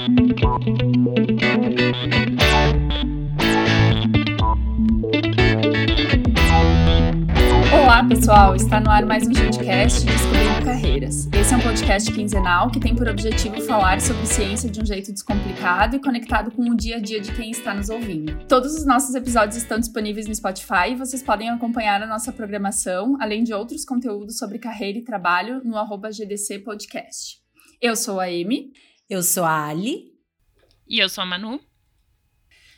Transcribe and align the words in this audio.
Olá, 0.00 0.08
pessoal! 8.08 8.56
Está 8.56 8.80
no 8.80 8.88
ar 8.88 9.04
mais 9.04 9.26
um 9.26 9.34
Gentcast 9.34 10.06
Descobrindo 10.06 10.64
Carreiras. 10.64 11.28
Esse 11.38 11.52
é 11.52 11.56
um 11.58 11.60
podcast 11.60 12.10
quinzenal 12.12 12.70
que 12.70 12.80
tem 12.80 12.96
por 12.96 13.08
objetivo 13.08 13.60
falar 13.60 14.00
sobre 14.00 14.24
ciência 14.24 14.70
de 14.70 14.80
um 14.80 14.86
jeito 14.86 15.12
descomplicado 15.12 15.96
e 15.96 16.00
conectado 16.00 16.50
com 16.50 16.62
o 16.62 16.74
dia 16.74 16.96
a 16.96 17.00
dia 17.00 17.20
de 17.20 17.32
quem 17.32 17.50
está 17.50 17.74
nos 17.74 17.90
ouvindo. 17.90 18.38
Todos 18.48 18.74
os 18.74 18.86
nossos 18.86 19.14
episódios 19.14 19.56
estão 19.56 19.78
disponíveis 19.78 20.26
no 20.26 20.34
Spotify 20.34 20.92
e 20.92 20.96
vocês 20.96 21.22
podem 21.22 21.50
acompanhar 21.50 22.02
a 22.02 22.06
nossa 22.06 22.32
programação, 22.32 23.18
além 23.20 23.44
de 23.44 23.52
outros 23.52 23.84
conteúdos 23.84 24.38
sobre 24.38 24.58
carreira 24.58 24.98
e 24.98 25.04
trabalho, 25.04 25.60
no 25.62 25.76
arroba 25.76 26.10
GDC 26.10 26.60
Podcast. 26.60 27.38
Eu 27.82 27.94
sou 27.94 28.18
a 28.18 28.24
Amy. 28.24 28.72
Eu 29.10 29.24
sou 29.24 29.44
a 29.44 29.66
Ali. 29.66 30.12
E 30.88 31.00
eu 31.00 31.08
sou 31.08 31.22
a 31.22 31.26
Manu. 31.26 31.58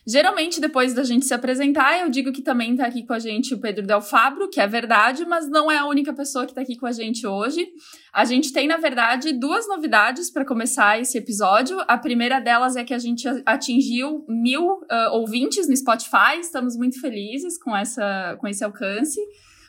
Geralmente, 0.07 0.63
depois 0.63 0.95
da 0.95 1.05
gente 1.05 1.27
se 1.27 1.35
apresentar, 1.35 2.01
eu 2.01 2.09
digo 2.09 2.33
que 2.33 2.41
também 2.41 2.73
está 2.73 2.87
aqui 2.87 3.07
com 3.07 3.13
a 3.13 3.19
gente 3.19 3.53
o 3.53 3.61
Pedro 3.61 3.87
Del 3.87 4.01
Fabro, 4.01 4.49
que 4.49 4.59
é 4.59 4.67
verdade, 4.67 5.27
mas 5.27 5.49
não 5.49 5.71
é 5.71 5.77
a 5.77 5.85
única 5.85 6.13
pessoa 6.15 6.47
que 6.47 6.53
está 6.53 6.63
aqui 6.63 6.75
com 6.75 6.87
a 6.87 6.93
gente 6.93 7.27
hoje. 7.27 7.69
A 8.15 8.25
gente 8.25 8.51
tem, 8.51 8.67
na 8.67 8.79
verdade, 8.79 9.35
duas 9.35 9.69
novidades 9.69 10.31
para 10.31 10.45
começar 10.45 10.99
esse 10.99 11.19
episódio. 11.19 11.79
A 11.87 11.99
primeira 11.99 12.41
delas 12.41 12.77
é 12.77 12.83
que 12.83 12.95
a 12.95 12.99
gente 12.99 13.29
atingiu 13.45 14.25
mil 14.27 14.65
uh, 14.65 15.13
ouvintes 15.13 15.69
no 15.69 15.77
Spotify. 15.77 16.41
Estamos 16.41 16.79
muito 16.79 16.99
felizes 16.99 17.59
com, 17.59 17.77
essa, 17.77 18.39
com 18.41 18.49
esse 18.49 18.65
alcance 18.65 19.21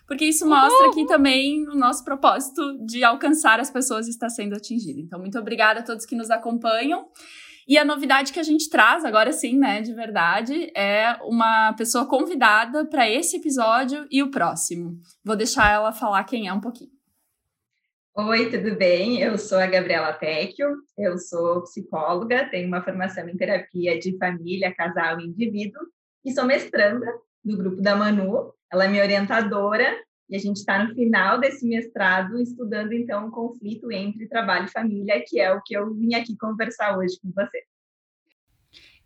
porque 0.07 0.25
isso 0.25 0.47
mostra 0.47 0.91
que 0.93 1.05
também 1.05 1.67
o 1.69 1.75
nosso 1.75 2.03
propósito 2.03 2.77
de 2.85 3.03
alcançar 3.03 3.59
as 3.59 3.71
pessoas 3.71 4.07
está 4.07 4.29
sendo 4.29 4.55
atingido. 4.55 4.99
Então, 4.99 5.19
muito 5.19 5.37
obrigada 5.39 5.79
a 5.79 5.83
todos 5.83 6.05
que 6.05 6.15
nos 6.15 6.29
acompanham. 6.29 7.07
E 7.67 7.77
a 7.77 7.85
novidade 7.85 8.33
que 8.33 8.39
a 8.39 8.43
gente 8.43 8.69
traz, 8.69 9.05
agora 9.05 9.31
sim, 9.31 9.57
né, 9.57 9.81
de 9.81 9.93
verdade, 9.93 10.69
é 10.75 11.17
uma 11.21 11.73
pessoa 11.73 12.05
convidada 12.05 12.85
para 12.85 13.09
esse 13.09 13.37
episódio 13.37 14.05
e 14.11 14.21
o 14.21 14.29
próximo. 14.29 14.99
Vou 15.23 15.35
deixar 15.35 15.71
ela 15.71 15.93
falar 15.93 16.25
quem 16.25 16.47
é 16.47 16.53
um 16.53 16.59
pouquinho. 16.59 16.91
Oi, 18.15 18.49
tudo 18.51 18.75
bem? 18.75 19.21
Eu 19.21 19.37
sou 19.37 19.57
a 19.57 19.65
Gabriela 19.65 20.13
Tecchio, 20.13 20.67
eu 20.97 21.17
sou 21.17 21.63
psicóloga, 21.63 22.47
tenho 22.49 22.67
uma 22.67 22.83
formação 22.83 23.27
em 23.27 23.35
terapia 23.35 23.97
de 23.97 24.15
família, 24.17 24.75
casal 24.75 25.19
e 25.19 25.25
indivíduo 25.25 25.81
e 26.23 26.31
sou 26.31 26.45
mestranda 26.45 27.07
do 27.43 27.57
grupo 27.57 27.81
da 27.81 27.95
Manu. 27.95 28.53
Ela 28.71 28.85
é 28.85 28.87
minha 28.87 29.03
orientadora 29.03 29.95
e 30.29 30.35
a 30.35 30.39
gente 30.39 30.57
está 30.57 30.83
no 30.83 30.95
final 30.95 31.39
desse 31.39 31.65
mestrado 31.65 32.39
estudando, 32.39 32.93
então, 32.93 33.27
o 33.27 33.31
conflito 33.31 33.91
entre 33.91 34.27
trabalho 34.27 34.65
e 34.65 34.71
família, 34.71 35.23
que 35.25 35.39
é 35.39 35.53
o 35.53 35.61
que 35.61 35.75
eu 35.75 35.93
vim 35.93 36.15
aqui 36.15 36.35
conversar 36.37 36.97
hoje 36.97 37.19
com 37.21 37.31
você. 37.31 37.63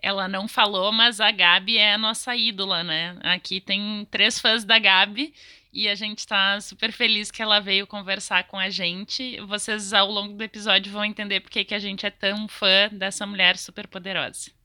Ela 0.02 0.28
não 0.28 0.48
falou, 0.48 0.92
mas 0.92 1.20
a 1.20 1.32
Gabi 1.32 1.78
é 1.78 1.96
a 1.96 1.98
nossa 1.98 2.36
ídola, 2.36 2.84
né? 2.84 3.20
Aqui 3.24 3.60
tem 3.60 4.08
três 4.12 4.40
fãs 4.40 4.64
da 4.64 4.78
Gabi 4.78 5.34
e 5.74 5.90
a 5.90 5.96
gente 5.96 6.20
está 6.20 6.62
super 6.62 6.92
feliz 6.92 7.32
que 7.32 7.42
ela 7.42 7.60
veio 7.60 7.88
conversar 7.88 8.48
com 8.48 8.58
a 8.58 8.70
gente. 8.70 9.40
Vocês, 9.42 9.94
ao 9.94 10.10
longo 10.10 10.34
do 10.34 10.44
episódio, 10.44 10.92
vão 10.92 11.04
entender 11.04 11.42
por 11.42 11.50
que 11.50 11.74
a 11.74 11.80
gente 11.80 12.06
é 12.06 12.12
tão 12.12 12.48
fã 12.48 12.90
dessa 12.92 13.26
mulher 13.26 13.58
super 13.58 13.88
poderosa. 13.88 14.57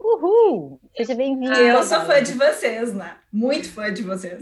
Uhul! 0.00 0.80
Seja 0.96 1.14
bem-vinda. 1.14 1.60
Eu 1.60 1.82
sou 1.82 2.00
fã 2.00 2.22
de 2.22 2.32
vocês, 2.32 2.94
né? 2.94 3.16
Muito 3.30 3.70
fã 3.70 3.92
de 3.92 4.02
vocês. 4.02 4.40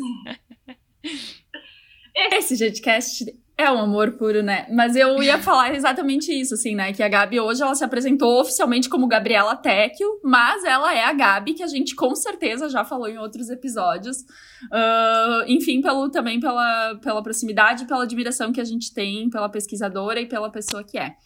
Esse 2.32 2.54
Jetcast 2.56 3.24
é 3.56 3.70
um 3.70 3.78
amor 3.78 4.12
puro, 4.12 4.40
né? 4.40 4.66
Mas 4.70 4.94
eu 4.94 5.20
ia 5.20 5.36
falar 5.38 5.74
exatamente 5.74 6.32
isso, 6.32 6.54
assim, 6.54 6.76
né? 6.76 6.92
Que 6.92 7.02
a 7.02 7.08
Gabi 7.08 7.40
hoje 7.40 7.60
ela 7.60 7.74
se 7.74 7.82
apresentou 7.82 8.40
oficialmente 8.40 8.88
como 8.88 9.08
Gabriela 9.08 9.56
Tecchio, 9.56 10.20
mas 10.22 10.62
ela 10.64 10.94
é 10.94 11.02
a 11.04 11.12
Gabi 11.12 11.54
que 11.54 11.62
a 11.64 11.66
gente 11.66 11.96
com 11.96 12.14
certeza 12.14 12.68
já 12.68 12.84
falou 12.84 13.08
em 13.08 13.18
outros 13.18 13.50
episódios. 13.50 14.18
Uh, 14.72 15.42
enfim, 15.48 15.80
pelo, 15.80 16.08
também 16.08 16.38
pela, 16.38 16.94
pela 17.02 17.22
proximidade, 17.22 17.84
pela 17.86 18.04
admiração 18.04 18.52
que 18.52 18.60
a 18.60 18.64
gente 18.64 18.94
tem 18.94 19.28
pela 19.28 19.48
pesquisadora 19.48 20.20
e 20.20 20.26
pela 20.26 20.50
pessoa 20.50 20.84
que 20.84 20.96
é. 20.96 21.16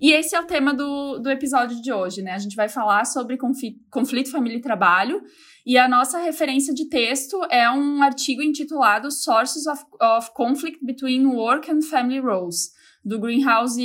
E 0.00 0.12
esse 0.12 0.34
é 0.34 0.40
o 0.40 0.46
tema 0.46 0.72
do, 0.72 1.18
do 1.18 1.30
episódio 1.30 1.80
de 1.82 1.92
hoje, 1.92 2.22
né? 2.22 2.32
A 2.32 2.38
gente 2.38 2.56
vai 2.56 2.68
falar 2.68 3.04
sobre 3.04 3.36
conflito, 3.36 4.30
família 4.30 4.56
e 4.56 4.62
trabalho. 4.62 5.22
E 5.66 5.76
a 5.76 5.86
nossa 5.86 6.18
referência 6.18 6.72
de 6.72 6.88
texto 6.88 7.38
é 7.50 7.70
um 7.70 8.02
artigo 8.02 8.42
intitulado 8.42 9.10
Sources 9.10 9.66
of, 9.66 9.84
of 10.00 10.32
Conflict 10.32 10.82
Between 10.82 11.26
Work 11.26 11.70
and 11.70 11.82
Family 11.82 12.18
Roles, 12.18 12.70
do 13.04 13.18
Greenhouse, 13.18 13.80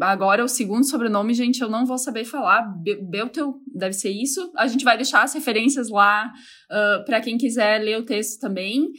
agora 0.00 0.44
o 0.44 0.48
segundo 0.48 0.84
sobrenome, 0.84 1.32
gente, 1.32 1.62
eu 1.62 1.70
não 1.70 1.86
vou 1.86 1.96
saber 1.96 2.24
falar, 2.24 2.62
Beltel, 3.08 3.54
deve 3.74 3.94
ser 3.94 4.10
isso. 4.10 4.52
A 4.56 4.66
gente 4.66 4.84
vai 4.84 4.96
deixar 4.96 5.22
as 5.22 5.32
referências 5.32 5.88
lá 5.88 6.30
uh, 6.70 7.04
para 7.06 7.20
quem 7.20 7.38
quiser 7.38 7.78
ler 7.78 7.98
o 7.98 8.04
texto 8.04 8.38
também. 8.38 8.90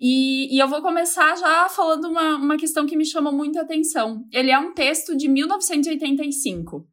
E, 0.00 0.56
e, 0.56 0.58
eu 0.58 0.66
vou 0.66 0.80
começar 0.80 1.36
já 1.36 1.68
falando 1.68 2.06
uma, 2.06 2.36
uma 2.36 2.56
questão 2.56 2.86
que 2.86 2.96
me 2.96 3.04
chamou 3.04 3.32
muita 3.32 3.60
atenção. 3.60 4.24
Ele 4.32 4.50
é 4.50 4.58
um 4.58 4.72
texto 4.72 5.14
de 5.14 5.28
1985. 5.28 6.86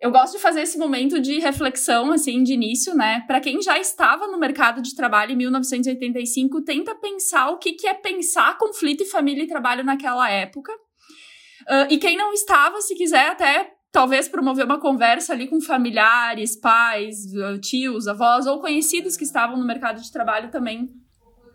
Eu 0.00 0.10
gosto 0.10 0.32
de 0.32 0.42
fazer 0.42 0.62
esse 0.62 0.76
momento 0.76 1.20
de 1.20 1.38
reflexão, 1.38 2.10
assim, 2.10 2.42
de 2.42 2.54
início, 2.54 2.94
né? 2.94 3.20
Para 3.26 3.38
quem 3.38 3.62
já 3.62 3.78
estava 3.78 4.26
no 4.26 4.38
mercado 4.38 4.82
de 4.82 4.96
trabalho 4.96 5.32
em 5.32 5.36
1985, 5.36 6.62
tenta 6.62 6.94
pensar 6.96 7.50
o 7.50 7.58
que, 7.58 7.74
que 7.74 7.86
é 7.86 7.94
pensar 7.94 8.58
conflito 8.58 9.02
e 9.02 9.06
família 9.06 9.44
e 9.44 9.46
trabalho 9.46 9.84
naquela 9.84 10.28
época. 10.28 10.72
Uh, 10.72 11.86
e 11.90 11.98
quem 11.98 12.16
não 12.16 12.32
estava, 12.32 12.80
se 12.80 12.96
quiser 12.96 13.28
até 13.28 13.74
talvez 13.92 14.28
promover 14.28 14.64
uma 14.64 14.80
conversa 14.80 15.34
ali 15.34 15.46
com 15.46 15.60
familiares, 15.60 16.58
pais, 16.58 17.16
tios, 17.62 18.08
avós 18.08 18.46
ou 18.46 18.60
conhecidos 18.60 19.16
que 19.16 19.24
estavam 19.24 19.56
no 19.56 19.66
mercado 19.66 20.00
de 20.00 20.10
trabalho 20.10 20.50
também 20.50 20.88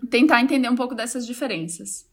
tentar 0.09 0.41
entender 0.41 0.69
um 0.69 0.75
pouco 0.75 0.95
dessas 0.95 1.25
diferenças. 1.25 2.05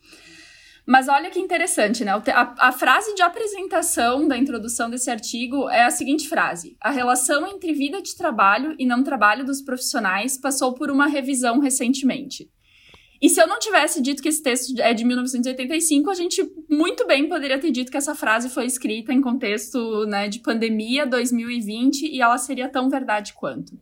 Mas 0.85 1.09
olha 1.09 1.31
que 1.31 1.39
interessante, 1.39 2.05
né? 2.05 2.11
A, 2.11 2.69
a, 2.69 2.73
frase 2.73 3.15
de 3.15 3.23
apresentação 3.23 4.27
da 4.27 4.37
introdução 4.37 4.91
desse 4.91 5.11
artigo 5.11 5.71
é 5.71 5.85
a 5.85 5.91
seguinte 5.91 6.29
frase: 6.29 6.77
A 6.81 6.91
relação 6.91 7.47
entre 7.47 7.73
vida 7.73 8.03
de 8.03 8.17
trabalho 8.17 8.75
e 8.79 8.85
não 8.85 9.05
trabalho 9.05 9.45
dos 9.45 9.63
profissionais 9.63 10.37
passou 10.37 10.75
por 10.75 10.91
uma 10.91 11.07
revisão 11.07 11.61
recentemente. 11.61 12.51
E 13.23 13.29
se 13.29 13.41
eu 13.41 13.47
não 13.47 13.61
tivesse 13.61 14.03
dito 14.03 14.21
que 14.21 14.29
esse 14.29 14.43
texto 14.43 14.77
é 14.81 14.93
de 14.93 15.05
1985, 15.05 16.11
a 16.11 16.15
gente 16.15 16.43
muito 16.69 17.07
bem 17.07 17.29
poderia 17.29 17.57
ter 17.57 17.71
dito 17.71 17.89
que 17.89 17.97
essa 17.97 18.17
frase 18.17 18.51
foi 18.51 18.67
escrita 18.67 19.13
em 19.13 19.21
contexto 19.21 20.05
né, 20.07 20.27
de 20.27 20.41
pandemia 20.41 21.07
2020 21.07 22.09
e 22.09 22.21
ela 22.21 22.37
seria 22.37 22.69
tão 22.69 22.91
verdade 22.91 23.33
quanto. 23.35 23.79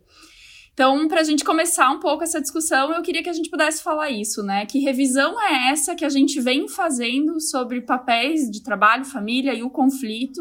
Então, 0.73 1.09
para 1.09 1.21
a 1.21 1.25
gente 1.25 1.45
começar 1.45 1.91
um 1.91 2.01
pouco 2.01 2.23
essa 2.23 2.41
discussão, 2.41 2.93
eu 2.93 3.03
queria 3.03 3.23
que 3.23 3.29
a 3.29 3.35
gente 3.35 3.51
pudesse 3.51 3.83
falar 3.83 4.11
isso, 4.11 4.43
né? 4.43 4.65
Que 4.67 4.79
revisão 4.79 5.41
é 5.41 5.71
essa 5.71 5.95
que 5.95 6.05
a 6.05 6.09
gente 6.09 6.41
vem 6.41 6.69
fazendo 6.69 7.41
sobre 7.41 7.83
papéis 7.83 8.51
de 8.51 8.63
trabalho, 8.63 9.05
família 9.05 9.53
e 9.53 9.63
o 9.63 9.71
conflito? 9.71 10.41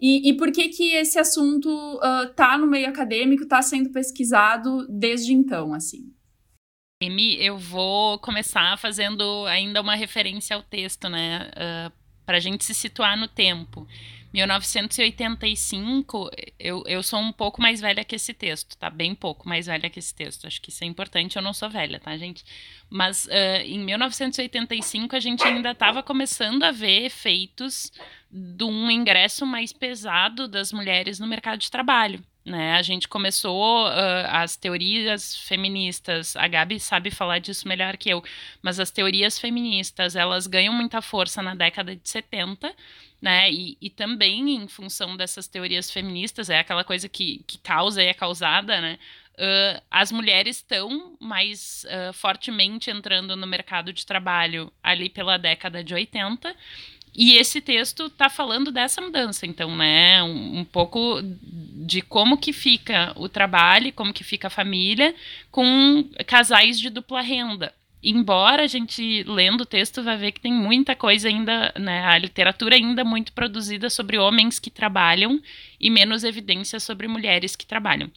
E, 0.00 0.30
e 0.30 0.36
por 0.36 0.50
que 0.50 0.68
que 0.68 0.94
esse 0.94 1.16
assunto 1.16 1.68
está 2.28 2.56
uh, 2.56 2.58
no 2.58 2.66
meio 2.66 2.88
acadêmico, 2.88 3.44
está 3.44 3.62
sendo 3.62 3.90
pesquisado 3.90 4.84
desde 4.88 5.32
então, 5.32 5.72
assim? 5.72 6.12
Emi, 7.00 7.36
eu 7.40 7.56
vou 7.56 8.18
começar 8.18 8.76
fazendo 8.78 9.46
ainda 9.46 9.80
uma 9.80 9.94
referência 9.94 10.56
ao 10.56 10.62
texto, 10.62 11.08
né? 11.08 11.50
Uh, 11.56 11.92
para 12.26 12.36
a 12.38 12.40
gente 12.40 12.64
se 12.64 12.74
situar 12.74 13.16
no 13.16 13.28
tempo. 13.28 13.86
1985, 14.32 16.30
eu, 16.58 16.82
eu 16.86 17.02
sou 17.02 17.20
um 17.20 17.30
pouco 17.30 17.60
mais 17.60 17.80
velha 17.80 18.02
que 18.02 18.16
esse 18.16 18.32
texto, 18.32 18.76
tá? 18.78 18.88
Bem 18.88 19.14
pouco 19.14 19.46
mais 19.46 19.66
velha 19.66 19.90
que 19.90 19.98
esse 19.98 20.14
texto. 20.14 20.46
Acho 20.46 20.60
que 20.60 20.70
isso 20.70 20.82
é 20.82 20.86
importante. 20.86 21.36
Eu 21.36 21.42
não 21.42 21.52
sou 21.52 21.68
velha, 21.68 22.00
tá, 22.00 22.16
gente? 22.16 22.42
Mas 22.88 23.26
uh, 23.26 23.62
em 23.64 23.78
1985, 23.80 25.14
a 25.14 25.20
gente 25.20 25.44
ainda 25.44 25.72
estava 25.72 26.02
começando 26.02 26.62
a 26.62 26.70
ver 26.70 27.04
efeitos 27.04 27.92
de 28.30 28.64
um 28.64 28.90
ingresso 28.90 29.44
mais 29.44 29.72
pesado 29.72 30.48
das 30.48 30.72
mulheres 30.72 31.18
no 31.18 31.26
mercado 31.26 31.58
de 31.58 31.70
trabalho. 31.70 32.24
Né? 32.44 32.74
A 32.74 32.82
gente 32.82 33.06
começou 33.06 33.86
uh, 33.86 33.92
as 34.28 34.56
teorias 34.56 35.36
feministas, 35.36 36.34
a 36.34 36.48
Gabi 36.48 36.80
sabe 36.80 37.10
falar 37.10 37.38
disso 37.38 37.68
melhor 37.68 37.96
que 37.96 38.10
eu, 38.10 38.24
mas 38.60 38.80
as 38.80 38.90
teorias 38.90 39.38
feministas 39.38 40.16
elas 40.16 40.48
ganham 40.48 40.74
muita 40.74 41.00
força 41.00 41.40
na 41.40 41.54
década 41.54 41.94
de 41.94 42.08
70 42.08 42.74
né? 43.22 43.48
E, 43.50 43.78
e 43.80 43.88
também 43.88 44.56
em 44.56 44.66
função 44.66 45.16
dessas 45.16 45.46
teorias 45.46 45.88
feministas, 45.88 46.50
é 46.50 46.58
aquela 46.58 46.82
coisa 46.82 47.08
que, 47.08 47.44
que 47.46 47.56
causa 47.58 48.02
e 48.02 48.06
é 48.06 48.14
causada, 48.14 48.80
né? 48.80 48.98
Uh, 49.34 49.82
as 49.90 50.10
mulheres 50.10 50.56
estão 50.56 51.16
mais 51.20 51.86
uh, 51.86 52.12
fortemente 52.12 52.90
entrando 52.90 53.34
no 53.36 53.46
mercado 53.46 53.92
de 53.92 54.04
trabalho 54.04 54.70
ali 54.82 55.08
pela 55.08 55.38
década 55.38 55.84
de 55.84 55.94
80. 55.94 56.54
E 57.14 57.36
esse 57.36 57.60
texto 57.60 58.06
está 58.06 58.28
falando 58.28 58.72
dessa 58.72 59.00
mudança, 59.00 59.46
então, 59.46 59.76
né? 59.76 60.22
Um, 60.22 60.58
um, 60.60 60.64
pouco 60.64 61.20
de 61.22 62.02
como 62.02 62.38
que 62.38 62.52
fica 62.52 63.12
o 63.16 63.28
trabalho, 63.28 63.92
como 63.92 64.12
que 64.12 64.24
fica 64.24 64.48
a 64.48 64.50
família 64.50 65.14
com 65.50 66.08
casais 66.26 66.78
de 66.80 66.90
dupla 66.90 67.20
renda 67.20 67.72
embora 68.02 68.64
a 68.64 68.66
gente 68.66 69.22
lendo 69.24 69.62
o 69.62 69.66
texto 69.66 70.02
vai 70.02 70.16
ver 70.16 70.32
que 70.32 70.40
tem 70.40 70.52
muita 70.52 70.96
coisa 70.96 71.28
ainda, 71.28 71.72
né, 71.78 72.04
a 72.04 72.18
literatura 72.18 72.74
ainda 72.74 73.04
muito 73.04 73.32
produzida 73.32 73.88
sobre 73.88 74.18
homens 74.18 74.58
que 74.58 74.70
trabalham 74.70 75.40
e 75.80 75.90
menos 75.90 76.24
evidência 76.24 76.80
sobre 76.80 77.06
mulheres 77.06 77.54
que 77.54 77.66
trabalham. 77.66 78.10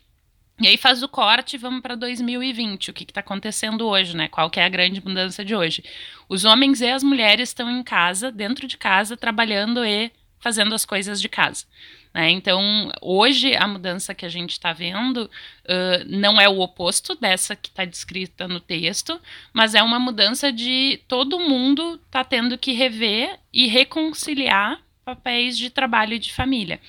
E 0.59 0.67
aí 0.67 0.77
faz 0.77 1.03
o 1.03 1.09
corte, 1.09 1.57
vamos 1.57 1.81
para 1.81 1.95
2020, 1.95 2.89
o 2.89 2.93
que 2.93 3.03
está 3.03 3.19
acontecendo 3.19 3.85
hoje, 3.85 4.15
né? 4.15 4.29
Qual 4.29 4.49
que 4.49 4.59
é 4.59 4.63
a 4.63 4.69
grande 4.69 5.03
mudança 5.03 5.43
de 5.43 5.53
hoje? 5.53 5.83
Os 6.29 6.45
homens 6.45 6.79
e 6.79 6.89
as 6.89 7.03
mulheres 7.03 7.49
estão 7.49 7.69
em 7.69 7.83
casa, 7.83 8.31
dentro 8.31 8.65
de 8.65 8.77
casa, 8.77 9.17
trabalhando 9.17 9.83
e 9.83 10.09
fazendo 10.45 10.75
as 10.75 10.85
coisas 10.85 11.19
de 11.19 11.27
casa. 11.27 11.65
Né? 12.13 12.29
Então, 12.29 12.91
hoje, 13.01 13.55
a 13.55 13.67
mudança 13.67 14.13
que 14.13 14.27
a 14.27 14.29
gente 14.29 14.51
está 14.51 14.71
vendo 14.71 15.23
uh, 15.23 16.05
não 16.05 16.39
é 16.39 16.47
o 16.47 16.59
oposto 16.59 17.15
dessa 17.15 17.55
que 17.55 17.69
está 17.69 17.83
descrita 17.83 18.47
no 18.47 18.59
texto, 18.59 19.19
mas 19.51 19.73
é 19.73 19.81
uma 19.81 19.97
mudança 19.97 20.53
de 20.53 21.01
todo 21.07 21.39
mundo 21.39 21.99
está 22.05 22.23
tendo 22.23 22.59
que 22.59 22.73
rever 22.73 23.39
e 23.51 23.65
reconciliar 23.65 24.79
papéis 25.03 25.57
de 25.57 25.71
trabalho 25.71 26.13
e 26.13 26.19
de 26.19 26.31
família. 26.31 26.79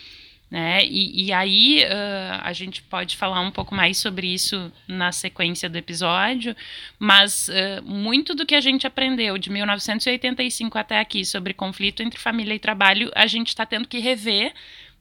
Né? 0.56 0.86
E, 0.86 1.26
e 1.26 1.32
aí 1.34 1.84
uh, 1.84 2.40
a 2.40 2.50
gente 2.54 2.80
pode 2.80 3.14
falar 3.14 3.42
um 3.42 3.50
pouco 3.50 3.74
mais 3.74 3.98
sobre 3.98 4.26
isso 4.26 4.72
na 4.88 5.12
sequência 5.12 5.68
do 5.68 5.76
episódio, 5.76 6.56
mas 6.98 7.48
uh, 7.48 7.82
muito 7.84 8.34
do 8.34 8.46
que 8.46 8.54
a 8.54 8.60
gente 8.62 8.86
aprendeu 8.86 9.36
de 9.36 9.50
1985 9.50 10.78
até 10.78 10.98
aqui 10.98 11.26
sobre 11.26 11.52
conflito 11.52 12.02
entre 12.02 12.18
família 12.18 12.54
e 12.54 12.58
trabalho, 12.58 13.12
a 13.14 13.26
gente 13.26 13.48
está 13.48 13.66
tendo 13.66 13.86
que 13.86 13.98
rever 13.98 14.54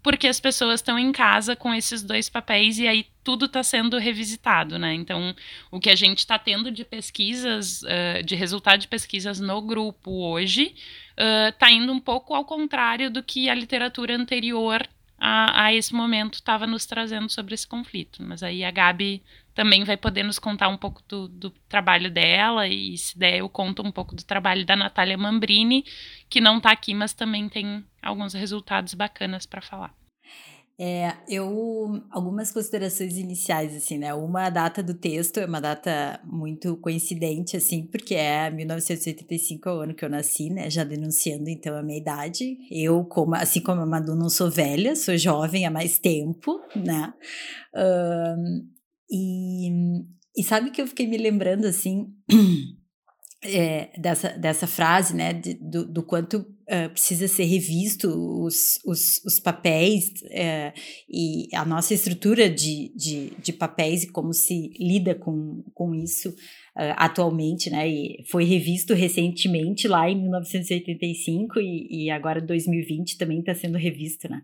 porque 0.03 0.27
as 0.27 0.41
pessoas 0.41 0.81
estão 0.81 0.99
em 0.99 1.13
casa 1.13 1.55
com 1.55 1.73
esses 1.73 2.03
dois 2.03 2.27
papéis 2.27 2.77
e 2.77 2.85
aí 2.85 3.05
tudo 3.23 3.45
está 3.45 3.63
sendo 3.63 3.97
revisitado, 3.97 4.77
né? 4.77 4.93
Então, 4.93 5.33
o 5.71 5.79
que 5.79 5.89
a 5.89 5.95
gente 5.95 6.19
está 6.19 6.37
tendo 6.37 6.69
de 6.69 6.83
pesquisas, 6.83 7.81
uh, 7.83 8.21
de 8.25 8.35
resultado 8.35 8.81
de 8.81 8.89
pesquisas 8.89 9.39
no 9.39 9.61
grupo 9.61 10.11
hoje, 10.11 10.75
está 11.49 11.71
indo 11.71 11.93
um 11.93 11.99
pouco 11.99 12.35
ao 12.35 12.43
contrário 12.43 13.09
do 13.09 13.23
que 13.23 13.49
a 13.49 13.55
literatura 13.55 14.13
anterior 14.17 14.85
a, 15.17 15.65
a 15.65 15.73
esse 15.73 15.93
momento 15.93 16.35
estava 16.35 16.67
nos 16.67 16.85
trazendo 16.85 17.29
sobre 17.29 17.53
esse 17.53 17.67
conflito. 17.67 18.21
Mas 18.21 18.43
aí 18.43 18.63
a 18.63 18.71
Gabi 18.71 19.23
também 19.53 19.83
vai 19.83 19.95
poder 19.95 20.23
nos 20.23 20.37
contar 20.37 20.67
um 20.67 20.77
pouco 20.77 21.01
do, 21.07 21.27
do, 21.27 21.49
trabalho 21.69 22.11
dela, 22.11 22.67
e 22.67 22.97
se 22.97 23.17
der, 23.17 23.37
eu 23.37 23.49
conto 23.49 23.81
um 23.81 23.91
pouco 23.91 24.13
do 24.13 24.23
trabalho 24.23 24.65
da 24.65 24.75
Natália 24.75 25.17
Mambrini, 25.17 25.85
que 26.29 26.41
não 26.41 26.57
está 26.57 26.71
aqui, 26.71 26.93
mas 26.93 27.13
também 27.13 27.47
tem 27.47 27.83
alguns 28.01 28.33
resultados 28.33 28.93
bacanas 28.93 29.45
para 29.45 29.61
falar. 29.61 29.93
É, 30.77 31.13
eu 31.29 32.03
algumas 32.11 32.51
considerações 32.51 33.17
iniciais 33.17 33.73
assim, 33.73 33.97
né? 33.97 34.13
Uma 34.13 34.49
data 34.49 34.83
do 34.83 34.93
texto 34.93 35.37
é 35.37 35.45
uma 35.45 35.61
data 35.61 36.19
muito 36.25 36.75
coincidente 36.77 37.55
assim, 37.55 37.83
porque 37.87 38.13
é 38.13 38.49
1985 38.49 39.69
é 39.69 39.73
o 39.73 39.79
ano 39.79 39.95
que 39.95 40.03
eu 40.03 40.09
nasci, 40.09 40.49
né? 40.49 40.69
Já 40.69 40.83
denunciando 40.83 41.49
então 41.49 41.77
a 41.77 41.81
minha 41.81 41.97
idade. 41.97 42.57
Eu, 42.69 43.05
como 43.05 43.35
assim 43.35 43.61
como 43.61 43.81
a 43.81 43.85
Madu, 43.85 44.15
não 44.15 44.29
sou 44.29 44.51
velha, 44.51 44.97
sou 44.97 45.17
jovem 45.17 45.65
há 45.65 45.71
mais 45.71 45.97
tempo, 45.97 46.59
né? 46.75 47.13
Um, 47.73 48.67
e, 49.09 49.69
e 50.35 50.43
sabe 50.43 50.71
que 50.71 50.81
eu 50.81 50.87
fiquei 50.87 51.07
me 51.07 51.17
lembrando 51.17 51.65
assim 51.65 52.07
é, 53.45 53.91
dessa, 53.97 54.29
dessa 54.29 54.67
frase, 54.67 55.15
né, 55.15 55.33
de, 55.33 55.53
do, 55.55 55.85
do 55.85 56.03
quanto 56.03 56.37
uh, 56.39 56.89
precisa 56.91 57.27
ser 57.27 57.45
revisto 57.45 58.09
os, 58.09 58.79
os, 58.85 59.23
os 59.25 59.39
papéis 59.39 60.09
uh, 60.23 60.73
e 61.09 61.47
a 61.53 61.63
nossa 61.65 61.93
estrutura 61.93 62.49
de, 62.49 62.91
de, 62.95 63.31
de, 63.39 63.53
papéis 63.53 64.03
e 64.03 64.11
como 64.11 64.33
se 64.33 64.71
lida 64.79 65.15
com, 65.15 65.63
com 65.73 65.93
isso 65.93 66.29
uh, 66.29 66.93
atualmente, 66.97 67.69
né, 67.69 67.87
e 67.87 68.23
foi 68.29 68.43
revisto 68.43 68.93
recentemente 68.93 69.87
lá 69.87 70.09
em 70.09 70.21
1985 70.21 71.59
e, 71.59 72.05
e 72.05 72.09
agora 72.09 72.41
2020 72.41 73.17
também 73.17 73.39
está 73.39 73.53
sendo 73.53 73.77
revisto, 73.77 74.29
né. 74.29 74.41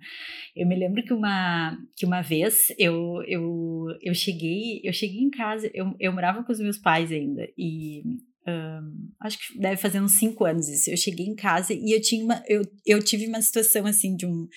Eu 0.56 0.68
me 0.68 0.76
lembro 0.76 1.04
que 1.04 1.14
uma, 1.14 1.78
que 1.96 2.06
uma 2.06 2.22
vez 2.22 2.74
eu, 2.78 3.24
eu, 3.28 3.86
eu 4.02 4.14
cheguei 4.14 4.82
eu 4.84 4.94
cheguei 4.94 5.22
em 5.22 5.30
casa, 5.30 5.70
eu, 5.74 5.96
eu 6.00 6.12
morava 6.12 6.44
com 6.44 6.52
os 6.52 6.60
meus 6.60 6.78
pais 6.78 7.12
ainda 7.12 7.48
e 7.58 8.04
um, 8.48 9.10
acho 9.22 9.38
que 9.38 9.60
deve 9.60 9.78
fazer 9.78 10.02
uns 10.02 10.14
cinco 10.14 10.46
anos 10.46 10.68
isso. 10.68 10.90
Eu 10.90 10.98
cheguei 10.98 11.26
em 11.26 11.36
casa 11.36 11.74
e 11.74 11.92
eu 11.96 12.02
tinha 12.02 12.24
uma, 12.24 12.44
eu, 12.48 12.62
eu 12.86 13.02
tive 13.02 13.28
uma 13.28 13.42
situação 13.42 13.86
assim 13.86 14.16
de 14.16 14.26
um, 14.26 14.48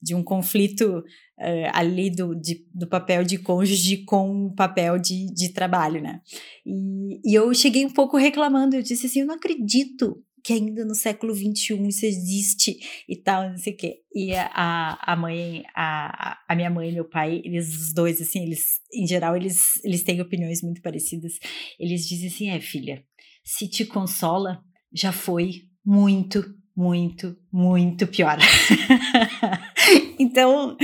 de 0.00 0.14
um 0.14 0.22
conflito 0.22 0.98
uh, 1.38 1.70
ali 1.72 2.10
do, 2.10 2.34
de, 2.34 2.66
do 2.74 2.86
papel 2.86 3.24
de 3.24 3.38
cônjuge 3.38 4.04
com 4.04 4.46
o 4.46 4.54
papel 4.54 4.98
de, 4.98 5.26
de 5.32 5.52
trabalho, 5.52 6.00
né? 6.00 6.20
E, 6.64 7.20
e 7.24 7.34
eu 7.34 7.52
cheguei 7.54 7.84
um 7.84 7.90
pouco 7.92 8.16
reclamando, 8.16 8.76
eu 8.76 8.82
disse 8.82 9.06
assim, 9.06 9.20
eu 9.20 9.26
não 9.26 9.34
acredito 9.34 10.22
que 10.44 10.52
ainda 10.52 10.84
no 10.84 10.94
século 10.94 11.34
XXI 11.34 11.88
isso 11.88 12.04
existe 12.04 12.78
e 13.08 13.16
tal, 13.16 13.48
não 13.48 13.56
sei 13.56 13.72
o 13.72 13.76
quê. 13.76 14.02
E 14.14 14.34
a, 14.34 14.98
a 15.00 15.16
mãe, 15.16 15.64
a, 15.74 16.38
a 16.46 16.54
minha 16.54 16.68
mãe 16.68 16.90
e 16.90 16.92
meu 16.92 17.06
pai, 17.06 17.40
eles 17.42 17.74
os 17.74 17.94
dois, 17.94 18.20
assim, 18.20 18.42
eles, 18.42 18.78
em 18.92 19.06
geral, 19.06 19.34
eles, 19.34 19.82
eles 19.82 20.02
têm 20.02 20.20
opiniões 20.20 20.60
muito 20.62 20.82
parecidas. 20.82 21.38
Eles 21.80 22.06
dizem 22.06 22.28
assim, 22.28 22.50
é, 22.50 22.60
filha, 22.60 23.02
se 23.44 23.68
te 23.68 23.84
consola, 23.84 24.62
já 24.92 25.12
foi 25.12 25.62
muito, 25.84 26.42
muito, 26.74 27.36
muito 27.52 28.06
pior. 28.06 28.38
então, 30.18 30.76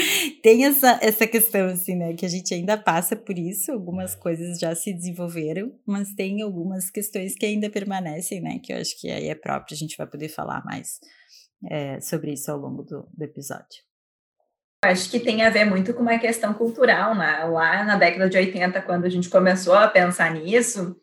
tem 0.42 0.66
essa, 0.66 0.98
essa 1.02 1.26
questão, 1.26 1.66
assim, 1.66 1.96
né, 1.96 2.12
que 2.14 2.26
a 2.26 2.28
gente 2.28 2.52
ainda 2.52 2.76
passa 2.76 3.16
por 3.16 3.38
isso, 3.38 3.72
algumas 3.72 4.14
coisas 4.14 4.58
já 4.58 4.74
se 4.74 4.92
desenvolveram, 4.92 5.72
mas 5.86 6.12
tem 6.14 6.42
algumas 6.42 6.90
questões 6.90 7.34
que 7.34 7.46
ainda 7.46 7.70
permanecem, 7.70 8.40
né, 8.40 8.60
que 8.62 8.72
eu 8.72 8.76
acho 8.76 9.00
que 9.00 9.10
aí 9.10 9.28
é 9.28 9.34
próprio, 9.34 9.74
a 9.74 9.78
gente 9.78 9.96
vai 9.96 10.06
poder 10.06 10.28
falar 10.28 10.62
mais 10.64 11.00
é, 11.70 12.00
sobre 12.00 12.32
isso 12.32 12.50
ao 12.50 12.58
longo 12.58 12.82
do, 12.82 13.08
do 13.12 13.24
episódio. 13.24 13.90
Acho 14.82 15.10
que 15.10 15.20
tem 15.20 15.42
a 15.42 15.50
ver 15.50 15.66
muito 15.66 15.92
com 15.92 16.00
uma 16.00 16.18
questão 16.18 16.54
cultural, 16.54 17.14
né? 17.14 17.44
Lá 17.44 17.84
na 17.84 17.96
década 17.96 18.30
de 18.30 18.38
80, 18.38 18.80
quando 18.80 19.04
a 19.04 19.10
gente 19.10 19.28
começou 19.28 19.74
a 19.74 19.86
pensar 19.86 20.32
nisso, 20.32 20.96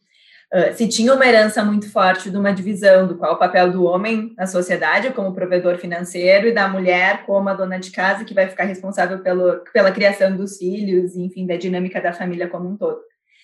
Uh, 0.53 0.73
se 0.73 0.87
tinha 0.87 1.13
uma 1.13 1.27
herança 1.27 1.63
muito 1.65 1.91
forte 1.91 2.29
de 2.29 2.37
uma 2.37 2.53
divisão 2.53 3.05
do 3.05 3.17
qual 3.17 3.33
o 3.33 3.37
papel 3.37 3.69
do 3.69 3.83
homem 3.83 4.33
na 4.37 4.47
sociedade 4.47 5.11
como 5.11 5.33
provedor 5.33 5.77
financeiro 5.77 6.47
e 6.47 6.53
da 6.53 6.69
mulher 6.69 7.25
como 7.25 7.49
a 7.49 7.53
dona 7.53 7.77
de 7.77 7.91
casa 7.91 8.23
que 8.23 8.33
vai 8.33 8.47
ficar 8.47 8.63
responsável 8.63 9.19
pelo, 9.19 9.61
pela 9.73 9.91
criação 9.91 10.37
dos 10.37 10.57
filhos, 10.57 11.17
enfim, 11.17 11.45
da 11.45 11.57
dinâmica 11.57 11.99
da 11.99 12.13
família 12.13 12.47
como 12.47 12.69
um 12.69 12.77
todo. 12.77 13.01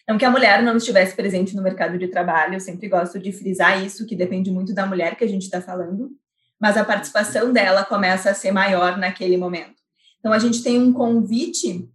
Não 0.08 0.18
que 0.18 0.24
a 0.24 0.32
mulher 0.32 0.62
não 0.62 0.78
estivesse 0.78 1.14
presente 1.14 1.56
no 1.56 1.62
mercado 1.62 1.98
de 1.98 2.08
trabalho, 2.08 2.56
eu 2.56 2.60
sempre 2.60 2.88
gosto 2.88 3.20
de 3.20 3.34
frisar 3.34 3.84
isso, 3.84 4.06
que 4.06 4.16
depende 4.16 4.50
muito 4.50 4.74
da 4.74 4.86
mulher 4.86 5.16
que 5.16 5.26
a 5.26 5.28
gente 5.28 5.44
está 5.44 5.62
falando, 5.62 6.10
mas 6.60 6.78
a 6.78 6.86
participação 6.86 7.52
dela 7.52 7.84
começa 7.84 8.30
a 8.30 8.34
ser 8.34 8.52
maior 8.52 8.98
naquele 8.98 9.36
momento. 9.36 9.76
Então, 10.20 10.32
a 10.32 10.40
gente 10.40 10.64
tem 10.64 10.80
um 10.80 10.94
convite 10.94 11.90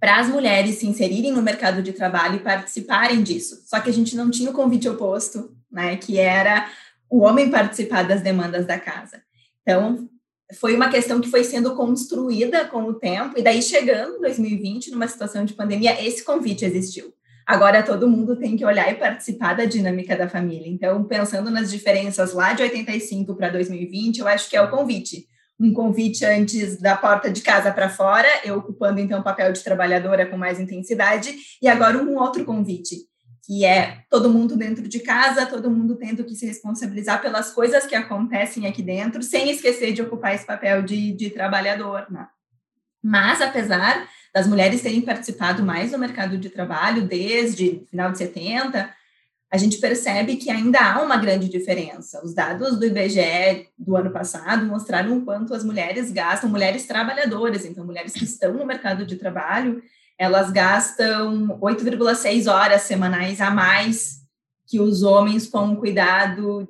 para 0.00 0.18
as 0.18 0.28
mulheres 0.28 0.76
se 0.76 0.86
inserirem 0.86 1.32
no 1.32 1.42
mercado 1.42 1.82
de 1.82 1.92
trabalho 1.92 2.36
e 2.36 2.42
participarem 2.42 3.22
disso. 3.22 3.62
Só 3.66 3.80
que 3.80 3.90
a 3.90 3.92
gente 3.92 4.16
não 4.16 4.30
tinha 4.30 4.50
o 4.50 4.54
convite 4.54 4.88
oposto, 4.88 5.56
né, 5.70 5.96
que 5.96 6.18
era 6.18 6.70
o 7.10 7.20
homem 7.20 7.50
participar 7.50 8.02
das 8.02 8.20
demandas 8.20 8.66
da 8.66 8.78
casa. 8.78 9.22
Então, 9.62 10.08
foi 10.58 10.74
uma 10.74 10.88
questão 10.88 11.20
que 11.20 11.30
foi 11.30 11.44
sendo 11.44 11.74
construída 11.74 12.64
com 12.64 12.84
o 12.84 12.94
tempo, 12.94 13.38
e 13.38 13.42
daí 13.42 13.60
chegando 13.60 14.16
em 14.16 14.20
2020, 14.20 14.90
numa 14.90 15.08
situação 15.08 15.44
de 15.44 15.54
pandemia, 15.54 16.02
esse 16.02 16.24
convite 16.24 16.64
existiu. 16.64 17.12
Agora 17.46 17.82
todo 17.82 18.08
mundo 18.08 18.36
tem 18.36 18.56
que 18.56 18.64
olhar 18.64 18.90
e 18.90 18.96
participar 18.96 19.54
da 19.54 19.64
dinâmica 19.64 20.14
da 20.14 20.28
família. 20.28 20.68
Então, 20.68 21.04
pensando 21.04 21.50
nas 21.50 21.70
diferenças 21.70 22.34
lá 22.34 22.52
de 22.52 22.62
85 22.62 23.34
para 23.34 23.48
2020, 23.48 24.18
eu 24.18 24.28
acho 24.28 24.50
que 24.50 24.56
é 24.56 24.60
o 24.60 24.70
convite 24.70 25.26
um 25.58 25.72
convite 25.72 26.24
antes 26.24 26.80
da 26.80 26.96
porta 26.96 27.30
de 27.30 27.40
casa 27.42 27.72
para 27.72 27.88
fora, 27.88 28.28
eu 28.44 28.58
ocupando 28.58 29.00
então 29.00 29.20
o 29.20 29.24
papel 29.24 29.52
de 29.52 29.62
trabalhadora 29.62 30.26
com 30.26 30.36
mais 30.36 30.60
intensidade, 30.60 31.34
e 31.60 31.66
agora 31.66 31.98
um 31.98 32.16
outro 32.16 32.44
convite, 32.44 32.96
que 33.44 33.64
é 33.64 34.02
todo 34.08 34.30
mundo 34.30 34.56
dentro 34.56 34.86
de 34.86 35.00
casa, 35.00 35.46
todo 35.46 35.70
mundo 35.70 35.96
tendo 35.96 36.22
que 36.22 36.34
se 36.34 36.46
responsabilizar 36.46 37.20
pelas 37.20 37.50
coisas 37.50 37.86
que 37.86 37.94
acontecem 37.94 38.66
aqui 38.66 38.82
dentro, 38.82 39.22
sem 39.22 39.50
esquecer 39.50 39.92
de 39.92 40.02
ocupar 40.02 40.34
esse 40.34 40.46
papel 40.46 40.82
de, 40.82 41.12
de 41.12 41.30
trabalhador. 41.30 42.06
Né? 42.10 42.28
Mas, 43.02 43.40
apesar 43.40 44.06
das 44.34 44.46
mulheres 44.46 44.82
terem 44.82 45.00
participado 45.00 45.62
mais 45.62 45.90
do 45.90 45.98
mercado 45.98 46.36
de 46.36 46.50
trabalho 46.50 47.08
desde 47.08 47.86
final 47.90 48.12
de 48.12 48.18
70, 48.18 48.94
a 49.50 49.56
gente 49.56 49.78
percebe 49.78 50.36
que 50.36 50.50
ainda 50.50 50.78
há 50.78 51.02
uma 51.02 51.16
grande 51.16 51.48
diferença. 51.48 52.22
Os 52.22 52.34
dados 52.34 52.78
do 52.78 52.84
IBGE 52.84 53.68
do 53.78 53.96
ano 53.96 54.10
passado 54.10 54.66
mostraram 54.66 55.16
o 55.16 55.24
quanto 55.24 55.54
as 55.54 55.64
mulheres 55.64 56.10
gastam, 56.10 56.50
mulheres 56.50 56.86
trabalhadoras, 56.86 57.64
então 57.64 57.84
mulheres 57.84 58.12
que 58.12 58.24
estão 58.24 58.52
no 58.52 58.66
mercado 58.66 59.06
de 59.06 59.16
trabalho, 59.16 59.82
elas 60.18 60.50
gastam 60.50 61.58
8,6 61.60 62.52
horas 62.52 62.82
semanais 62.82 63.40
a 63.40 63.50
mais 63.50 64.18
que 64.66 64.78
os 64.80 65.02
homens 65.02 65.46
com 65.46 65.76
cuidado 65.76 66.68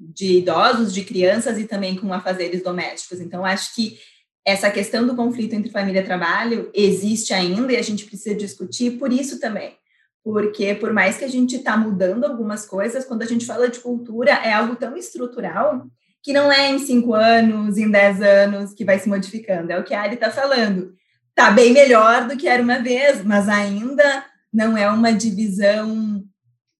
de 0.00 0.38
idosos, 0.38 0.92
de 0.92 1.04
crianças 1.04 1.58
e 1.58 1.64
também 1.64 1.94
com 1.94 2.12
afazeres 2.12 2.60
domésticos. 2.62 3.20
Então, 3.20 3.44
acho 3.44 3.72
que 3.72 3.96
essa 4.44 4.68
questão 4.68 5.06
do 5.06 5.14
conflito 5.14 5.54
entre 5.54 5.70
família 5.70 6.00
e 6.00 6.04
trabalho 6.04 6.70
existe 6.74 7.32
ainda 7.32 7.72
e 7.72 7.76
a 7.76 7.82
gente 7.82 8.04
precisa 8.04 8.34
discutir 8.34 8.98
por 8.98 9.12
isso 9.12 9.38
também 9.38 9.76
porque 10.24 10.74
por 10.74 10.90
mais 10.90 11.18
que 11.18 11.24
a 11.24 11.28
gente 11.28 11.56
está 11.56 11.76
mudando 11.76 12.24
algumas 12.24 12.64
coisas, 12.64 13.04
quando 13.04 13.20
a 13.22 13.26
gente 13.26 13.44
fala 13.44 13.68
de 13.68 13.78
cultura, 13.78 14.30
é 14.30 14.54
algo 14.54 14.74
tão 14.74 14.96
estrutural 14.96 15.86
que 16.22 16.32
não 16.32 16.50
é 16.50 16.70
em 16.70 16.78
cinco 16.78 17.12
anos, 17.12 17.76
em 17.76 17.90
dez 17.90 18.22
anos 18.22 18.72
que 18.72 18.86
vai 18.86 18.98
se 18.98 19.06
modificando. 19.06 19.70
É 19.70 19.78
o 19.78 19.84
que 19.84 19.92
a 19.92 20.00
Ali 20.00 20.14
está 20.14 20.30
falando. 20.30 20.94
Está 21.28 21.50
bem 21.50 21.74
melhor 21.74 22.26
do 22.26 22.38
que 22.38 22.48
era 22.48 22.62
uma 22.62 22.78
vez, 22.78 23.22
mas 23.22 23.46
ainda 23.46 24.24
não 24.50 24.78
é 24.78 24.90
uma 24.90 25.12
divisão 25.12 26.24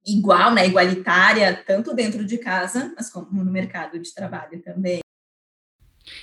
igual, 0.06 0.54
né, 0.54 0.66
igualitária, 0.66 1.62
tanto 1.66 1.94
dentro 1.94 2.24
de 2.24 2.38
casa, 2.38 2.94
mas 2.96 3.10
como 3.10 3.44
no 3.44 3.50
mercado 3.50 3.98
de 3.98 4.14
trabalho 4.14 4.62
também. 4.62 5.00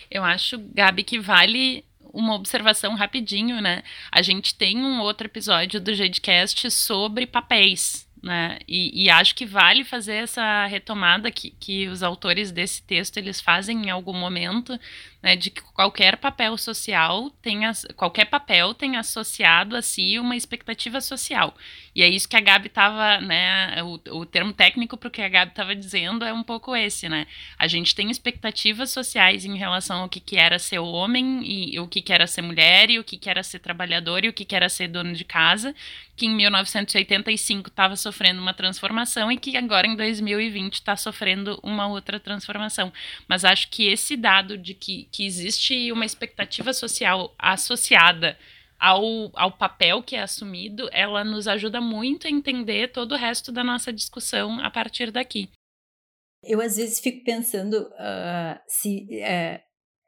Eu 0.09 0.23
acho, 0.23 0.57
Gabi, 0.73 1.03
que 1.03 1.19
vale 1.19 1.85
uma 2.13 2.35
observação 2.35 2.95
rapidinho, 2.95 3.61
né? 3.61 3.83
A 4.11 4.21
gente 4.21 4.55
tem 4.55 4.77
um 4.77 4.99
outro 5.01 5.27
episódio 5.27 5.79
do 5.79 5.93
Jedcast 5.93 6.69
sobre 6.71 7.25
papéis, 7.25 8.07
né? 8.21 8.59
E, 8.67 9.05
e, 9.05 9.09
acho 9.09 9.33
que 9.33 9.47
vale 9.47 9.83
fazer 9.83 10.15
essa 10.15 10.67
retomada 10.67 11.31
que, 11.31 11.49
que 11.59 11.87
os 11.87 12.03
autores 12.03 12.51
desse 12.51 12.83
texto 12.83 13.17
eles 13.17 13.41
fazem 13.41 13.87
em 13.87 13.89
algum 13.89 14.13
momento 14.13 14.79
né, 15.23 15.35
de 15.35 15.49
que 15.49 15.61
qualquer 15.73 16.17
papel 16.17 16.55
social 16.55 17.31
tem 17.41 17.61
qualquer 17.95 18.25
papel 18.25 18.75
tem 18.75 18.95
associado 18.95 19.75
a 19.75 19.81
si 19.81 20.19
uma 20.19 20.35
expectativa 20.35 21.01
social. 21.01 21.55
E 21.93 22.01
é 22.01 22.07
isso 22.07 22.27
que 22.27 22.37
a 22.37 22.39
Gabi 22.39 22.67
estava, 22.67 23.19
né, 23.19 23.83
o, 23.83 24.19
o 24.19 24.25
termo 24.25 24.53
técnico 24.53 24.95
para 24.95 25.07
o 25.07 25.11
que 25.11 25.21
a 25.21 25.27
Gabi 25.27 25.51
estava 25.51 25.75
dizendo 25.75 26.23
é 26.23 26.31
um 26.31 26.43
pouco 26.43 26.75
esse, 26.75 27.09
né? 27.09 27.27
A 27.57 27.67
gente 27.67 27.93
tem 27.93 28.09
expectativas 28.09 28.91
sociais 28.91 29.43
em 29.43 29.57
relação 29.57 30.01
ao 30.03 30.09
que, 30.09 30.19
que 30.19 30.37
era 30.37 30.57
ser 30.57 30.79
homem 30.79 31.41
e, 31.43 31.75
e 31.75 31.79
o 31.79 31.87
que, 31.87 32.01
que 32.01 32.13
era 32.13 32.25
ser 32.27 32.41
mulher 32.41 32.89
e 32.89 32.97
o 32.97 33.03
que, 33.03 33.17
que 33.17 33.29
era 33.29 33.43
ser 33.43 33.59
trabalhador 33.59 34.23
e 34.23 34.29
o 34.29 34.33
que, 34.33 34.45
que 34.45 34.55
era 34.55 34.69
ser 34.69 34.87
dono 34.87 35.13
de 35.13 35.25
casa, 35.25 35.75
que 36.15 36.25
em 36.25 36.35
1985 36.35 37.69
estava 37.69 37.95
sofrendo 37.97 38.41
uma 38.41 38.53
transformação 38.53 39.31
e 39.31 39.37
que 39.37 39.57
agora 39.57 39.85
em 39.85 39.95
2020 39.95 40.75
está 40.75 40.95
sofrendo 40.95 41.59
uma 41.61 41.87
outra 41.87 42.19
transformação. 42.19 42.91
Mas 43.27 43.43
acho 43.43 43.69
que 43.69 43.87
esse 43.87 44.15
dado 44.15 44.57
de 44.57 44.73
que 44.73 45.07
que 45.11 45.25
existe 45.25 45.91
uma 45.91 46.05
expectativa 46.05 46.73
social 46.73 47.33
associada 47.37 48.37
ao, 48.81 49.29
ao 49.35 49.51
papel 49.51 50.01
que 50.01 50.15
é 50.15 50.21
assumido, 50.23 50.89
ela 50.91 51.23
nos 51.23 51.47
ajuda 51.47 51.79
muito 51.79 52.25
a 52.25 52.31
entender 52.31 52.91
todo 52.91 53.11
o 53.11 53.17
resto 53.17 53.51
da 53.51 53.63
nossa 53.63 53.93
discussão 53.93 54.59
a 54.59 54.71
partir 54.71 55.11
daqui. 55.11 55.49
Eu 56.43 56.59
às 56.59 56.77
vezes 56.77 56.99
fico 56.99 57.23
pensando 57.23 57.75
uh, 57.75 58.59
se 58.67 59.05
uh, 59.21 59.61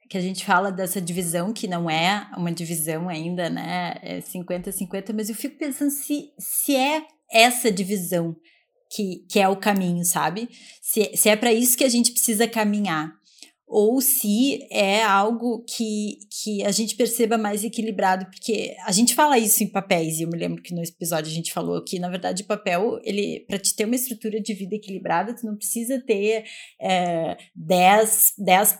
que 0.10 0.18
a 0.18 0.22
gente 0.22 0.44
fala 0.44 0.72
dessa 0.72 1.00
divisão 1.00 1.54
que 1.54 1.68
não 1.68 1.88
é 1.88 2.28
uma 2.36 2.52
divisão 2.52 3.08
ainda, 3.08 3.48
né? 3.48 3.94
É 4.02 4.20
50-50, 4.20 5.14
mas 5.14 5.30
eu 5.30 5.36
fico 5.36 5.60
pensando 5.60 5.92
se, 5.92 6.32
se 6.40 6.76
é 6.76 7.06
essa 7.32 7.72
divisão 7.72 8.36
que, 8.92 9.26
que 9.30 9.40
é 9.40 9.48
o 9.48 9.56
caminho, 9.56 10.04
sabe? 10.04 10.50
Se, 10.82 11.16
se 11.16 11.30
é 11.30 11.36
para 11.36 11.54
isso 11.54 11.78
que 11.78 11.84
a 11.84 11.90
gente 11.90 12.12
precisa 12.12 12.48
caminhar 12.48 13.12
ou 13.68 14.00
se 14.02 14.68
é 14.72 15.02
algo 15.04 15.64
que, 15.68 16.20
que 16.30 16.64
a 16.64 16.72
gente 16.72 16.96
perceba 16.96 17.38
mais 17.38 17.64
equilibrado, 17.64 18.26
porque 18.26 18.76
a 18.86 18.92
gente 18.92 19.16
fala 19.16 19.40
isso 19.40 19.64
em 19.64 19.68
papéis, 19.68 20.20
e 20.20 20.24
eu 20.24 20.30
me 20.30 20.38
lembro 20.38 20.62
que 20.62 20.74
no 20.74 20.84
episódio 20.84 21.32
a 21.32 21.34
gente 21.34 21.54
falou 21.54 21.84
que, 21.84 21.98
na 21.98 22.10
verdade, 22.10 22.44
o 22.44 22.46
papel, 22.46 23.00
ele, 23.04 23.46
para 23.48 23.58
te 23.58 23.76
ter 23.76 23.86
uma 23.86 23.96
estrutura 23.96 24.40
de 24.40 24.54
vida 24.54 24.76
equilibrada, 24.76 25.36
tu 25.36 25.46
não 25.46 25.56
precisa 25.56 26.00
ter 26.00 26.44
é, 26.80 27.38
10%, 27.58 28.36
10 28.38 28.78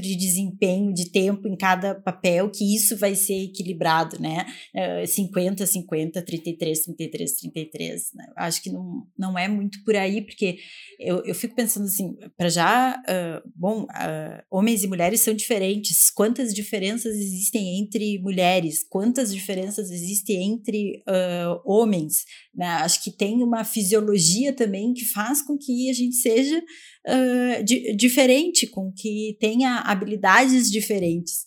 de 0.00 0.16
desempenho 0.16 0.92
de 0.92 1.10
tempo 1.10 1.48
em 1.48 1.56
cada 1.56 1.94
papel, 1.94 2.50
que 2.50 2.74
isso 2.74 2.96
vai 2.96 3.14
ser 3.14 3.44
equilibrado, 3.44 4.20
né? 4.20 4.44
É, 4.74 5.06
50, 5.06 5.64
50, 5.64 6.22
33, 6.22 6.80
33, 6.80 7.32
33, 7.32 8.10
né? 8.14 8.26
Acho 8.36 8.62
que 8.62 8.70
não, 8.70 9.06
não 9.18 9.38
é 9.38 9.48
muito 9.48 9.82
por 9.84 9.96
aí, 9.96 10.20
porque 10.20 10.58
eu, 10.98 11.24
eu 11.24 11.34
fico 11.34 11.54
pensando 11.54 11.84
assim, 11.84 12.16
para 12.36 12.48
já, 12.48 13.00
uh, 13.08 13.50
bom, 13.54 13.84
uh, 13.84 14.15
homens 14.50 14.82
e 14.82 14.86
mulheres 14.86 15.20
são 15.20 15.34
diferentes. 15.34 16.10
Quantas 16.10 16.52
diferenças 16.54 17.14
existem 17.16 17.80
entre 17.80 18.18
mulheres? 18.18 18.84
Quantas 18.88 19.34
diferenças 19.34 19.90
existem 19.90 20.52
entre 20.52 21.02
uh, 21.08 21.60
homens? 21.64 22.24
Né? 22.54 22.66
Acho 22.66 23.02
que 23.02 23.10
tem 23.10 23.42
uma 23.42 23.64
fisiologia 23.64 24.52
também 24.52 24.92
que 24.92 25.04
faz 25.04 25.42
com 25.42 25.56
que 25.58 25.90
a 25.90 25.92
gente 25.92 26.16
seja 26.16 26.58
uh, 26.58 27.64
di 27.64 27.94
diferente, 27.96 28.66
com 28.66 28.92
que 28.92 29.36
tenha 29.40 29.80
habilidades 29.80 30.70
diferentes. 30.70 31.44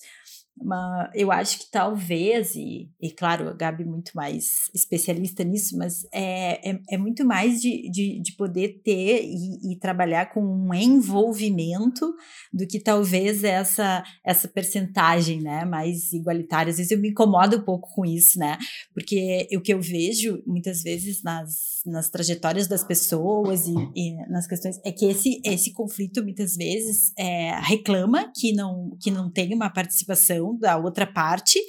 Uma, 0.62 1.10
eu 1.14 1.32
acho 1.32 1.60
que 1.60 1.72
talvez, 1.72 2.54
e, 2.54 2.90
e 3.02 3.12
claro, 3.12 3.48
a 3.48 3.54
Gabi 3.54 3.84
é 3.84 3.86
muito 3.86 4.12
mais 4.14 4.70
especialista 4.76 5.44
nisso, 5.44 5.78
mas 5.78 6.06
é, 6.14 6.72
é, 6.72 6.80
é 6.92 6.98
muito 6.98 7.26
mais 7.26 7.62
de, 7.62 7.90
de, 7.90 8.22
de 8.22 8.36
poder 8.36 8.82
ter 8.84 9.24
e, 9.24 9.74
e, 9.74 9.80
trabalhar 9.80 10.34
com 10.34 10.42
um 10.42 10.74
envolvimento 10.74 12.14
do 12.52 12.68
que 12.68 12.80
talvez 12.80 13.44
essa, 13.44 14.04
essa 14.26 14.48
percentagem 14.50 15.42
né, 15.42 15.64
mais 15.64 16.12
igualitária. 16.12 16.72
Às 16.72 16.78
vezes 16.78 16.92
eu 16.92 17.00
me 17.00 17.10
incomodo 17.10 17.58
um 17.58 17.64
pouco 17.64 17.90
com 17.94 18.06
isso, 18.06 18.38
né? 18.38 18.58
Porque 18.94 19.48
o 19.54 19.62
que 19.62 19.74
eu 19.74 19.82
vejo 19.82 20.44
muitas 20.46 20.82
vezes 20.82 21.24
nas, 21.24 21.82
nas 21.86 22.10
trajetórias 22.10 22.68
das 22.68 22.84
pessoas 22.84 23.66
e, 23.66 23.74
e 23.96 24.16
nas 24.30 24.46
questões 24.46 24.80
é 24.84 24.92
que 24.92 25.06
esse, 25.06 25.42
esse 25.46 25.72
conflito 25.74 26.22
muitas 26.22 26.56
vezes 26.56 27.14
é, 27.18 27.58
reclama 27.62 28.32
que 28.36 28.52
não, 28.54 28.98
que 29.00 29.10
não 29.10 29.32
tem 29.32 29.54
uma 29.54 29.70
participação 29.70 30.49
da 30.58 30.78
outra 30.78 31.06
parte, 31.06 31.60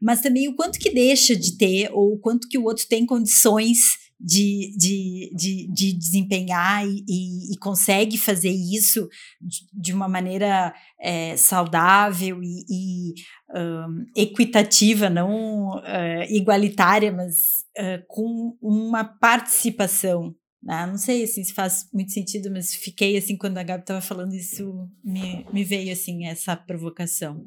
mas 0.00 0.20
também 0.20 0.48
o 0.48 0.54
quanto 0.54 0.78
que 0.78 0.90
deixa 0.90 1.34
de 1.34 1.56
ter 1.56 1.90
ou 1.92 2.14
o 2.14 2.18
quanto 2.18 2.48
que 2.48 2.58
o 2.58 2.64
outro 2.64 2.86
tem 2.88 3.06
condições 3.06 4.02
de, 4.22 4.72
de, 4.76 5.32
de, 5.34 5.72
de 5.72 5.92
desempenhar 5.92 6.86
e, 6.86 7.04
e, 7.08 7.52
e, 7.52 7.58
consegue 7.58 8.16
fazer 8.16 8.50
isso 8.50 9.08
de, 9.40 9.66
de 9.72 9.92
uma 9.92 10.06
maneira 10.08 10.72
é, 11.00 11.36
saudável 11.36 12.40
e, 12.40 12.64
e 12.70 13.14
um, 13.52 14.06
equitativa, 14.16 15.10
não 15.10 15.76
uh, 15.76 16.22
igualitária, 16.30 17.10
mas 17.10 17.64
uh, 17.76 18.04
com 18.06 18.56
uma 18.62 19.02
participação. 19.02 20.32
Né? 20.62 20.86
Não 20.86 20.96
sei 20.96 21.24
assim, 21.24 21.42
se 21.42 21.52
faz 21.52 21.88
muito 21.92 22.12
sentido, 22.12 22.48
mas 22.48 22.72
fiquei 22.72 23.16
assim 23.16 23.36
quando 23.36 23.58
a 23.58 23.64
Gabi 23.64 23.82
estava 23.82 24.00
falando 24.00 24.34
isso, 24.34 24.88
me, 25.02 25.44
me 25.52 25.64
veio 25.64 25.92
assim 25.92 26.26
essa 26.26 26.54
provocação 26.54 27.44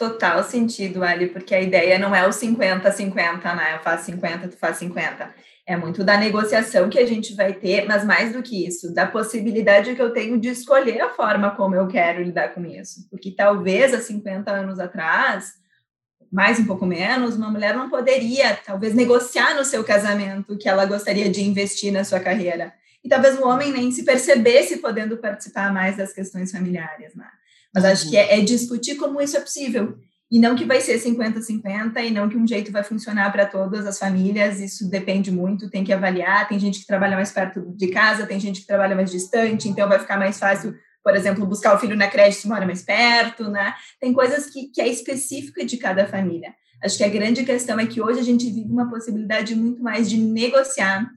total 0.00 0.42
sentido, 0.42 1.04
Ali, 1.04 1.26
porque 1.26 1.54
a 1.54 1.60
ideia 1.60 1.98
não 1.98 2.14
é 2.14 2.26
o 2.26 2.30
50-50, 2.30 3.54
né? 3.54 3.74
Eu 3.74 3.80
faço 3.80 4.06
50, 4.06 4.48
tu 4.48 4.56
faz 4.56 4.78
50. 4.78 5.30
É 5.66 5.76
muito 5.76 6.02
da 6.02 6.16
negociação 6.16 6.88
que 6.88 6.98
a 6.98 7.04
gente 7.04 7.34
vai 7.34 7.52
ter, 7.52 7.86
mas 7.86 8.02
mais 8.02 8.32
do 8.32 8.42
que 8.42 8.66
isso, 8.66 8.94
da 8.94 9.06
possibilidade 9.06 9.94
que 9.94 10.00
eu 10.00 10.10
tenho 10.10 10.40
de 10.40 10.48
escolher 10.48 11.02
a 11.02 11.10
forma 11.10 11.50
como 11.50 11.74
eu 11.74 11.86
quero 11.86 12.22
lidar 12.22 12.54
com 12.54 12.64
isso. 12.64 13.06
Porque 13.10 13.30
talvez 13.30 13.92
há 13.92 14.00
50 14.00 14.50
anos 14.50 14.80
atrás, 14.80 15.52
mais 16.32 16.58
um 16.58 16.64
pouco 16.64 16.86
menos, 16.86 17.36
uma 17.36 17.50
mulher 17.50 17.76
não 17.76 17.90
poderia, 17.90 18.56
talvez, 18.56 18.94
negociar 18.94 19.54
no 19.54 19.66
seu 19.66 19.84
casamento 19.84 20.56
que 20.56 20.66
ela 20.66 20.86
gostaria 20.86 21.28
de 21.28 21.42
investir 21.42 21.92
na 21.92 22.04
sua 22.04 22.20
carreira. 22.20 22.72
E 23.04 23.08
talvez 23.08 23.38
o 23.38 23.46
homem 23.46 23.70
nem 23.70 23.90
se 23.90 24.02
percebesse 24.02 24.78
podendo 24.78 25.18
participar 25.18 25.70
mais 25.70 25.98
das 25.98 26.10
questões 26.10 26.50
familiares, 26.50 27.14
né? 27.14 27.26
Mas 27.74 27.84
acho 27.84 28.10
que 28.10 28.16
é, 28.16 28.38
é 28.38 28.40
discutir 28.40 28.96
como 28.96 29.20
isso 29.20 29.36
é 29.36 29.40
possível. 29.40 29.96
E 30.30 30.38
não 30.38 30.54
que 30.54 30.64
vai 30.64 30.80
ser 30.80 31.00
50-50 31.00 32.04
e 32.04 32.10
não 32.10 32.28
que 32.28 32.36
um 32.36 32.46
jeito 32.46 32.70
vai 32.70 32.84
funcionar 32.84 33.32
para 33.32 33.46
todas 33.46 33.84
as 33.84 33.98
famílias, 33.98 34.60
isso 34.60 34.88
depende 34.88 35.32
muito, 35.32 35.68
tem 35.68 35.82
que 35.82 35.92
avaliar. 35.92 36.48
Tem 36.48 36.58
gente 36.58 36.80
que 36.80 36.86
trabalha 36.86 37.16
mais 37.16 37.32
perto 37.32 37.74
de 37.76 37.88
casa, 37.88 38.26
tem 38.26 38.38
gente 38.38 38.60
que 38.60 38.66
trabalha 38.66 38.94
mais 38.94 39.10
distante, 39.10 39.68
então 39.68 39.88
vai 39.88 39.98
ficar 39.98 40.16
mais 40.16 40.38
fácil, 40.38 40.72
por 41.02 41.16
exemplo, 41.16 41.44
buscar 41.46 41.74
o 41.74 41.78
filho 41.78 41.96
na 41.96 42.06
creche 42.06 42.42
se 42.42 42.48
mora 42.48 42.64
mais 42.64 42.82
perto, 42.82 43.50
né? 43.50 43.74
Tem 44.00 44.12
coisas 44.12 44.46
que, 44.46 44.68
que 44.68 44.80
é 44.80 44.88
específica 44.88 45.64
de 45.64 45.76
cada 45.78 46.06
família. 46.06 46.54
Acho 46.82 46.96
que 46.96 47.04
a 47.04 47.08
grande 47.08 47.44
questão 47.44 47.78
é 47.80 47.86
que 47.86 48.00
hoje 48.00 48.20
a 48.20 48.24
gente 48.24 48.46
vive 48.46 48.70
uma 48.70 48.88
possibilidade 48.88 49.54
muito 49.56 49.82
mais 49.82 50.08
de 50.08 50.16
negociar 50.16 51.10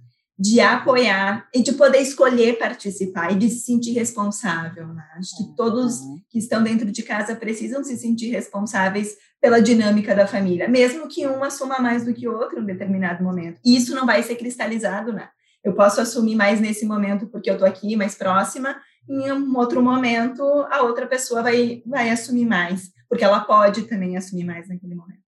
de 0.43 0.59
apoiar 0.59 1.47
e 1.55 1.63
de 1.63 1.71
poder 1.71 1.99
escolher 1.99 2.59
participar 2.59 3.31
e 3.31 3.35
de 3.35 3.49
se 3.49 3.59
sentir 3.59 3.93
responsável. 3.93 4.87
Né? 4.87 5.01
Acho 5.17 5.37
que 5.37 5.55
todos 5.55 6.01
uhum. 6.01 6.19
que 6.29 6.37
estão 6.37 6.61
dentro 6.61 6.91
de 6.91 7.01
casa 7.01 7.33
precisam 7.33 7.81
se 7.81 7.95
sentir 7.95 8.29
responsáveis 8.29 9.15
pela 9.39 9.61
dinâmica 9.61 10.13
da 10.13 10.27
família, 10.27 10.67
mesmo 10.67 11.07
que 11.07 11.25
um 11.25 11.45
assuma 11.45 11.79
mais 11.79 12.03
do 12.03 12.13
que 12.13 12.27
o 12.27 12.37
outro 12.37 12.59
em 12.59 12.61
um 12.61 12.65
determinado 12.65 13.23
momento. 13.23 13.57
E 13.63 13.73
isso 13.77 13.95
não 13.95 14.05
vai 14.05 14.21
ser 14.21 14.35
cristalizado, 14.35 15.13
né? 15.13 15.29
Eu 15.63 15.73
posso 15.75 16.01
assumir 16.01 16.35
mais 16.35 16.59
nesse 16.59 16.85
momento 16.85 17.27
porque 17.27 17.49
eu 17.49 17.53
estou 17.53 17.67
aqui 17.67 17.95
mais 17.95 18.15
próxima, 18.15 18.75
em 19.09 19.31
um 19.31 19.57
outro 19.57 19.81
momento 19.81 20.43
a 20.69 20.81
outra 20.81 21.07
pessoa 21.07 21.41
vai, 21.41 21.81
vai 21.85 22.09
assumir 22.09 22.45
mais, 22.45 22.89
porque 23.07 23.23
ela 23.23 23.39
pode 23.39 23.83
também 23.83 24.17
assumir 24.17 24.43
mais 24.43 24.67
naquele 24.67 24.93
momento. 24.93 25.22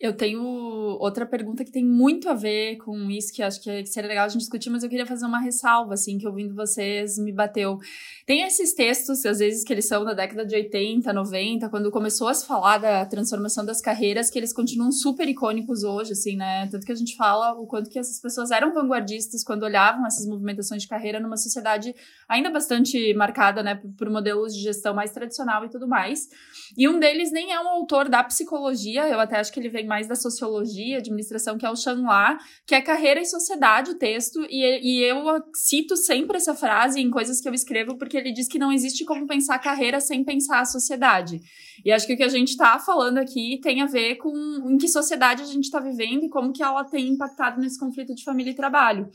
Eu 0.00 0.14
tenho 0.14 0.42
outra 0.42 1.24
pergunta 1.24 1.64
que 1.64 1.70
tem 1.70 1.84
muito 1.84 2.28
a 2.28 2.34
ver 2.34 2.76
com 2.78 3.10
isso, 3.10 3.32
que 3.32 3.42
acho 3.42 3.62
que 3.62 3.86
seria 3.86 4.08
legal 4.08 4.26
a 4.26 4.28
gente 4.28 4.40
discutir, 4.40 4.70
mas 4.70 4.82
eu 4.82 4.90
queria 4.90 5.06
fazer 5.06 5.24
uma 5.26 5.40
ressalva, 5.40 5.94
assim, 5.94 6.18
que 6.18 6.26
ouvindo 6.26 6.54
vocês 6.54 7.18
me 7.18 7.32
bateu. 7.32 7.78
Tem 8.26 8.42
esses 8.42 8.74
textos, 8.74 9.24
às 9.24 9.38
vezes, 9.38 9.64
que 9.64 9.72
eles 9.72 9.86
são 9.86 10.04
da 10.04 10.12
década 10.12 10.44
de 10.44 10.54
80, 10.54 11.12
90, 11.12 11.68
quando 11.68 11.90
começou 11.90 12.28
a 12.28 12.34
se 12.34 12.46
falar 12.46 12.78
da 12.78 13.06
transformação 13.06 13.64
das 13.64 13.80
carreiras, 13.80 14.28
que 14.28 14.38
eles 14.38 14.52
continuam 14.52 14.92
super 14.92 15.28
icônicos 15.28 15.82
hoje, 15.82 16.12
assim, 16.12 16.36
né? 16.36 16.68
Tanto 16.70 16.84
que 16.84 16.92
a 16.92 16.96
gente 16.96 17.16
fala 17.16 17.52
o 17.52 17.66
quanto 17.66 17.88
que 17.88 17.98
essas 17.98 18.20
pessoas 18.20 18.50
eram 18.50 18.74
vanguardistas 18.74 19.42
quando 19.42 19.62
olhavam 19.62 20.06
essas 20.06 20.26
movimentações 20.26 20.82
de 20.82 20.88
carreira 20.88 21.18
numa 21.20 21.36
sociedade 21.36 21.94
ainda 22.28 22.50
bastante 22.50 23.14
marcada, 23.14 23.62
né, 23.62 23.80
por 23.96 24.10
modelos 24.10 24.54
de 24.54 24.62
gestão 24.62 24.94
mais 24.94 25.10
tradicional 25.10 25.64
e 25.64 25.70
tudo 25.70 25.88
mais. 25.88 26.28
E 26.76 26.88
um 26.88 26.98
deles 26.98 27.32
nem 27.32 27.52
é 27.52 27.60
um 27.60 27.68
autor 27.68 28.08
da 28.08 28.22
psicologia, 28.22 29.08
eu 29.08 29.18
até 29.20 29.38
acho 29.38 29.52
que 29.52 29.60
ele 29.60 29.68
vem 29.68 29.85
mais 29.86 30.06
da 30.08 30.14
sociologia, 30.14 30.98
administração, 30.98 31.56
que 31.56 31.64
é 31.64 31.70
o 31.70 31.76
Chan 31.76 32.02
La, 32.02 32.38
que 32.66 32.74
é 32.74 32.80
Carreira 32.80 33.20
e 33.20 33.26
Sociedade, 33.26 33.90
o 33.90 33.98
texto, 33.98 34.44
e, 34.50 34.80
e 34.82 35.02
eu 35.02 35.22
cito 35.54 35.96
sempre 35.96 36.36
essa 36.36 36.54
frase 36.54 37.00
em 37.00 37.10
coisas 37.10 37.40
que 37.40 37.48
eu 37.48 37.54
escrevo, 37.54 37.96
porque 37.96 38.16
ele 38.16 38.32
diz 38.32 38.48
que 38.48 38.58
não 38.58 38.72
existe 38.72 39.04
como 39.04 39.26
pensar 39.26 39.58
carreira 39.58 40.00
sem 40.00 40.24
pensar 40.24 40.60
a 40.60 40.64
sociedade. 40.64 41.40
E 41.84 41.92
acho 41.92 42.06
que 42.06 42.14
o 42.14 42.16
que 42.16 42.22
a 42.22 42.28
gente 42.28 42.50
está 42.50 42.78
falando 42.78 43.18
aqui 43.18 43.60
tem 43.62 43.82
a 43.82 43.86
ver 43.86 44.16
com 44.16 44.32
em 44.68 44.76
que 44.76 44.88
sociedade 44.88 45.42
a 45.42 45.46
gente 45.46 45.64
está 45.64 45.80
vivendo 45.80 46.24
e 46.24 46.28
como 46.28 46.52
que 46.52 46.62
ela 46.62 46.84
tem 46.84 47.08
impactado 47.08 47.60
nesse 47.60 47.78
conflito 47.78 48.14
de 48.14 48.24
família 48.24 48.50
e 48.50 48.54
trabalho. 48.54 49.10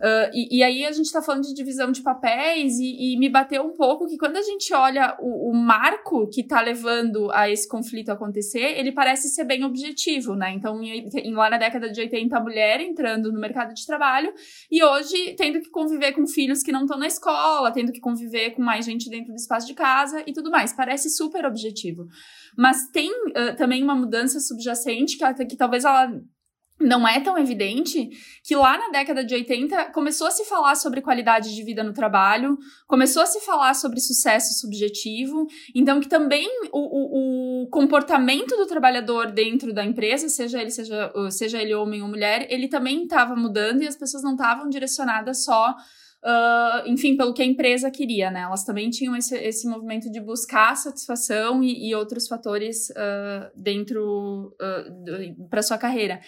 Uh, 0.00 0.32
e, 0.32 0.58
e, 0.58 0.62
aí 0.62 0.86
a 0.86 0.92
gente 0.92 1.04
está 1.04 1.20
falando 1.20 1.42
de 1.42 1.52
divisão 1.52 1.92
de 1.92 2.00
papéis 2.00 2.78
e, 2.78 3.12
e, 3.12 3.18
me 3.18 3.28
bateu 3.28 3.62
um 3.62 3.76
pouco 3.76 4.06
que 4.06 4.16
quando 4.16 4.38
a 4.38 4.42
gente 4.42 4.72
olha 4.72 5.14
o, 5.20 5.50
o 5.50 5.54
marco 5.54 6.26
que 6.28 6.40
está 6.40 6.58
levando 6.62 7.30
a 7.32 7.50
esse 7.50 7.68
conflito 7.68 8.10
acontecer, 8.10 8.78
ele 8.78 8.92
parece 8.92 9.28
ser 9.28 9.44
bem 9.44 9.62
objetivo, 9.62 10.34
né? 10.34 10.54
Então, 10.54 10.82
em, 10.82 11.06
em, 11.06 11.34
lá 11.34 11.50
na 11.50 11.58
década 11.58 11.90
de 11.90 12.00
80, 12.00 12.34
a 12.34 12.40
mulher 12.40 12.80
entrando 12.80 13.30
no 13.30 13.38
mercado 13.38 13.74
de 13.74 13.84
trabalho 13.84 14.32
e 14.70 14.82
hoje 14.82 15.34
tendo 15.36 15.60
que 15.60 15.68
conviver 15.68 16.12
com 16.12 16.26
filhos 16.26 16.62
que 16.62 16.72
não 16.72 16.84
estão 16.84 16.98
na 16.98 17.06
escola, 17.06 17.70
tendo 17.70 17.92
que 17.92 18.00
conviver 18.00 18.52
com 18.52 18.62
mais 18.62 18.86
gente 18.86 19.10
dentro 19.10 19.34
do 19.34 19.38
espaço 19.38 19.66
de 19.66 19.74
casa 19.74 20.22
e 20.26 20.32
tudo 20.32 20.50
mais. 20.50 20.72
Parece 20.72 21.10
super 21.10 21.44
objetivo. 21.44 22.06
Mas 22.56 22.88
tem 22.90 23.10
uh, 23.10 23.54
também 23.58 23.82
uma 23.82 23.94
mudança 23.94 24.40
subjacente 24.40 25.18
que, 25.18 25.44
que 25.44 25.56
talvez 25.58 25.84
ela 25.84 26.10
não 26.80 27.06
é 27.06 27.20
tão 27.20 27.36
evidente 27.36 28.08
que 28.42 28.56
lá 28.56 28.78
na 28.78 28.88
década 28.88 29.22
de 29.22 29.34
80 29.34 29.92
começou 29.92 30.26
a 30.26 30.30
se 30.30 30.44
falar 30.44 30.74
sobre 30.74 31.02
qualidade 31.02 31.54
de 31.54 31.62
vida 31.62 31.84
no 31.84 31.92
trabalho, 31.92 32.58
começou 32.86 33.22
a 33.22 33.26
se 33.26 33.40
falar 33.40 33.74
sobre 33.74 34.00
sucesso 34.00 34.58
subjetivo, 34.58 35.46
então 35.74 36.00
que 36.00 36.08
também 36.08 36.48
o, 36.72 36.78
o, 36.78 37.62
o 37.64 37.68
comportamento 37.68 38.56
do 38.56 38.66
trabalhador 38.66 39.30
dentro 39.30 39.74
da 39.74 39.84
empresa, 39.84 40.28
seja 40.28 40.60
ele 40.60 40.70
seja, 40.70 41.12
seja 41.30 41.60
ele 41.60 41.74
homem 41.74 42.02
ou 42.02 42.08
mulher, 42.08 42.46
ele 42.50 42.66
também 42.66 43.02
estava 43.02 43.36
mudando 43.36 43.82
e 43.82 43.86
as 43.86 43.96
pessoas 43.96 44.22
não 44.22 44.32
estavam 44.32 44.68
direcionadas 44.68 45.44
só 45.44 45.76
Uh, 46.22 46.86
enfim, 46.86 47.16
pelo 47.16 47.32
que 47.32 47.40
a 47.40 47.46
empresa 47.46 47.90
queria, 47.90 48.30
né? 48.30 48.40
Elas 48.40 48.62
também 48.62 48.90
tinham 48.90 49.16
esse, 49.16 49.34
esse 49.38 49.66
movimento 49.66 50.10
de 50.10 50.20
buscar 50.20 50.76
satisfação 50.76 51.62
e, 51.62 51.88
e 51.88 51.94
outros 51.94 52.28
fatores 52.28 52.90
uh, 52.90 53.50
dentro 53.56 54.54
uh, 54.60 55.48
para 55.48 55.62
sua 55.62 55.78
carreira. 55.78 56.20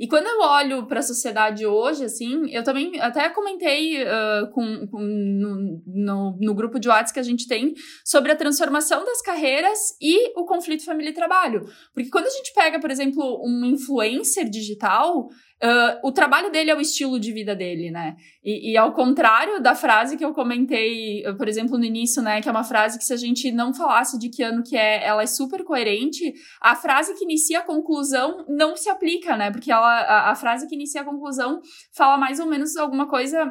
E 0.00 0.08
quando 0.08 0.26
eu 0.26 0.40
olho 0.40 0.86
para 0.86 1.00
a 1.00 1.02
sociedade 1.02 1.66
hoje, 1.66 2.06
assim, 2.06 2.50
eu 2.52 2.64
também 2.64 2.98
até 3.00 3.28
comentei 3.28 4.04
com, 4.52 4.86
com 4.88 4.98
no, 4.98 5.82
no, 5.86 6.38
no, 6.40 6.54
grupo 6.54 6.80
de 6.80 6.88
WhatsApp 6.88 7.14
que 7.14 7.20
a 7.20 7.22
gente 7.22 7.46
tem 7.46 7.74
sobre 8.04 8.32
a 8.32 8.36
transformação 8.36 9.04
das 9.04 9.20
carreiras 9.20 9.78
e 10.00 10.32
o 10.36 10.44
conflito 10.44 10.84
família 10.84 11.10
e 11.10 11.14
trabalho. 11.14 11.64
Porque 11.92 12.10
quando 12.10 12.26
a 12.26 12.30
gente 12.30 12.52
pega, 12.54 12.80
por 12.80 12.90
exemplo, 12.90 13.40
um 13.44 13.64
influencer 13.64 14.48
digital, 14.48 15.28
Uh, 15.64 16.08
o 16.08 16.12
trabalho 16.12 16.50
dele 16.50 16.70
é 16.70 16.76
o 16.76 16.80
estilo 16.80 17.18
de 17.18 17.32
vida 17.32 17.56
dele, 17.56 17.90
né? 17.90 18.16
E, 18.44 18.72
e, 18.72 18.76
ao 18.76 18.92
contrário 18.92 19.62
da 19.62 19.74
frase 19.74 20.14
que 20.14 20.24
eu 20.24 20.34
comentei, 20.34 21.22
por 21.38 21.48
exemplo, 21.48 21.78
no 21.78 21.84
início, 21.86 22.20
né? 22.20 22.42
Que 22.42 22.48
é 22.50 22.52
uma 22.52 22.64
frase 22.64 22.98
que 22.98 23.04
se 23.04 23.14
a 23.14 23.16
gente 23.16 23.50
não 23.50 23.72
falasse 23.72 24.18
de 24.18 24.28
que 24.28 24.42
ano 24.42 24.62
que 24.62 24.76
é, 24.76 25.02
ela 25.02 25.22
é 25.22 25.26
super 25.26 25.64
coerente, 25.64 26.34
a 26.60 26.76
frase 26.76 27.14
que 27.14 27.24
inicia 27.24 27.60
a 27.60 27.62
conclusão 27.62 28.44
não 28.46 28.76
se 28.76 28.90
aplica, 28.90 29.38
né? 29.38 29.50
Porque 29.50 29.72
ela, 29.72 30.00
a, 30.00 30.32
a 30.32 30.34
frase 30.34 30.68
que 30.68 30.74
inicia 30.74 31.00
a 31.00 31.04
conclusão 31.04 31.62
fala 31.96 32.18
mais 32.18 32.38
ou 32.38 32.46
menos 32.46 32.76
alguma 32.76 33.08
coisa 33.08 33.50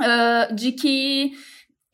uh, 0.00 0.54
de 0.54 0.70
que 0.70 1.32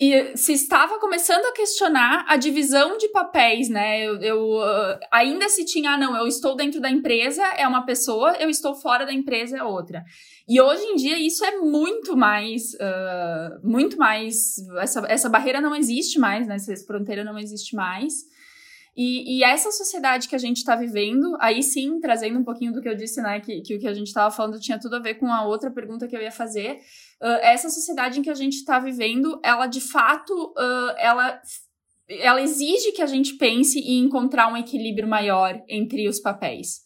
e 0.01 0.37
se 0.37 0.53
estava 0.53 1.01
começando 1.01 1.45
a 1.47 1.53
questionar 1.53 2.25
a 2.29 2.37
divisão 2.37 2.97
de 2.97 3.09
papéis, 3.09 3.69
né? 3.69 4.07
Eu, 4.07 4.21
eu 4.21 4.41
uh, 4.59 4.99
ainda 5.11 5.49
se 5.49 5.65
tinha, 5.65 5.93
ah, 5.93 5.99
não, 5.99 6.17
eu 6.17 6.29
estou 6.29 6.55
dentro 6.55 6.81
da 6.81 6.89
empresa, 6.89 7.43
é 7.57 7.67
uma 7.67 7.85
pessoa, 7.85 8.37
eu 8.39 8.49
estou 8.49 8.77
fora 8.77 9.05
da 9.05 9.13
empresa, 9.13 9.59
é 9.59 9.63
outra. 9.65 10.05
E 10.49 10.61
hoje 10.61 10.85
em 10.85 10.95
dia 10.95 11.19
isso 11.19 11.45
é 11.45 11.57
muito 11.59 12.17
mais, 12.17 12.75
uh, 12.75 13.61
muito 13.69 13.99
mais, 13.99 14.55
essa, 14.81 15.05
essa 15.09 15.29
barreira 15.29 15.61
não 15.61 15.75
existe 15.75 16.17
mais, 16.21 16.47
né? 16.47 16.55
Essa 16.55 16.77
fronteira 16.87 17.25
não 17.25 17.37
existe 17.37 17.75
mais. 17.75 18.25
E, 18.97 19.39
e, 19.39 19.45
essa 19.45 19.71
sociedade 19.71 20.29
que 20.29 20.35
a 20.35 20.39
gente 20.39 20.59
está 20.59 20.75
vivendo, 20.75 21.37
aí 21.41 21.63
sim, 21.63 22.01
trazendo 22.01 22.39
um 22.39 22.45
pouquinho 22.45 22.73
do 22.73 22.83
que 22.83 22.89
eu 22.89 22.97
disse, 22.97 23.21
né, 23.23 23.41
que, 23.41 23.61
que 23.61 23.77
o 23.77 23.79
que 23.79 23.87
a 23.87 23.95
gente 23.95 24.09
estava 24.09 24.31
falando 24.35 24.59
tinha 24.59 24.79
tudo 24.79 24.97
a 24.97 24.99
ver 24.99 25.15
com 25.15 25.33
a 25.33 25.45
outra 25.45 25.71
pergunta 25.71 26.09
que 26.09 26.17
eu 26.17 26.21
ia 26.21 26.33
fazer, 26.33 26.81
uh, 27.23 27.39
essa 27.43 27.71
sociedade 27.71 28.19
em 28.19 28.23
que 28.23 28.31
a 28.31 28.35
gente 28.35 28.55
está 28.55 28.79
vivendo, 28.79 29.41
ela 29.45 29.67
de 29.67 29.81
fato, 29.81 30.33
uh, 30.33 30.95
ela, 30.99 31.41
ela 32.09 32.43
exige 32.43 32.93
que 32.93 33.03
a 33.03 33.07
gente 33.07 33.35
pense 33.35 33.79
em 33.79 34.01
encontrar 34.01 34.53
um 34.53 34.57
equilíbrio 34.57 35.07
maior 35.07 35.63
entre 35.69 36.09
os 36.09 36.19
papéis. 36.19 36.81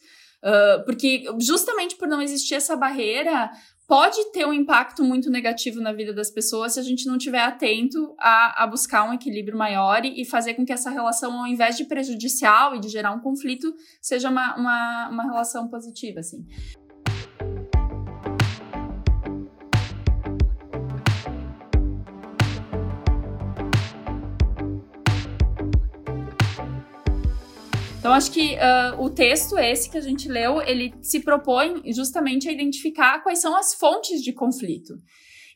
Uh, 0.45 0.85
porque 0.85 1.25
justamente 1.39 1.95
por 1.95 2.09
não 2.09 2.21
existir 2.21 2.57
essa 2.57 2.77
barreira, 2.77 3.49
pode 3.87 4.33
ter 4.33 4.47
um 4.47 4.53
impacto 4.53 5.05
muito 5.05 5.31
negativo 5.31 5.81
na 5.81 5.93
vida 5.93 6.13
das 6.13 6.31
pessoas 6.31 6.75
se 6.75 6.81
a 6.81 6.83
gente 6.83 7.07
não 7.07 7.17
estiver 7.17 7.41
atento 7.41 8.15
a, 8.19 8.63
a, 8.63 8.67
buscar 8.67 9.05
um 9.05 9.13
equilíbrio 9.13 9.57
maior 9.57 10.05
e, 10.05 10.21
e, 10.21 10.25
fazer 10.25 10.55
com 10.55 10.65
que 10.65 10.73
essa 10.73 10.91
relação, 10.91 11.39
ao 11.39 11.47
invés 11.47 11.77
de 11.77 11.85
prejudicial 11.85 12.75
e 12.75 12.81
de 12.81 12.89
gerar 12.89 13.13
um 13.13 13.21
conflito, 13.21 13.75
seja 14.01 14.31
uma, 14.31 14.57
uma, 14.57 15.09
uma 15.11 15.23
relação 15.25 15.69
positiva, 15.69 16.21
assim. 16.21 16.47
Então, 28.03 28.13
acho 28.13 28.33
que 28.33 28.57
uh, 28.57 29.01
o 29.01 29.09
texto 29.09 29.57
esse 29.57 29.89
que 29.89 29.97
a 29.97 30.01
gente 30.01 30.29
leu, 30.29 30.61
ele 30.61 30.93
se 31.01 31.21
propõe 31.21 31.81
justamente 31.93 32.49
a 32.49 32.53
identificar 32.53 33.23
quais 33.23 33.39
são 33.39 33.57
as 33.57 33.75
fontes 33.75 34.21
de 34.21 34.33
conflito. 34.33 34.95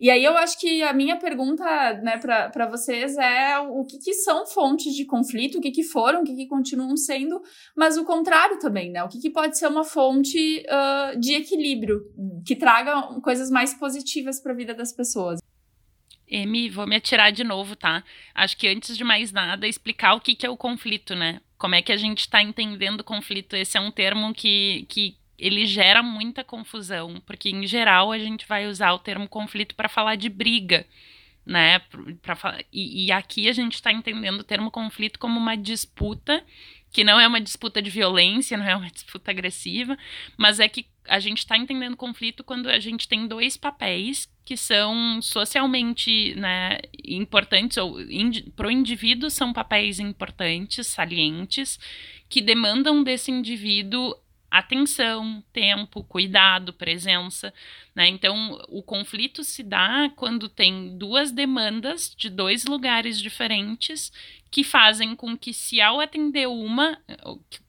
E 0.00 0.08
aí 0.08 0.22
eu 0.22 0.36
acho 0.36 0.56
que 0.60 0.80
a 0.84 0.92
minha 0.92 1.18
pergunta 1.18 1.64
né, 2.04 2.18
para 2.18 2.68
vocês 2.70 3.16
é 3.16 3.58
o 3.58 3.84
que, 3.84 3.98
que, 3.98 4.14
são 4.14 4.46
fontes 4.46 4.94
de 4.94 5.04
conflito, 5.04 5.58
o 5.58 5.60
que, 5.60 5.72
que 5.72 5.82
foram, 5.82 6.20
o 6.20 6.24
que, 6.24 6.36
que 6.36 6.46
continuam 6.46 6.96
sendo, 6.96 7.42
mas 7.76 7.96
o 7.96 8.04
contrário 8.04 8.60
também, 8.60 8.92
né? 8.92 9.02
O 9.02 9.08
que, 9.08 9.18
que 9.18 9.30
pode 9.30 9.58
ser 9.58 9.66
uma 9.66 9.82
fonte 9.82 10.64
uh, 10.68 11.18
de 11.18 11.34
equilíbrio, 11.34 12.00
que 12.46 12.54
traga 12.54 13.18
coisas 13.24 13.50
mais 13.50 13.74
positivas 13.74 14.38
para 14.40 14.52
a 14.52 14.56
vida 14.56 14.72
das 14.72 14.92
pessoas. 14.92 15.40
Emi, 16.28 16.68
vou 16.68 16.86
me 16.86 16.96
atirar 16.96 17.30
de 17.30 17.44
novo, 17.44 17.76
tá? 17.76 18.02
Acho 18.34 18.56
que 18.56 18.66
antes 18.68 18.96
de 18.96 19.04
mais 19.04 19.32
nada, 19.32 19.66
explicar 19.66 20.14
o 20.14 20.20
que, 20.20 20.34
que 20.34 20.44
é 20.44 20.50
o 20.50 20.56
conflito, 20.56 21.14
né? 21.14 21.40
Como 21.56 21.74
é 21.74 21.82
que 21.82 21.92
a 21.92 21.96
gente 21.96 22.20
está 22.20 22.42
entendendo 22.42 23.04
conflito? 23.04 23.54
Esse 23.54 23.78
é 23.78 23.80
um 23.80 23.90
termo 23.90 24.34
que, 24.34 24.86
que 24.88 25.16
ele 25.38 25.66
gera 25.66 26.02
muita 26.02 26.42
confusão, 26.42 27.22
porque 27.24 27.48
em 27.50 27.66
geral 27.66 28.10
a 28.10 28.18
gente 28.18 28.46
vai 28.46 28.66
usar 28.66 28.92
o 28.92 28.98
termo 28.98 29.28
conflito 29.28 29.74
para 29.74 29.88
falar 29.88 30.16
de 30.16 30.28
briga, 30.28 30.86
né? 31.44 31.78
Pra, 32.22 32.34
pra, 32.34 32.64
e, 32.72 33.06
e 33.06 33.12
aqui 33.12 33.48
a 33.48 33.52
gente 33.52 33.74
está 33.74 33.92
entendendo 33.92 34.40
o 34.40 34.44
termo 34.44 34.70
conflito 34.70 35.18
como 35.18 35.38
uma 35.38 35.56
disputa, 35.56 36.44
que 36.90 37.04
não 37.04 37.20
é 37.20 37.28
uma 37.28 37.40
disputa 37.40 37.80
de 37.80 37.90
violência, 37.90 38.56
não 38.56 38.66
é 38.66 38.74
uma 38.74 38.90
disputa 38.90 39.30
agressiva, 39.30 39.96
mas 40.36 40.58
é 40.58 40.68
que 40.68 40.86
a 41.06 41.20
gente 41.20 41.38
está 41.38 41.56
entendendo 41.56 41.96
conflito 41.96 42.42
quando 42.42 42.68
a 42.68 42.80
gente 42.80 43.06
tem 43.06 43.28
dois 43.28 43.56
papéis 43.56 44.28
que 44.46 44.56
são 44.56 45.20
socialmente 45.20 46.32
né, 46.36 46.78
importantes, 47.04 47.76
ou 47.78 47.96
para 48.54 48.68
o 48.68 48.70
indivíduo 48.70 49.28
são 49.28 49.52
papéis 49.52 49.98
importantes, 49.98 50.86
salientes, 50.86 51.80
que 52.28 52.40
demandam 52.40 53.02
desse 53.02 53.32
indivíduo 53.32 54.14
atenção, 54.48 55.42
tempo, 55.52 56.04
cuidado, 56.04 56.72
presença. 56.72 57.52
Né? 57.92 58.06
Então, 58.06 58.64
o 58.68 58.84
conflito 58.84 59.42
se 59.42 59.64
dá 59.64 60.08
quando 60.14 60.48
tem 60.48 60.96
duas 60.96 61.32
demandas 61.32 62.14
de 62.16 62.30
dois 62.30 62.64
lugares 62.66 63.20
diferentes 63.20 64.12
que 64.48 64.62
fazem 64.62 65.16
com 65.16 65.36
que, 65.36 65.52
se 65.52 65.80
ao 65.80 66.00
atender 66.00 66.46
uma, 66.46 66.96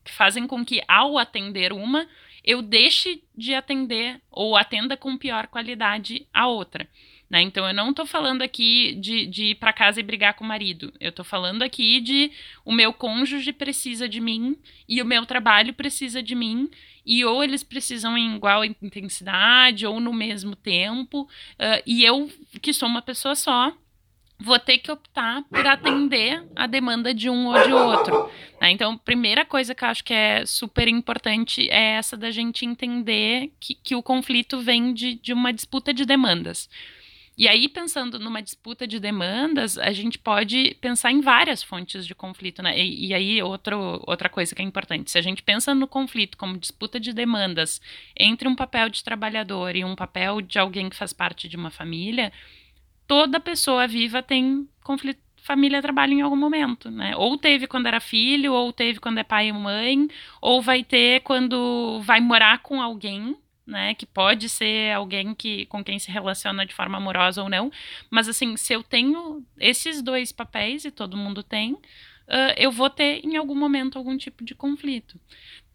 que 0.04 0.14
fazem 0.14 0.46
com 0.46 0.64
que, 0.64 0.84
ao 0.88 1.18
atender 1.18 1.74
uma, 1.74 2.08
eu 2.48 2.62
deixe 2.62 3.22
de 3.36 3.54
atender 3.54 4.22
ou 4.32 4.56
atenda 4.56 4.96
com 4.96 5.18
pior 5.18 5.48
qualidade 5.48 6.26
a 6.34 6.48
outra. 6.48 6.88
Né? 7.30 7.42
Então, 7.42 7.68
eu 7.68 7.74
não 7.74 7.90
estou 7.90 8.06
falando 8.06 8.42
aqui 8.42 8.96
de, 8.96 9.26
de 9.26 9.46
ir 9.48 9.56
para 9.56 9.74
casa 9.74 10.00
e 10.00 10.04
brigar 10.04 10.34
com 10.34 10.46
o 10.46 10.48
marido. 10.48 10.94
Eu 10.98 11.10
estou 11.10 11.26
falando 11.26 11.62
aqui 11.62 12.00
de 12.00 12.32
o 12.64 12.72
meu 12.72 12.94
cônjuge 12.94 13.52
precisa 13.52 14.08
de 14.08 14.22
mim 14.22 14.56
e 14.88 15.02
o 15.02 15.06
meu 15.06 15.26
trabalho 15.26 15.74
precisa 15.74 16.24
de 16.24 16.36
mim. 16.36 16.70
E 17.06 17.26
ou 17.26 17.44
eles 17.44 17.64
precisam 17.64 18.18
em 18.18 18.38
igual 18.38 18.64
intensidade 18.64 19.86
ou 19.86 20.00
no 20.00 20.14
mesmo 20.14 20.56
tempo. 20.56 21.24
Uh, 21.24 21.84
e 21.86 22.06
eu, 22.06 22.32
que 22.62 22.72
sou 22.72 22.88
uma 22.88 23.02
pessoa 23.02 23.36
só, 23.36 23.76
vou 24.40 24.60
ter 24.60 24.78
que 24.78 24.92
optar 24.92 25.44
por 25.44 25.66
atender 25.66 26.46
a 26.56 26.68
demanda 26.68 27.14
de 27.14 27.30
um 27.30 27.48
ou 27.48 27.64
de 27.64 27.74
outro. 27.74 28.30
Né? 28.62 28.72
Então, 28.72 28.98
primeira 28.98 29.44
coisa 29.44 29.74
que 29.74 29.84
eu 29.84 29.88
acho 29.88 30.04
que 30.04 30.14
é 30.14 30.46
super 30.46 30.88
importante 30.88 31.68
é 31.70 31.94
essa 31.94 32.16
da 32.16 32.30
gente 32.30 32.66
entender 32.66 33.52
que, 33.60 33.74
que 33.74 33.96
o 33.96 34.04
conflito 34.04 34.60
vem 34.60 34.94
de, 34.94 35.16
de 35.16 35.34
uma 35.34 35.52
disputa 35.52 35.94
de 35.94 36.06
demandas. 36.06 36.70
E 37.38 37.48
aí, 37.48 37.70
pensando 37.70 38.18
numa 38.18 38.42
disputa 38.42 38.88
de 38.88 39.00
demandas, 39.00 39.78
a 39.78 39.92
gente 39.92 40.18
pode 40.18 40.76
pensar 40.82 41.12
em 41.12 41.22
várias 41.22 41.62
fontes 41.62 42.06
de 42.06 42.16
conflito, 42.16 42.64
né? 42.64 42.80
E, 42.80 43.10
e, 43.10 43.14
aí, 43.14 43.44
outro, 43.44 44.04
outra 44.08 44.28
coisa 44.28 44.56
que 44.56 44.62
é 44.62 44.66
importante: 44.66 45.12
se 45.12 45.20
a 45.20 45.22
gente 45.22 45.44
pensa 45.44 45.76
no 45.76 45.88
conflito 45.88 46.36
como 46.36 46.58
disputa 46.58 47.00
de 47.00 47.14
demandas 47.14 47.80
entre 48.20 48.48
um 48.48 48.56
papel 48.56 48.90
de 48.90 49.04
trabalhador 49.04 49.76
e 49.76 49.86
um 49.86 49.96
papel 49.96 50.42
de 50.42 50.58
alguém 50.58 50.90
que 50.90 50.96
faz 50.96 51.14
parte 51.14 51.48
de 51.48 51.56
uma 51.56 51.70
família, 51.70 52.34
toda 53.08 53.40
pessoa 53.40 53.88
viva 53.88 54.22
tem 54.22 54.68
conflito 54.84 55.20
família 55.48 55.82
trabalha 55.82 56.14
em 56.14 56.22
algum 56.22 56.36
momento, 56.36 56.92
né? 56.92 57.16
Ou 57.16 57.38
teve 57.38 57.68
quando 57.68 57.86
era 57.88 58.02
filho, 58.02 58.52
ou 58.52 58.74
teve 58.74 59.00
quando 59.00 59.18
é 59.20 59.24
pai 59.24 59.48
e 59.48 59.54
mãe, 59.54 60.10
ou 60.42 60.62
vai 60.62 60.84
ter 60.84 61.22
quando 61.22 62.02
vai 62.02 62.20
morar 62.20 62.60
com 62.60 62.82
alguém, 62.82 63.34
né? 63.66 63.94
Que 63.94 64.06
pode 64.06 64.50
ser 64.50 64.94
alguém 64.94 65.34
que 65.34 65.66
com 65.68 65.82
quem 65.82 66.00
se 66.00 66.12
relaciona 66.12 66.66
de 66.66 66.76
forma 66.76 66.98
amorosa 66.98 67.42
ou 67.42 67.50
não. 67.50 67.72
Mas 68.10 68.28
assim, 68.28 68.58
se 68.58 68.74
eu 68.74 68.84
tenho 68.84 69.42
esses 69.58 70.02
dois 70.02 70.34
papéis 70.34 70.84
e 70.84 70.92
todo 70.92 71.16
mundo 71.16 71.42
tem, 71.42 71.74
uh, 71.74 72.54
eu 72.58 72.70
vou 72.70 72.90
ter 72.90 73.26
em 73.26 73.38
algum 73.38 73.56
momento 73.56 73.98
algum 73.98 74.18
tipo 74.18 74.44
de 74.44 74.54
conflito 74.54 75.18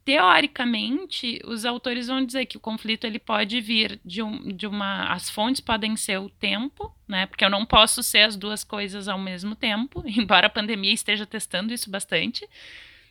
teoricamente, 0.05 1.41
os 1.45 1.65
autores 1.65 2.09
vão 2.09 2.25
dizer 2.25 2.47
que 2.47 2.57
o 2.57 2.61
conflito 2.61 3.07
ele 3.07 3.19
pode 3.19 3.61
vir 3.61 4.01
de, 4.05 4.23
um, 4.23 4.49
de 4.49 4.67
uma. 4.67 5.13
As 5.13 5.31
fontes 5.31 5.61
podem 5.61 5.97
ser 5.97 6.19
o 6.19 6.29
tempo, 6.29 6.95
né? 7.07 7.27
Porque 7.27 7.45
eu 7.45 7.51
não 7.51 7.65
posso 7.65 8.03
ser 8.03 8.23
as 8.23 8.37
duas 8.37 8.65
coisas 8.65 9.09
ao 9.09 9.19
mesmo 9.19 9.55
tempo, 9.55 10.03
embora 10.07 10.47
a 10.47 10.51
pandemia 10.51 10.93
esteja 10.93 11.27
testando 11.27 11.73
isso 11.73 11.91
bastante. 11.91 12.49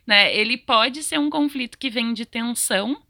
Né? 0.06 0.36
Ele 0.36 0.58
pode 0.58 1.04
ser 1.04 1.20
um 1.20 1.30
conflito 1.30 1.78
que 1.78 1.90
vem 1.90 2.14
de 2.14 2.26
tensão, 2.26 3.02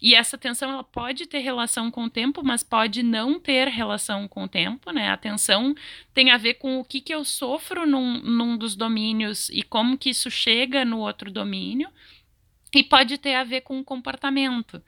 e 0.00 0.14
essa 0.14 0.38
tensão 0.38 0.70
ela 0.70 0.84
pode 0.84 1.26
ter 1.26 1.38
relação 1.38 1.90
com 1.90 2.04
o 2.04 2.10
tempo, 2.10 2.42
mas 2.42 2.62
pode 2.62 3.02
não 3.02 3.38
ter 3.38 3.68
relação 3.68 4.26
com 4.26 4.44
o 4.44 4.48
tempo, 4.48 4.90
né? 4.90 5.10
A 5.10 5.16
tensão 5.16 5.74
tem 6.14 6.30
a 6.30 6.38
ver 6.38 6.54
com 6.54 6.80
o 6.80 6.84
que, 6.84 7.00
que 7.00 7.14
eu 7.14 7.24
sofro 7.24 7.86
num, 7.86 8.20
num 8.20 8.56
dos 8.56 8.74
domínios 8.74 9.50
e 9.50 9.62
como 9.62 9.98
que 9.98 10.10
isso 10.10 10.30
chega 10.30 10.84
no 10.84 10.98
outro 10.98 11.30
domínio. 11.30 11.90
E 12.74 12.82
pode 12.82 13.18
ter 13.18 13.34
a 13.34 13.44
ver 13.44 13.62
com 13.62 13.80
o 13.80 13.84
comportamento, 13.84 14.82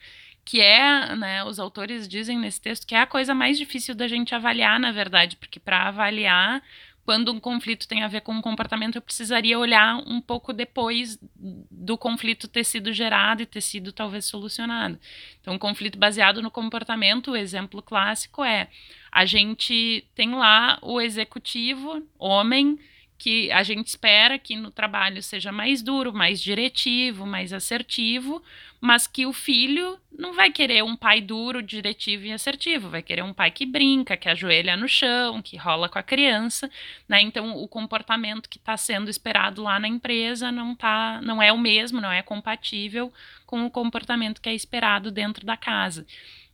que 0.45 0.61
é, 0.61 1.15
né, 1.17 1.45
os 1.45 1.59
autores 1.59 2.09
dizem 2.09 2.39
nesse 2.39 2.61
texto 2.61 2.87
que 2.87 2.95
é 2.95 3.01
a 3.01 3.07
coisa 3.07 3.35
mais 3.35 3.59
difícil 3.59 3.95
da 3.95 4.09
gente 4.09 4.35
avaliar, 4.35 4.79
na 4.79 4.93
verdade, 4.93 5.37
porque 5.37 5.59
para 5.59 5.89
avaliar 5.89 6.63
quando 7.05 7.33
um 7.33 7.41
conflito 7.41 7.89
tem 7.89 8.03
a 8.03 8.09
ver 8.09 8.21
com 8.21 8.33
um 8.33 8.41
comportamento, 8.41 8.97
eu 8.97 9.03
precisaria 9.03 9.59
olhar 9.59 9.97
um 10.07 10.21
pouco 10.21 10.53
depois 10.53 11.19
do 11.37 11.99
conflito 11.99 12.47
ter 12.47 12.65
sido 12.65 12.93
gerado 12.93 13.43
e 13.43 13.47
ter 13.47 13.61
sido 13.61 13.93
talvez 13.93 14.25
solucionado. 14.25 14.99
Então, 15.41 15.55
um 15.55 15.59
conflito 15.59 15.99
baseado 15.99 16.41
no 16.41 16.51
comportamento, 16.51 17.33
o 17.33 17.37
exemplo 17.37 17.83
clássico 17.83 18.45
é 18.45 18.69
a 19.11 19.25
gente 19.25 20.07
tem 20.15 20.31
lá 20.35 20.79
o 20.81 21.01
executivo, 21.01 22.07
homem, 22.19 22.79
que 23.23 23.53
a 23.53 23.63
gente 23.63 23.87
espera 23.87 24.37
que 24.37 24.57
no 24.57 24.73
trabalho 24.73 25.23
seja 25.23 25.53
mais 25.53 25.81
duro, 25.81 26.13
mais 26.13 26.43
diretivo, 26.43 27.25
mais 27.25 27.53
assertivo, 27.53 28.43
mas 28.81 29.07
que 29.07 29.25
o 29.27 29.33
filho 29.33 29.97
não 30.11 30.33
vai 30.33 30.51
querer 30.51 30.83
um 30.83 30.97
pai 30.97 31.21
duro, 31.21 31.63
diretivo 31.63 32.27
e 32.27 32.33
assertivo, 32.33 32.91
vai 32.91 33.01
querer 33.01 33.23
um 33.23 33.33
pai 33.33 33.53
que 33.53 33.65
brinca, 33.65 34.17
que 34.17 34.29
ajoelha 34.29 34.77
no 34.77 34.89
chão, 34.89 35.41
que 35.41 35.57
rola 35.57 35.89
com 35.89 36.01
a 36.01 36.03
criança, 36.03 36.69
né? 37.09 37.21
Então 37.21 37.57
o 37.63 37.69
comportamento 37.69 38.49
que 38.49 38.59
está 38.59 38.77
sendo 38.77 39.09
esperado 39.09 39.63
lá 39.63 39.79
na 39.79 39.87
empresa 39.87 40.51
não 40.51 40.75
tá, 40.75 41.21
não 41.23 41.41
é 41.41 41.53
o 41.53 41.59
mesmo, 41.59 42.01
não 42.01 42.11
é 42.11 42.23
compatível 42.23 43.13
com 43.47 43.65
o 43.65 43.71
comportamento 43.71 44.41
que 44.41 44.49
é 44.49 44.55
esperado 44.55 45.13
dentro 45.13 45.47
da 45.47 45.57
casa. 45.57 46.05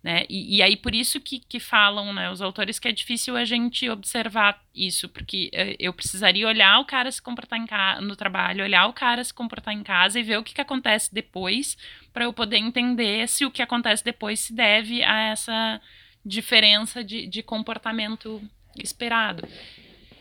Né? 0.09 0.25
E, 0.27 0.57
e, 0.57 0.63
aí 0.63 0.75
por 0.75 0.95
isso 0.95 1.21
que, 1.21 1.39
que 1.39 1.61
falam 1.61 2.15
né, 2.15 2.31
os 2.31 2.41
autores 2.41 2.79
que 2.79 2.89
é 2.89 2.93
difícil 2.93 3.37
a 3.37 3.45
gente 3.45 3.91
observar 3.91 4.59
isso, 4.75 5.07
porque 5.07 5.51
eh, 5.53 5.77
eu 5.79 5.93
precisaria 5.93 6.49
olhar 6.49 6.79
o 6.79 6.87
cara 6.87 7.13
se 7.13 7.21
comportar 7.21 8.01
no 8.01 8.17
trabalho, 8.17 8.65
olhar 8.65 8.87
o 8.87 8.95
cara 8.95 9.23
se 9.23 9.35
comportar 9.35 9.75
em 9.75 9.83
casa 9.83 10.19
e 10.19 10.23
ver 10.23 10.39
o 10.39 10.43
que, 10.43 10.55
que 10.55 10.63
acontece 10.63 11.13
depois, 11.13 11.77
para 12.11 12.25
eu 12.25 12.33
poder 12.33 12.57
entender 12.57 13.29
se 13.29 13.45
o 13.45 13.51
que 13.51 13.61
acontece 13.61 14.03
depois 14.03 14.41
se 14.41 14.55
deve 14.55 15.05
a 15.05 15.25
essa 15.25 15.79
diferença 16.25 17.05
de, 17.05 17.27
de 17.27 17.43
comportamento 17.43 18.41
esperado. 18.83 19.47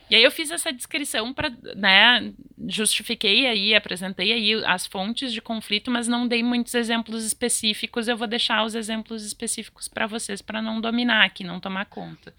E 0.10 0.16
aí 0.16 0.24
eu 0.24 0.32
fiz 0.32 0.52
essa 0.52 0.72
descrição 0.72 1.34
para, 1.34 1.52
né, 1.76 2.32
justifiquei 2.68 3.46
aí, 3.46 3.76
apresentei 3.76 4.32
aí 4.32 4.64
as 4.66 4.88
fontes 4.88 5.34
de 5.34 5.42
conflito, 5.42 5.92
mas 5.92 6.08
não 6.08 6.28
dei 6.28 6.42
muitos 6.42 6.74
exemplos 6.74 7.26
específicos. 7.26 8.08
Eu 8.08 8.16
vou 8.16 8.28
deixar 8.28 8.64
os 8.64 8.74
exemplos 8.74 9.26
específicos 9.26 9.88
para 9.88 10.08
vocês 10.08 10.42
para 10.42 10.62
não 10.62 10.80
dominar 10.80 11.26
aqui, 11.26 11.44
não 11.44 11.60
tomar 11.60 11.86
conta. 11.86 12.34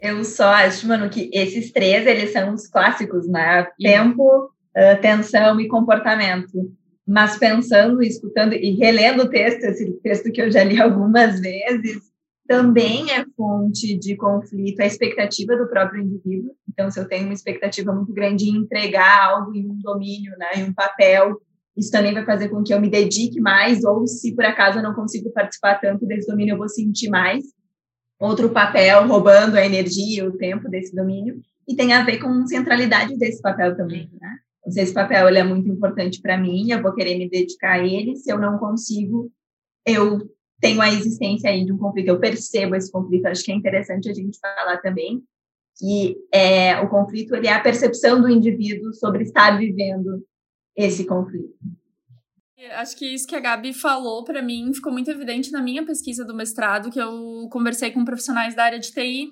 Eu 0.00 0.24
só 0.24 0.50
acho, 0.50 0.86
mano, 0.86 1.10
que 1.10 1.28
esses 1.32 1.72
três, 1.72 2.06
eles 2.06 2.32
são 2.32 2.54
os 2.54 2.68
clássicos, 2.68 3.28
né? 3.28 3.66
Tempo, 3.80 4.44
uh, 4.44 5.00
tensão 5.02 5.60
e 5.60 5.66
comportamento. 5.66 6.72
Mas 7.04 7.36
pensando, 7.38 8.00
escutando 8.02 8.54
e 8.54 8.76
relendo 8.76 9.24
o 9.24 9.28
texto, 9.28 9.64
esse 9.64 9.92
texto 10.00 10.30
que 10.30 10.40
eu 10.40 10.52
já 10.52 10.62
li 10.62 10.78
algumas 10.80 11.40
vezes, 11.40 11.98
também 12.48 13.10
é 13.10 13.26
fonte 13.36 13.96
de 13.98 14.16
conflito 14.16 14.80
a 14.80 14.86
expectativa 14.86 15.54
do 15.54 15.68
próprio 15.68 16.02
indivíduo. 16.02 16.56
Então, 16.66 16.90
se 16.90 16.98
eu 16.98 17.06
tenho 17.06 17.26
uma 17.26 17.34
expectativa 17.34 17.92
muito 17.92 18.10
grande 18.14 18.48
em 18.48 18.56
entregar 18.56 19.28
algo 19.28 19.54
em 19.54 19.68
um 19.68 19.78
domínio, 19.78 20.32
né, 20.38 20.46
em 20.56 20.64
um 20.64 20.72
papel, 20.72 21.38
isso 21.76 21.90
também 21.90 22.14
vai 22.14 22.24
fazer 22.24 22.48
com 22.48 22.62
que 22.62 22.72
eu 22.72 22.80
me 22.80 22.88
dedique 22.88 23.38
mais, 23.38 23.84
ou 23.84 24.06
se 24.06 24.34
por 24.34 24.46
acaso 24.46 24.78
eu 24.78 24.82
não 24.82 24.94
consigo 24.94 25.30
participar 25.30 25.74
tanto 25.74 26.06
desse 26.06 26.26
domínio, 26.26 26.54
eu 26.54 26.58
vou 26.58 26.70
sentir 26.70 27.10
mais 27.10 27.44
outro 28.18 28.48
papel 28.48 29.06
roubando 29.06 29.56
a 29.56 29.64
energia 29.64 30.26
o 30.26 30.36
tempo 30.36 30.68
desse 30.70 30.96
domínio, 30.96 31.40
e 31.68 31.76
tem 31.76 31.92
a 31.92 32.02
ver 32.02 32.18
com 32.18 32.46
centralidade 32.46 33.16
desse 33.18 33.42
papel 33.42 33.76
também, 33.76 34.10
né? 34.18 34.38
Então, 34.60 34.72
se 34.72 34.80
esse 34.80 34.94
papel 34.94 35.28
ele 35.28 35.38
é 35.38 35.44
muito 35.44 35.68
importante 35.68 36.20
para 36.22 36.38
mim, 36.38 36.70
eu 36.70 36.82
vou 36.82 36.94
querer 36.94 37.18
me 37.18 37.28
dedicar 37.28 37.74
a 37.74 37.86
ele, 37.86 38.16
se 38.16 38.32
eu 38.32 38.38
não 38.38 38.58
consigo, 38.58 39.30
eu 39.86 40.18
tenho 40.60 40.80
a 40.80 40.88
existência 40.88 41.50
aí 41.50 41.64
de 41.64 41.72
um 41.72 41.78
conflito, 41.78 42.08
eu 42.08 42.18
percebo 42.18 42.74
esse 42.74 42.90
conflito, 42.90 43.26
acho 43.26 43.44
que 43.44 43.52
é 43.52 43.54
interessante 43.54 44.10
a 44.10 44.14
gente 44.14 44.38
falar 44.38 44.78
também 44.78 45.22
que 45.78 46.16
é, 46.32 46.80
o 46.80 46.88
conflito 46.88 47.34
ele 47.36 47.46
é 47.46 47.52
a 47.52 47.60
percepção 47.60 48.20
do 48.20 48.28
indivíduo 48.28 48.92
sobre 48.94 49.22
estar 49.22 49.56
vivendo 49.56 50.24
esse 50.76 51.06
conflito. 51.06 51.54
Acho 52.72 52.96
que 52.96 53.06
isso 53.06 53.26
que 53.26 53.36
a 53.36 53.40
Gabi 53.40 53.72
falou 53.72 54.24
para 54.24 54.42
mim 54.42 54.74
ficou 54.74 54.92
muito 54.92 55.08
evidente 55.10 55.52
na 55.52 55.62
minha 55.62 55.84
pesquisa 55.86 56.24
do 56.24 56.34
mestrado, 56.34 56.90
que 56.90 57.00
eu 57.00 57.48
conversei 57.50 57.92
com 57.92 58.04
profissionais 58.04 58.54
da 58.54 58.64
área 58.64 58.80
de 58.80 58.90
TI. 58.90 59.30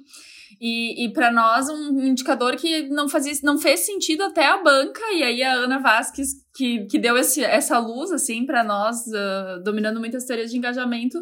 E, 0.61 1.05
e 1.05 1.13
para 1.13 1.31
nós, 1.31 1.69
um 1.69 2.01
indicador 2.01 2.57
que 2.57 2.89
não, 2.89 3.09
fazia, 3.09 3.33
não 3.43 3.59
fez 3.59 3.81
sentido 3.81 4.23
até 4.23 4.47
a 4.47 4.63
banca, 4.63 5.01
e 5.13 5.23
aí 5.23 5.43
a 5.43 5.53
Ana 5.53 5.79
Vasques, 5.79 6.29
que, 6.55 6.87
que 6.87 6.99
deu 6.99 7.17
esse, 7.17 7.43
essa 7.43 7.79
luz, 7.79 8.11
assim, 8.13 8.47
para 8.47 8.65
nós, 8.65 8.99
uh, 9.09 9.63
dominando 9.63 10.01
muitas 10.01 10.25
teorias 10.25 10.51
de 10.51 10.57
engajamento, 10.57 11.19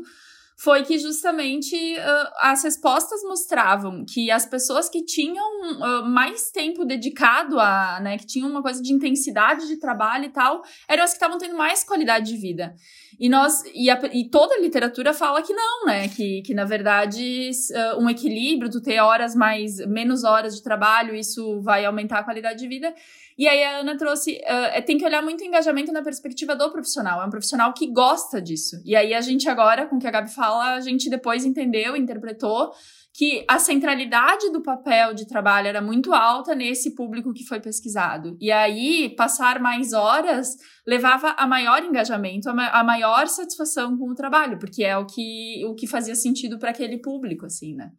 foi 0.57 0.85
que 0.85 0.99
justamente 0.99 1.75
uh, 1.75 2.31
as 2.41 2.63
respostas 2.63 3.23
mostravam 3.25 4.05
que 4.05 4.31
as 4.31 4.47
pessoas 4.47 4.89
que 4.89 5.05
tinham 5.05 5.45
uh, 5.45 6.09
mais 6.09 6.51
tempo 6.51 6.85
dedicado 6.85 7.59
a, 7.59 7.99
né, 8.01 8.17
que 8.17 8.27
tinham 8.27 8.49
uma 8.49 8.63
coisa 8.63 8.81
de 8.81 8.93
intensidade 8.93 9.67
de 9.67 9.79
trabalho 9.79 10.27
e 10.27 10.31
tal, 10.31 10.63
eram 10.89 11.03
as 11.03 11.11
que 11.11 11.17
estavam 11.17 11.39
tendo 11.39 11.57
mais 11.57 11.83
qualidade 11.83 12.27
de 12.27 12.37
vida. 12.37 12.75
E 13.19 13.29
nós 13.29 13.63
e, 13.75 13.91
a, 13.91 14.01
e, 14.13 14.29
toda 14.29 14.55
a 14.55 14.61
literatura 14.61 15.13
fala 15.13 15.43
que 15.43 15.53
não, 15.53 15.87
né? 15.87 16.09
Que, 16.09 16.43
que 16.43 16.55
na 16.55 16.65
verdade 16.65 17.51
uh, 17.73 18.03
um 18.03 18.11
equilíbrio, 18.11 18.71
tu 18.71 18.81
ter 18.81 19.01
horas 19.01 19.35
mais 19.35 19.77
menos 19.87 20.25
horas 20.25 20.57
de 20.57 20.63
trabalho, 20.63 21.15
isso 21.15 21.61
vai 21.63 21.85
aumentar 21.85 22.21
a 22.21 22.25
qualidade 22.25 22.59
de 22.59 22.69
vida. 22.69 22.93
E 23.37 23.49
aí 23.49 23.63
a 23.65 23.79
Ana 23.81 23.97
trouxe, 23.97 24.41
uh, 24.43 24.85
tem 24.85 24.97
que 24.97 25.05
olhar 25.05 25.23
muito 25.23 25.43
o 25.43 25.45
engajamento 25.45 25.93
na 25.93 26.03
perspectiva 26.03 26.55
do 26.55 26.71
profissional. 26.71 27.21
É 27.23 27.27
um 27.27 27.31
profissional 27.31 27.73
que 27.73 27.87
gosta 27.91 28.41
disso. 28.41 28.81
E 28.85 28.95
aí 28.95 29.13
a 29.13 29.21
gente 29.21 29.49
agora, 29.49 29.87
com 29.87 29.97
o 29.97 29.99
que 29.99 30.07
a 30.07 30.11
Gabi 30.11 30.33
fala, 30.33 30.75
a 30.75 30.81
gente 30.81 31.11
depois 31.11 31.45
entendeu, 31.45 31.97
interpretou 31.97 32.73
que 33.17 33.45
a 33.49 33.61
centralidade 33.61 34.51
do 34.51 34.61
papel 34.61 35.15
de 35.15 35.25
trabalho 35.25 35.69
era 35.69 35.81
muito 35.81 36.13
alta 36.13 36.53
nesse 36.53 36.97
público 36.97 37.33
que 37.33 37.45
foi 37.45 37.61
pesquisado. 37.61 38.37
E 38.41 38.51
aí, 38.51 39.15
passar 39.17 39.61
mais 39.61 39.93
horas 39.93 40.57
levava 40.85 41.31
a 41.39 41.47
maior 41.47 41.85
engajamento, 41.85 42.49
a 42.51 42.83
maior 42.83 43.29
satisfação 43.29 43.97
com 43.97 44.11
o 44.11 44.17
trabalho, 44.17 44.59
porque 44.59 44.83
é 44.83 44.97
o 44.97 45.07
que, 45.07 45.65
o 45.65 45.77
que 45.77 45.87
fazia 45.87 46.17
sentido 46.17 46.59
para 46.59 46.71
aquele 46.71 46.99
público, 46.99 47.47
assim, 47.47 47.77
né? 47.77 47.93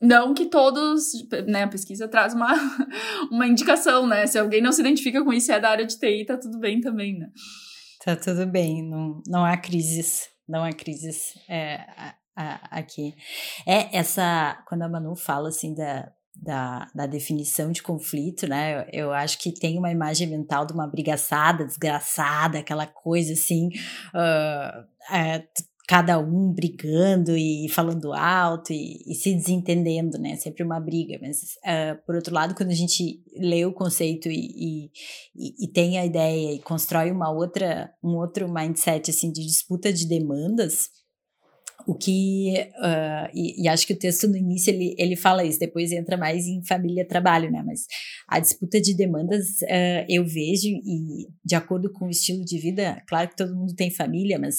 Não 0.00 0.32
que 0.32 0.46
todos, 0.46 1.12
né, 1.46 1.64
a 1.64 1.68
pesquisa 1.68 2.08
traz 2.08 2.32
uma, 2.32 2.48
uma 3.30 3.46
indicação, 3.46 4.06
né? 4.06 4.26
Se 4.26 4.38
alguém 4.38 4.62
não 4.62 4.72
se 4.72 4.80
identifica 4.80 5.22
com 5.22 5.32
isso 5.32 5.50
e 5.50 5.54
é 5.54 5.60
da 5.60 5.70
área 5.70 5.86
de 5.86 5.98
TI, 5.98 6.24
tá 6.24 6.38
tudo 6.38 6.58
bem 6.58 6.80
também, 6.80 7.18
né? 7.18 7.30
Tá 8.02 8.16
tudo 8.16 8.46
bem, 8.46 8.82
não, 8.82 9.22
não 9.26 9.44
há 9.44 9.56
crises, 9.58 10.28
não 10.48 10.64
há 10.64 10.72
crises 10.72 11.34
é, 11.48 11.84
aqui. 12.34 13.14
É 13.66 13.94
essa, 13.96 14.62
quando 14.66 14.82
a 14.82 14.88
Manu 14.88 15.14
fala 15.14 15.50
assim 15.50 15.74
da, 15.74 16.10
da, 16.34 16.90
da 16.94 17.06
definição 17.06 17.70
de 17.70 17.82
conflito, 17.82 18.48
né? 18.48 18.86
Eu, 18.90 19.04
eu, 19.04 19.12
acho 19.12 19.38
que 19.38 19.52
tem 19.52 19.78
uma 19.78 19.90
imagem 19.90 20.28
mental 20.28 20.64
de 20.64 20.72
uma 20.72 20.86
brigaçada, 20.86 21.66
desgraçada, 21.66 22.58
aquela 22.58 22.86
coisa 22.86 23.34
assim, 23.34 23.68
uh, 24.14 25.14
é, 25.14 25.46
cada 25.90 26.20
um 26.20 26.52
brigando 26.52 27.36
e 27.36 27.68
falando 27.68 28.12
alto 28.12 28.72
e, 28.72 29.02
e, 29.08 29.12
se 29.16 29.34
desentendendo, 29.34 30.18
né? 30.18 30.36
Sempre 30.36 30.62
uma 30.62 30.78
briga. 30.78 31.18
Mas, 31.20 31.56
uh, 31.64 32.00
por 32.06 32.14
outro 32.14 32.32
lado, 32.32 32.54
quando 32.54 32.70
a 32.70 32.74
gente 32.74 33.20
lê 33.36 33.66
o 33.66 33.72
conceito 33.72 34.28
e, 34.28 34.88
e, 35.34 35.64
e, 35.64 35.66
tem 35.66 35.98
a 35.98 36.06
ideia 36.06 36.54
e 36.54 36.60
constrói 36.60 37.10
uma 37.10 37.28
outra, 37.32 37.92
um 38.04 38.16
outro 38.18 38.48
mindset 38.48 39.10
assim 39.10 39.32
de 39.32 39.44
disputa 39.44 39.92
de 39.92 40.06
demandas, 40.06 40.90
o 41.90 41.94
que, 41.96 42.54
uh, 42.78 43.28
e, 43.34 43.64
e, 43.64 43.68
acho 43.68 43.84
que 43.84 43.92
o 43.92 43.98
texto 43.98 44.28
no 44.28 44.36
início 44.36 44.72
ele, 44.72 44.94
ele 44.96 45.16
fala 45.16 45.44
isso, 45.44 45.58
depois 45.58 45.90
entra 45.90 46.16
mais 46.16 46.46
em 46.46 46.64
família 46.64 47.04
trabalho, 47.04 47.50
né? 47.50 47.64
Mas 47.66 47.80
a 48.28 48.38
disputa 48.38 48.80
de 48.80 48.94
demandas 48.94 49.46
uh, 49.62 50.06
eu 50.08 50.24
vejo, 50.24 50.68
e 50.68 51.26
de 51.44 51.56
acordo 51.56 51.92
com 51.92 52.06
o 52.06 52.10
estilo 52.10 52.44
de 52.44 52.60
vida, 52.60 53.02
claro 53.08 53.28
que 53.28 53.36
todo 53.36 53.56
mundo 53.56 53.74
tem 53.74 53.90
família, 53.90 54.38
mas 54.38 54.58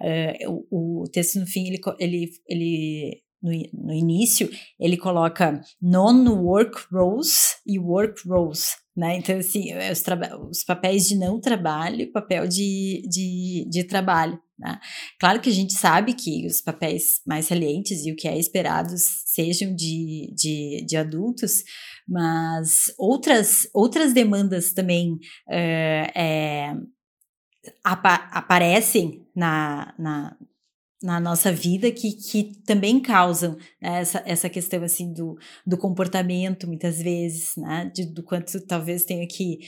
uh, 0.00 0.64
o, 0.72 1.02
o, 1.02 1.04
texto 1.04 1.38
no 1.38 1.46
fim 1.46 1.68
ele, 1.68 1.80
ele, 2.00 2.30
ele 2.48 3.22
no, 3.40 3.52
no 3.84 3.92
início, 3.92 4.50
ele 4.78 4.96
coloca 4.96 5.60
non-work 5.80 6.86
roles 6.92 7.58
e 7.64 7.78
work 7.78 8.28
roles, 8.28 8.76
né? 8.96 9.18
Então, 9.18 9.38
assim, 9.38 9.70
os, 9.90 10.02
os 10.50 10.64
papéis 10.64 11.06
de 11.06 11.16
não 11.16 11.40
trabalho 11.40 12.10
papel 12.10 12.48
de, 12.48 13.02
de, 13.08 13.68
de 13.70 13.84
trabalho. 13.84 14.36
Né? 14.62 14.78
Claro 15.18 15.40
que 15.40 15.50
a 15.50 15.52
gente 15.52 15.72
sabe 15.72 16.14
que 16.14 16.46
os 16.46 16.60
papéis 16.60 17.20
mais 17.26 17.46
salientes 17.46 18.06
e 18.06 18.12
o 18.12 18.16
que 18.16 18.28
é 18.28 18.38
esperado 18.38 18.92
sejam 18.96 19.74
de, 19.74 20.32
de, 20.36 20.84
de 20.86 20.96
adultos, 20.96 21.64
mas 22.06 22.94
outras, 22.96 23.68
outras 23.74 24.12
demandas 24.12 24.72
também 24.72 25.18
é, 25.50 26.74
apa 27.82 28.14
aparecem 28.30 29.26
na, 29.34 29.92
na, 29.98 30.36
na 31.02 31.18
nossa 31.18 31.50
vida 31.50 31.90
que, 31.90 32.12
que 32.12 32.62
também 32.64 33.00
causam 33.00 33.56
né, 33.80 34.00
essa, 34.00 34.22
essa 34.24 34.48
questão 34.48 34.84
assim 34.84 35.12
do, 35.12 35.36
do 35.66 35.76
comportamento 35.76 36.68
muitas 36.68 37.02
vezes, 37.02 37.56
né, 37.56 37.90
de, 37.92 38.06
do 38.06 38.22
quanto 38.22 38.60
talvez 38.64 39.04
tenha 39.04 39.26
que 39.26 39.58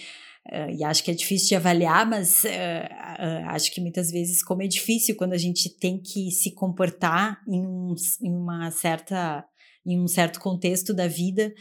Uh, 0.53 0.71
e 0.79 0.85
acho 0.85 1.03
que 1.03 1.11
é 1.11 1.15
difícil 1.15 1.49
de 1.49 1.55
avaliar, 1.55 2.07
mas 2.09 2.45
uh, 2.45 2.49
uh, 2.49 3.49
acho 3.51 3.73
que 3.73 3.81
muitas 3.81 4.11
vezes, 4.11 4.43
como 4.43 4.63
é 4.63 4.67
difícil 4.67 5.17
quando 5.17 5.33
a 5.33 5.39
gente 5.39 5.75
tem 5.79 5.99
que 6.01 6.31
se 6.31 6.53
comportar 6.53 7.41
em, 7.49 7.67
um, 7.67 7.95
em 8.23 8.35
uma 8.35 8.71
certa, 8.71 9.45
em 9.87 9.99
um 9.99 10.07
certo 10.07 10.39
contexto 10.41 10.93
da 10.93 11.07
vida, 11.07 11.53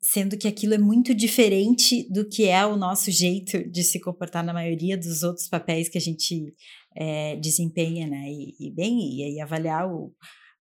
sendo 0.00 0.38
que 0.38 0.48
aquilo 0.48 0.74
é 0.74 0.78
muito 0.78 1.14
diferente 1.14 2.08
do 2.10 2.26
que 2.28 2.48
é 2.48 2.64
o 2.64 2.76
nosso 2.76 3.10
jeito 3.10 3.68
de 3.70 3.82
se 3.82 4.00
comportar 4.00 4.44
na 4.44 4.54
maioria 4.54 4.96
dos 4.96 5.22
outros 5.22 5.48
papéis 5.48 5.88
que 5.88 5.98
a 5.98 6.00
gente 6.00 6.54
é, 6.96 7.36
desempenha, 7.36 8.06
né? 8.06 8.30
E, 8.30 8.54
e, 8.58 8.70
bem, 8.72 8.98
e 9.18 9.24
aí 9.24 9.40
avaliar 9.40 9.86
o, 9.86 10.12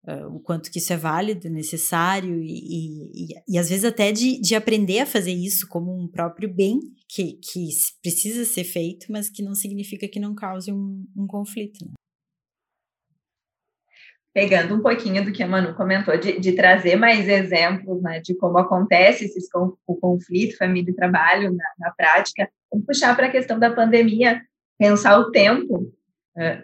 uh, 0.08 0.36
o 0.36 0.40
quanto 0.40 0.72
que 0.72 0.80
isso 0.80 0.94
é 0.94 0.98
válido, 0.98 1.50
necessário 1.50 2.42
e, 2.42 3.32
e, 3.32 3.44
e, 3.48 3.58
às 3.58 3.70
vezes 3.70 3.86
até 3.86 4.12
de, 4.12 4.40
de 4.40 4.56
aprender 4.56 5.00
a 5.00 5.06
fazer 5.06 5.34
isso 5.34 5.68
como 5.68 5.96
um 5.96 6.08
próprio 6.08 6.54
bem 6.54 6.80
que, 7.08 7.34
que 7.34 7.70
precisa 8.02 8.46
ser 8.46 8.64
feito, 8.64 9.08
mas 9.10 9.30
que 9.30 9.44
não 9.44 9.54
significa 9.54 10.08
que 10.08 10.20
não 10.20 10.36
cause 10.36 10.72
um, 10.72 11.06
um 11.16 11.28
conflito. 11.28 11.84
Né? 11.86 11.94
Pegando 14.34 14.76
um 14.76 14.82
pouquinho 14.82 15.24
do 15.24 15.32
que 15.32 15.42
a 15.42 15.48
Manu 15.48 15.76
comentou, 15.76 16.18
de, 16.18 16.40
de 16.40 16.52
trazer 16.52 16.98
mais 16.98 17.28
exemplos 17.28 18.02
né, 18.02 18.20
de 18.20 18.36
como 18.36 18.58
acontece 18.58 19.26
esses, 19.26 19.48
o 19.54 19.96
conflito, 19.96 20.58
família 20.58 20.92
e 20.92 20.96
trabalho 20.96 21.54
na, 21.54 21.66
na 21.80 21.92
prática, 21.92 22.50
vamos 22.70 22.86
puxar 22.86 23.16
para 23.16 23.28
a 23.28 23.32
questão 23.32 23.58
da 23.58 23.74
pandemia, 23.74 24.42
pensar 24.78 25.18
o 25.20 25.32
tempo 25.32 25.90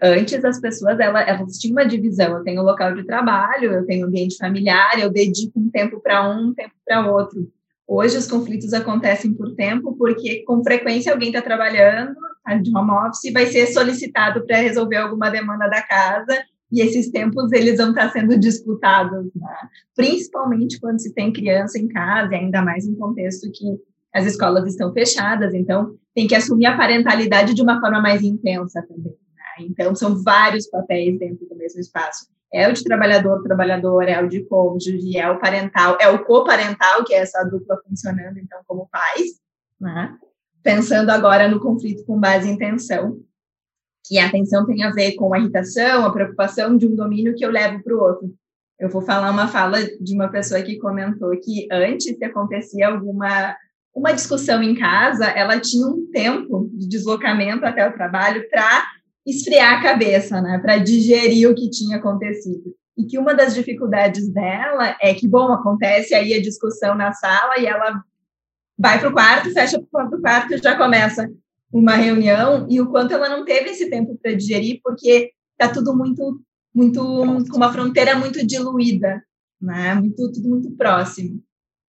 antes 0.02 0.44
as 0.44 0.60
pessoas 0.60 1.00
elas, 1.00 1.26
elas 1.26 1.58
tinham 1.58 1.72
uma 1.72 1.86
divisão, 1.86 2.36
eu 2.36 2.44
tenho 2.44 2.62
local 2.62 2.94
de 2.94 3.04
trabalho, 3.04 3.72
eu 3.72 3.86
tenho 3.86 4.06
ambiente 4.06 4.36
familiar, 4.36 4.98
eu 4.98 5.10
dedico 5.10 5.58
um 5.58 5.70
tempo 5.70 6.00
para 6.00 6.28
um, 6.28 6.48
um 6.48 6.54
tempo 6.54 6.74
para 6.84 7.10
outro. 7.10 7.50
Hoje 7.86 8.16
os 8.16 8.26
conflitos 8.26 8.72
acontecem 8.72 9.34
por 9.34 9.54
tempo, 9.54 9.96
porque 9.96 10.44
com 10.44 10.62
frequência 10.62 11.12
alguém 11.12 11.28
está 11.28 11.42
trabalhando 11.42 12.14
tá, 12.44 12.54
de 12.54 12.74
home 12.74 12.90
office 12.90 13.24
e 13.24 13.32
vai 13.32 13.46
ser 13.46 13.66
solicitado 13.66 14.44
para 14.46 14.58
resolver 14.58 14.96
alguma 14.96 15.30
demanda 15.30 15.68
da 15.68 15.82
casa, 15.82 16.42
e 16.70 16.80
esses 16.80 17.10
tempos 17.10 17.52
eles 17.52 17.76
vão 17.76 17.90
estar 17.90 18.06
tá 18.06 18.12
sendo 18.12 18.38
disputados, 18.38 19.26
né? 19.34 19.56
principalmente 19.94 20.80
quando 20.80 21.00
se 21.00 21.12
tem 21.12 21.32
criança 21.32 21.78
em 21.78 21.88
casa, 21.88 22.32
e 22.32 22.36
ainda 22.36 22.62
mais 22.62 22.86
em 22.86 22.94
contexto 22.94 23.50
que 23.52 23.78
as 24.14 24.26
escolas 24.26 24.66
estão 24.66 24.92
fechadas, 24.92 25.54
então 25.54 25.94
tem 26.14 26.26
que 26.26 26.34
assumir 26.34 26.66
a 26.66 26.76
parentalidade 26.76 27.54
de 27.54 27.62
uma 27.62 27.80
forma 27.80 28.00
mais 28.00 28.22
intensa 28.22 28.82
também. 28.86 29.14
Então, 29.58 29.94
são 29.94 30.22
vários 30.22 30.68
papéis 30.68 31.18
dentro 31.18 31.46
do 31.46 31.56
mesmo 31.56 31.80
espaço. 31.80 32.26
É 32.52 32.68
o 32.68 32.72
de 32.72 32.84
trabalhador, 32.84 33.42
trabalhador, 33.42 34.02
é 34.02 34.22
o 34.22 34.28
de 34.28 34.44
cônjuge, 34.44 35.16
é 35.16 35.30
o 35.30 35.38
parental, 35.38 35.96
é 36.00 36.08
o 36.08 36.22
coparental, 36.24 37.02
que 37.04 37.14
é 37.14 37.18
essa 37.18 37.42
dupla 37.44 37.80
funcionando, 37.88 38.38
então, 38.38 38.60
como 38.66 38.88
pais, 38.90 39.40
né? 39.80 40.16
Pensando 40.62 41.10
agora 41.10 41.48
no 41.48 41.60
conflito 41.60 42.04
com 42.04 42.20
base 42.20 42.50
em 42.50 42.58
tensão, 42.58 43.20
que 44.06 44.18
a 44.18 44.30
tensão 44.30 44.66
tem 44.66 44.82
a 44.84 44.90
ver 44.90 45.12
com 45.14 45.32
a 45.32 45.38
irritação, 45.38 46.04
a 46.04 46.12
preocupação 46.12 46.76
de 46.76 46.86
um 46.86 46.94
domínio 46.94 47.34
que 47.34 47.44
eu 47.44 47.50
levo 47.50 47.82
para 47.82 47.94
o 47.94 48.00
outro. 48.00 48.34
Eu 48.78 48.90
vou 48.90 49.00
falar 49.00 49.30
uma 49.30 49.48
fala 49.48 49.78
de 50.00 50.14
uma 50.14 50.28
pessoa 50.28 50.60
que 50.60 50.78
comentou 50.78 51.30
que 51.40 51.68
antes, 51.70 52.16
se 52.16 52.24
acontecia 52.24 52.88
alguma 52.88 53.56
uma 53.94 54.12
discussão 54.12 54.62
em 54.62 54.74
casa, 54.74 55.26
ela 55.26 55.60
tinha 55.60 55.86
um 55.86 56.08
tempo 56.10 56.70
de 56.72 56.88
deslocamento 56.88 57.64
até 57.64 57.86
o 57.86 57.92
trabalho 57.92 58.48
para 58.48 58.86
esfriar 59.26 59.78
a 59.78 59.82
cabeça, 59.82 60.40
né, 60.40 60.58
para 60.58 60.78
digerir 60.78 61.48
o 61.48 61.54
que 61.54 61.70
tinha 61.70 61.96
acontecido. 61.96 62.74
E 62.96 63.04
que 63.04 63.18
uma 63.18 63.34
das 63.34 63.54
dificuldades 63.54 64.28
dela 64.28 64.96
é 65.00 65.14
que, 65.14 65.26
bom, 65.26 65.52
acontece 65.52 66.14
aí 66.14 66.34
a 66.34 66.42
discussão 66.42 66.94
na 66.94 67.12
sala 67.12 67.58
e 67.58 67.66
ela 67.66 68.02
vai 68.78 68.98
para 68.98 69.08
o 69.08 69.12
quarto, 69.12 69.52
fecha 69.52 69.78
a 69.78 69.82
porta 69.82 70.16
do 70.16 70.22
quarto 70.22 70.54
e 70.54 70.58
já 70.58 70.76
começa 70.76 71.30
uma 71.72 71.94
reunião, 71.94 72.66
e 72.68 72.80
o 72.80 72.90
quanto 72.90 73.14
ela 73.14 73.30
não 73.30 73.46
teve 73.46 73.70
esse 73.70 73.88
tempo 73.88 74.18
para 74.22 74.34
digerir, 74.34 74.80
porque 74.84 75.30
está 75.52 75.72
tudo 75.72 75.96
muito, 75.96 76.38
muito, 76.74 77.00
com 77.50 77.56
uma 77.56 77.72
fronteira 77.72 78.14
muito 78.14 78.46
diluída, 78.46 79.24
né, 79.58 79.94
muito, 79.94 80.30
tudo 80.32 80.48
muito 80.48 80.70
próximo. 80.72 81.42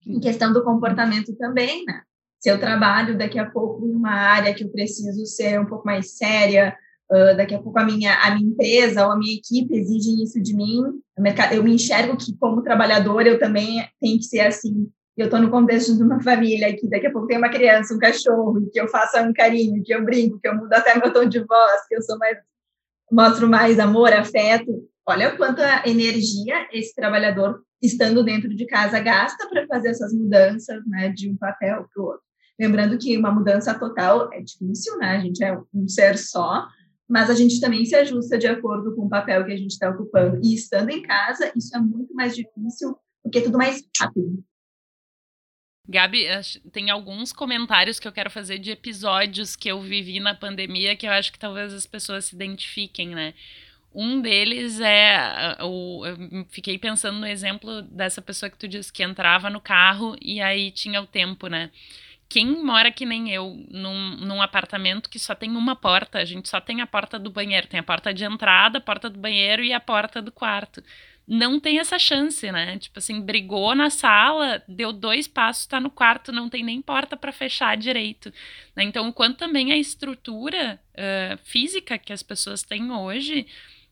Em 0.07 0.21
questão 0.21 0.53
do 0.53 0.63
comportamento 0.63 1.35
também, 1.35 1.83
né, 1.83 2.01
se 2.39 2.49
eu 2.49 2.57
trabalho 2.59 3.17
daqui 3.17 3.37
a 3.37 3.49
pouco 3.49 3.85
em 3.85 3.93
uma 3.93 4.11
área 4.11 4.53
que 4.53 4.63
eu 4.63 4.69
preciso 4.69 5.25
ser 5.25 5.59
um 5.59 5.65
pouco 5.65 5.85
mais 5.85 6.15
séria, 6.15 6.77
Uh, 7.11 7.35
daqui 7.37 7.53
a 7.53 7.61
pouco 7.61 7.77
a 7.77 7.85
minha, 7.85 8.15
a 8.15 8.33
minha 8.33 8.49
empresa 8.49 9.05
ou 9.05 9.11
a 9.11 9.17
minha 9.17 9.35
equipe 9.35 9.75
exigem 9.75 10.23
isso 10.23 10.41
de 10.41 10.55
mim. 10.55 10.81
Eu 11.51 11.63
me 11.63 11.75
enxergo 11.75 12.17
que, 12.17 12.35
como 12.37 12.63
trabalhador, 12.63 13.27
eu 13.27 13.37
também 13.37 13.87
tenho 13.99 14.17
que 14.17 14.25
ser 14.25 14.41
assim. 14.41 14.89
Eu 15.15 15.25
estou 15.25 15.39
no 15.39 15.51
contexto 15.51 15.95
de 15.95 16.01
uma 16.01 16.21
família 16.21 16.75
que 16.75 16.87
daqui 16.89 17.05
a 17.05 17.11
pouco 17.11 17.27
tem 17.27 17.37
uma 17.37 17.49
criança, 17.49 17.93
um 17.93 17.99
cachorro, 17.99 18.67
que 18.71 18.79
eu 18.79 18.87
faço 18.87 19.19
um 19.19 19.33
carinho, 19.33 19.83
que 19.83 19.93
eu 19.93 20.03
brinco, 20.03 20.39
que 20.39 20.47
eu 20.47 20.55
mudo 20.55 20.73
até 20.73 20.97
meu 20.97 21.13
tom 21.13 21.25
de 21.25 21.39
voz, 21.39 21.87
que 21.87 21.95
eu 21.95 22.01
sou 22.01 22.17
mais, 22.17 22.37
mostro 23.11 23.47
mais 23.47 23.79
amor, 23.79 24.11
afeto. 24.11 24.89
Olha 25.05 25.35
quanta 25.35 25.87
energia 25.87 26.67
esse 26.71 26.95
trabalhador, 26.95 27.61
estando 27.81 28.23
dentro 28.23 28.49
de 28.55 28.65
casa, 28.65 28.99
gasta 28.99 29.47
para 29.49 29.67
fazer 29.67 29.89
essas 29.89 30.13
mudanças 30.13 30.81
né, 30.87 31.09
de 31.09 31.29
um 31.29 31.37
papel 31.37 31.85
para 31.93 32.01
o 32.01 32.05
outro. 32.07 32.23
Lembrando 32.59 32.97
que 32.97 33.17
uma 33.17 33.31
mudança 33.31 33.77
total 33.77 34.31
é 34.31 34.39
difícil, 34.41 34.97
né? 34.97 35.17
A 35.17 35.19
gente 35.19 35.43
é 35.43 35.57
um 35.73 35.87
ser 35.87 36.17
só, 36.17 36.67
mas 37.13 37.29
a 37.29 37.35
gente 37.35 37.61
também 37.61 37.85
se 37.85 37.95
ajusta 37.95 38.39
de 38.39 38.47
acordo 38.47 38.95
com 38.95 39.05
o 39.05 39.09
papel 39.09 39.45
que 39.45 39.51
a 39.51 39.55
gente 39.55 39.69
está 39.69 39.87
ocupando. 39.87 40.41
E 40.43 40.55
estando 40.55 40.89
em 40.89 41.03
casa, 41.03 41.53
isso 41.55 41.77
é 41.77 41.79
muito 41.79 42.11
mais 42.15 42.35
difícil, 42.35 42.97
porque 43.21 43.37
é 43.37 43.41
tudo 43.41 43.55
mais 43.55 43.83
rápido. 44.01 44.43
Gabi, 45.87 46.25
tem 46.71 46.89
alguns 46.89 47.31
comentários 47.31 47.99
que 47.99 48.07
eu 48.07 48.11
quero 48.11 48.31
fazer 48.31 48.57
de 48.57 48.71
episódios 48.71 49.55
que 49.55 49.69
eu 49.69 49.79
vivi 49.79 50.19
na 50.19 50.33
pandemia 50.33 50.95
que 50.95 51.05
eu 51.05 51.11
acho 51.11 51.31
que 51.31 51.37
talvez 51.37 51.71
as 51.71 51.85
pessoas 51.85 52.25
se 52.25 52.35
identifiquem, 52.35 53.09
né? 53.09 53.35
Um 53.93 54.19
deles 54.19 54.79
é 54.79 55.55
o. 55.61 56.03
Eu 56.03 56.17
fiquei 56.49 56.79
pensando 56.79 57.19
no 57.19 57.27
exemplo 57.27 57.83
dessa 57.83 58.23
pessoa 58.23 58.49
que 58.49 58.57
tu 58.57 58.67
disse 58.67 58.91
que 58.91 59.03
entrava 59.03 59.51
no 59.51 59.61
carro 59.61 60.15
e 60.19 60.41
aí 60.41 60.71
tinha 60.71 60.99
o 60.99 61.05
tempo, 61.05 61.45
né? 61.45 61.69
Quem 62.29 62.63
mora 62.63 62.91
que 62.91 63.05
nem 63.05 63.31
eu, 63.31 63.63
num, 63.69 64.17
num 64.17 64.41
apartamento 64.41 65.09
que 65.09 65.19
só 65.19 65.35
tem 65.35 65.51
uma 65.55 65.75
porta, 65.75 66.19
a 66.19 66.25
gente 66.25 66.49
só 66.49 66.59
tem 66.59 66.81
a 66.81 66.87
porta 66.87 67.19
do 67.19 67.29
banheiro, 67.29 67.67
tem 67.67 67.79
a 67.79 67.83
porta 67.83 68.13
de 68.13 68.23
entrada, 68.23 68.79
a 68.79 68.81
porta 68.81 69.09
do 69.09 69.19
banheiro 69.19 69.63
e 69.63 69.71
a 69.71 69.79
porta 69.79 70.21
do 70.21 70.31
quarto. 70.31 70.83
não 71.27 71.59
tem 71.59 71.79
essa 71.79 71.97
chance, 71.99 72.51
né? 72.51 72.77
Tipo 72.79 72.99
assim, 72.99 73.21
brigou 73.21 73.73
na 73.75 73.89
sala, 73.89 74.61
deu 74.67 74.91
dois 74.91 75.27
passos, 75.27 75.65
tá 75.67 75.79
no 75.79 75.89
quarto, 75.89 76.31
não 76.31 76.49
tem 76.49 76.63
nem 76.63 76.81
porta 76.81 77.15
para 77.15 77.31
fechar 77.31 77.77
direito. 77.77 78.33
Né? 78.75 78.83
Então, 78.83 79.07
o 79.07 79.13
quanto 79.13 79.37
também 79.37 79.71
a 79.71 79.77
estrutura 79.77 80.79
uh, 80.93 81.37
física 81.43 81.97
que 81.97 82.11
as 82.11 82.23
pessoas 82.23 82.63
têm 82.63 82.91
hoje, 82.91 83.47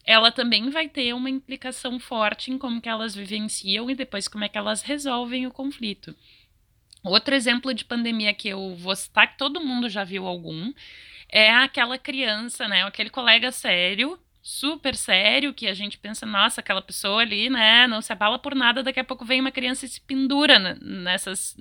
ela 0.06 0.32
também 0.32 0.70
vai 0.70 0.90
ter 0.90 1.14
uma 1.14 1.30
implicação 1.30 2.00
forte 2.00 2.52
em 2.52 2.58
como 2.58 2.82
que 2.82 2.90
elas 2.90 3.16
vivenciam 3.16 3.90
e 3.90 3.96
depois 3.96 4.28
como 4.28 4.44
é 4.44 4.50
que 4.50 4.58
elas 4.58 4.82
resolvem 4.82 5.46
o 5.46 5.52
conflito. 5.52 6.16
Outro 7.04 7.34
exemplo 7.36 7.74
de 7.74 7.86
pandemia 7.86 8.34
que 8.34 8.50
eu 8.50 8.76
vou 8.76 8.96
citar, 8.96 9.32
que 9.32 9.38
todo 9.38 9.62
mundo 9.62 9.90
já 9.90 10.04
viu 10.04 10.28
algum, 10.28 10.74
é 11.30 11.52
aquela 11.52 11.98
criança, 11.98 12.68
né? 12.68 12.84
Aquele 12.84 13.10
colega 13.10 13.52
sério 13.52 14.20
super 14.42 14.96
sério, 14.96 15.54
que 15.54 15.68
a 15.68 15.74
gente 15.74 15.98
pensa, 16.00 16.26
nossa, 16.26 16.62
aquela 16.62 16.82
pessoa 16.82 17.22
ali, 17.22 17.50
né, 17.50 17.86
não 17.88 18.02
se 18.02 18.12
abala 18.12 18.40
por 18.40 18.56
nada, 18.56 18.82
daqui 18.82 19.00
a 19.00 19.04
pouco 19.04 19.24
vem 19.24 19.40
uma 19.40 19.52
criança 19.52 19.86
e 19.86 19.90
se 19.90 20.02
pendura 20.02 20.58
nessas, 20.82 21.56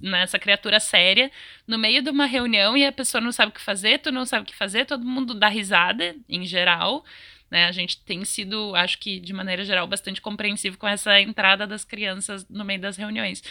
nessa 0.00 0.38
criatura 0.38 0.80
séria, 0.80 1.30
no 1.66 1.78
meio 1.78 2.02
de 2.02 2.10
uma 2.10 2.26
reunião 2.26 2.76
e 2.76 2.84
a 2.84 2.92
pessoa 2.92 3.20
não 3.20 3.30
sabe 3.30 3.50
o 3.50 3.54
que 3.54 3.60
fazer, 3.60 3.98
tu 4.00 4.10
não 4.10 4.26
sabe 4.26 4.42
o 4.42 4.46
que 4.46 4.56
fazer, 4.56 4.84
todo 4.84 5.04
mundo 5.04 5.32
dá 5.32 5.46
risada, 5.48 6.16
em 6.28 6.44
geral, 6.44 7.04
né, 7.50 7.66
a 7.66 7.72
gente 7.72 8.00
tem 8.00 8.24
sido, 8.24 8.74
acho 8.74 8.98
que 8.98 9.20
de 9.20 9.32
maneira 9.32 9.64
geral, 9.64 9.86
bastante 9.86 10.20
compreensivo 10.20 10.76
com 10.78 10.88
essa 10.88 11.20
entrada 11.20 11.66
das 11.66 11.84
crianças 11.84 12.48
no 12.48 12.64
meio 12.64 12.80
das 12.80 12.96
reuniões. 12.96 13.42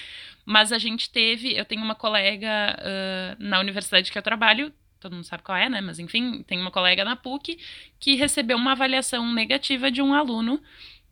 Mas 0.46 0.72
a 0.72 0.78
gente 0.78 1.10
teve, 1.10 1.56
eu 1.56 1.66
tenho 1.66 1.82
uma 1.82 1.96
colega 1.96 2.78
uh, 2.80 3.44
na 3.44 3.60
universidade 3.60 4.12
que 4.12 4.18
eu 4.18 4.22
trabalho, 4.22 4.74
todo 5.00 5.16
mundo 5.16 5.26
sabe 5.26 5.44
qual 5.44 5.58
é, 5.58 5.70
né? 5.70 5.82
Mas 5.82 6.00
enfim, 6.00 6.44
tem 6.44 6.60
uma 6.60 6.72
colega 6.72 7.04
na 7.04 7.16
PUC 7.16 7.60
que 8.00 8.16
recebeu 8.16 8.58
uma 8.58 8.72
avaliação 8.72 9.32
negativa 9.34 9.92
de 9.92 10.02
um 10.02 10.14
aluno 10.14 10.62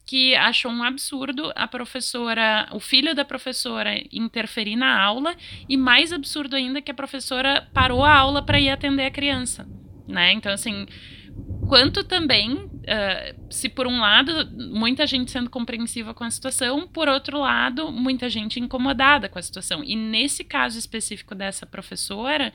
que 0.05 0.35
achou 0.35 0.71
um 0.71 0.83
absurdo 0.83 1.51
a 1.55 1.67
professora, 1.67 2.67
o 2.71 2.79
filho 2.79 3.13
da 3.13 3.23
professora 3.23 4.01
interferir 4.11 4.75
na 4.75 4.99
aula 4.99 5.35
e 5.69 5.77
mais 5.77 6.11
absurdo 6.11 6.55
ainda 6.55 6.81
que 6.81 6.91
a 6.91 6.93
professora 6.93 7.69
parou 7.73 8.03
a 8.03 8.13
aula 8.13 8.41
para 8.41 8.59
ir 8.59 8.69
atender 8.69 9.05
a 9.05 9.11
criança, 9.11 9.67
né? 10.07 10.33
Então 10.33 10.51
assim, 10.51 10.87
quanto 11.67 12.03
também, 12.03 12.53
uh, 12.53 13.35
se 13.49 13.69
por 13.69 13.87
um 13.87 13.99
lado 13.99 14.49
muita 14.73 15.05
gente 15.07 15.31
sendo 15.31 15.49
compreensiva 15.49 16.13
com 16.13 16.23
a 16.23 16.31
situação, 16.31 16.87
por 16.87 17.07
outro 17.07 17.39
lado 17.39 17.91
muita 17.91 18.29
gente 18.29 18.59
incomodada 18.59 19.29
com 19.29 19.39
a 19.39 19.41
situação. 19.41 19.83
E 19.83 19.95
nesse 19.95 20.43
caso 20.43 20.77
específico 20.77 21.33
dessa 21.33 21.65
professora, 21.65 22.51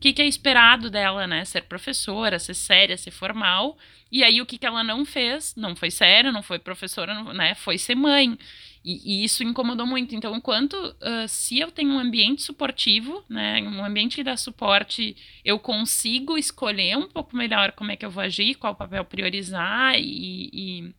que, 0.00 0.14
que 0.14 0.22
é 0.22 0.26
esperado 0.26 0.90
dela, 0.90 1.26
né? 1.26 1.44
Ser 1.44 1.62
professora, 1.64 2.38
ser 2.38 2.54
séria, 2.54 2.96
ser 2.96 3.10
formal. 3.10 3.76
E 4.10 4.24
aí 4.24 4.40
o 4.40 4.46
que, 4.46 4.56
que 4.56 4.66
ela 4.66 4.82
não 4.82 5.04
fez? 5.04 5.54
Não 5.54 5.76
foi 5.76 5.90
séria, 5.90 6.32
não 6.32 6.42
foi 6.42 6.58
professora, 6.58 7.14
não, 7.14 7.34
né? 7.34 7.54
Foi 7.54 7.76
ser 7.76 7.94
mãe. 7.94 8.38
E, 8.84 9.20
e, 9.22 9.24
isso 9.24 9.42
incomodou 9.42 9.86
muito. 9.86 10.14
Então, 10.14 10.34
enquanto 10.34 10.74
uh, 10.74 11.28
se 11.28 11.58
eu 11.58 11.70
tenho 11.70 11.90
um 11.90 11.98
ambiente 11.98 12.42
suportivo, 12.42 13.22
né, 13.28 13.60
um 13.62 13.84
ambiente 13.84 14.16
que 14.16 14.24
dá 14.24 14.36
suporte, 14.36 15.16
eu 15.44 15.58
consigo 15.58 16.38
escolher 16.38 16.96
um 16.96 17.08
pouco 17.08 17.36
melhor 17.36 17.72
como 17.72 17.92
é 17.92 17.96
que 17.96 18.04
eu 18.04 18.10
vou 18.10 18.22
agir, 18.22 18.54
qual 18.54 18.74
papel 18.74 19.04
priorizar 19.04 19.98
e, 19.98 20.50
e 20.52 20.94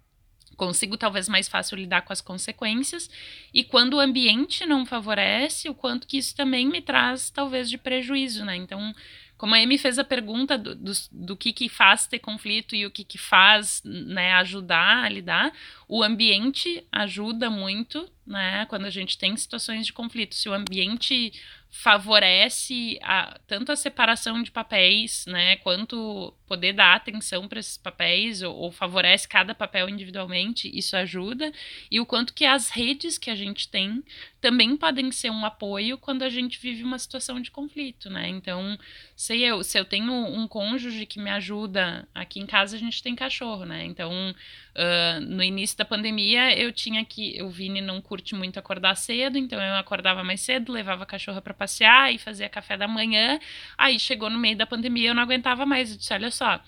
consigo 0.55 0.95
talvez 0.95 1.27
mais 1.27 1.47
fácil 1.47 1.75
lidar 1.75 2.03
com 2.03 2.13
as 2.13 2.21
consequências. 2.21 3.09
E 3.51 3.63
quando 3.63 3.95
o 3.95 3.99
ambiente 3.99 4.63
não 4.63 4.85
favorece, 4.85 5.67
o 5.67 5.73
quanto 5.73 6.07
que 6.07 6.19
isso 6.19 6.35
também 6.35 6.67
me 6.67 6.81
traz 6.81 7.31
talvez 7.31 7.67
de 7.67 7.79
prejuízo, 7.79 8.45
né? 8.45 8.55
Então, 8.57 8.93
como 9.41 9.55
a 9.55 9.57
Amy 9.57 9.79
fez 9.79 9.97
a 9.97 10.03
pergunta 10.03 10.55
do, 10.55 10.75
do, 10.75 10.91
do, 11.11 11.35
que, 11.35 11.51
que 11.51 11.67
faz 11.67 12.05
ter 12.05 12.19
conflito 12.19 12.75
e 12.75 12.85
o 12.85 12.91
que, 12.91 13.03
que 13.03 13.17
faz 13.17 13.81
né, 13.83 14.33
ajudar 14.33 15.03
a 15.03 15.09
lidar, 15.09 15.51
o 15.87 16.03
ambiente 16.03 16.85
ajuda 16.91 17.49
muito, 17.49 18.07
né? 18.23 18.67
Quando 18.67 18.85
a 18.85 18.91
gente 18.91 19.17
tem 19.17 19.35
situações 19.35 19.87
de 19.87 19.93
conflito. 19.93 20.35
Se 20.35 20.47
o 20.47 20.53
ambiente 20.53 21.33
favorece 21.71 22.99
a, 23.01 23.39
tanto 23.47 23.71
a 23.71 23.77
separação 23.77 24.43
de 24.43 24.51
papéis, 24.51 25.25
né, 25.25 25.55
quanto 25.55 26.33
poder 26.45 26.73
dar 26.73 26.95
atenção 26.95 27.47
para 27.47 27.61
esses 27.61 27.77
papéis 27.77 28.41
ou, 28.41 28.53
ou, 28.53 28.71
favorece 28.71 29.25
cada 29.25 29.55
papel 29.55 29.87
individualmente, 29.87 30.69
isso 30.77 30.97
ajuda 30.97 31.49
e 31.89 31.97
o 31.97 32.05
quanto 32.05 32.33
que 32.33 32.43
as 32.43 32.69
redes 32.69 33.17
que 33.17 33.29
a 33.29 33.35
gente 33.35 33.69
tem 33.69 34.03
também 34.41 34.75
podem 34.75 35.11
ser 35.13 35.29
um 35.29 35.45
apoio 35.45 35.97
quando 35.97 36.23
a 36.23 36.29
gente 36.29 36.59
vive 36.59 36.83
uma 36.83 36.99
situação 36.99 37.39
de 37.39 37.49
conflito, 37.49 38.09
né? 38.09 38.27
Então, 38.27 38.77
sei 39.15 39.41
eu, 39.43 39.63
se 39.63 39.79
eu 39.79 39.85
tenho 39.85 40.11
um 40.11 40.47
cônjuge 40.47 41.05
que 41.05 41.19
me 41.19 41.29
ajuda, 41.29 42.05
aqui 42.13 42.39
em 42.41 42.45
casa 42.45 42.75
a 42.75 42.79
gente 42.79 43.01
tem 43.01 43.15
cachorro, 43.15 43.63
né? 43.63 43.85
Então, 43.85 44.35
uh, 44.75 45.21
no 45.21 45.43
início 45.43 45.77
da 45.77 45.85
pandemia 45.85 46.57
eu 46.57 46.71
tinha 46.71 47.03
que, 47.05 47.41
o 47.41 47.49
Vini 47.49 47.81
não 47.81 48.01
curte 48.01 48.35
muito 48.35 48.57
acordar 48.59 48.95
cedo, 48.95 49.37
então 49.37 49.61
eu 49.61 49.75
acordava 49.75 50.23
mais 50.23 50.41
cedo, 50.41 50.71
levava 50.71 51.03
a 51.03 51.05
cachorra 51.05 51.41
para 51.41 51.53
passear 51.53 52.13
e 52.13 52.17
fazia 52.17 52.49
café 52.49 52.77
da 52.77 52.87
manhã. 52.87 53.39
Aí 53.77 53.99
chegou 53.99 54.29
no 54.29 54.39
meio 54.39 54.57
da 54.57 54.65
pandemia, 54.65 55.09
eu 55.09 55.15
não 55.15 55.23
aguentava 55.23 55.65
mais, 55.65 55.91
eu 55.91 55.97
disse, 55.97 56.13
olha 56.13 56.31
só, 56.31 56.61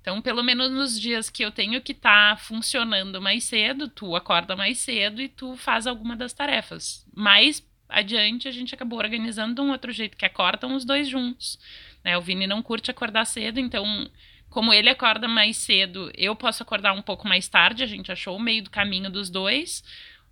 então, 0.00 0.22
pelo 0.22 0.42
menos 0.42 0.70
nos 0.70 0.98
dias 0.98 1.28
que 1.28 1.44
eu 1.44 1.50
tenho 1.50 1.80
que 1.82 1.92
estar 1.92 2.36
tá 2.36 2.42
funcionando 2.42 3.20
mais 3.20 3.44
cedo, 3.44 3.88
tu 3.88 4.16
acorda 4.16 4.56
mais 4.56 4.78
cedo 4.78 5.20
e 5.20 5.28
tu 5.28 5.56
faz 5.56 5.86
alguma 5.86 6.16
das 6.16 6.32
tarefas. 6.32 7.06
Mais 7.14 7.62
adiante, 7.88 8.48
a 8.48 8.50
gente 8.50 8.74
acabou 8.74 8.98
organizando 8.98 9.54
de 9.54 9.60
um 9.60 9.70
outro 9.70 9.92
jeito, 9.92 10.16
que 10.16 10.24
acordam 10.24 10.74
os 10.74 10.84
dois 10.84 11.08
juntos. 11.08 11.58
Né? 12.02 12.16
O 12.16 12.22
Vini 12.22 12.46
não 12.46 12.62
curte 12.62 12.90
acordar 12.90 13.26
cedo, 13.26 13.60
então, 13.60 14.10
como 14.50 14.74
ele 14.74 14.90
acorda 14.90 15.28
mais 15.28 15.56
cedo, 15.56 16.10
eu 16.16 16.34
posso 16.34 16.62
acordar 16.62 16.92
um 16.92 17.00
pouco 17.00 17.26
mais 17.26 17.48
tarde, 17.48 17.84
a 17.84 17.86
gente 17.86 18.10
achou 18.10 18.36
o 18.36 18.42
meio 18.42 18.64
do 18.64 18.70
caminho 18.70 19.08
dos 19.08 19.30
dois. 19.30 19.84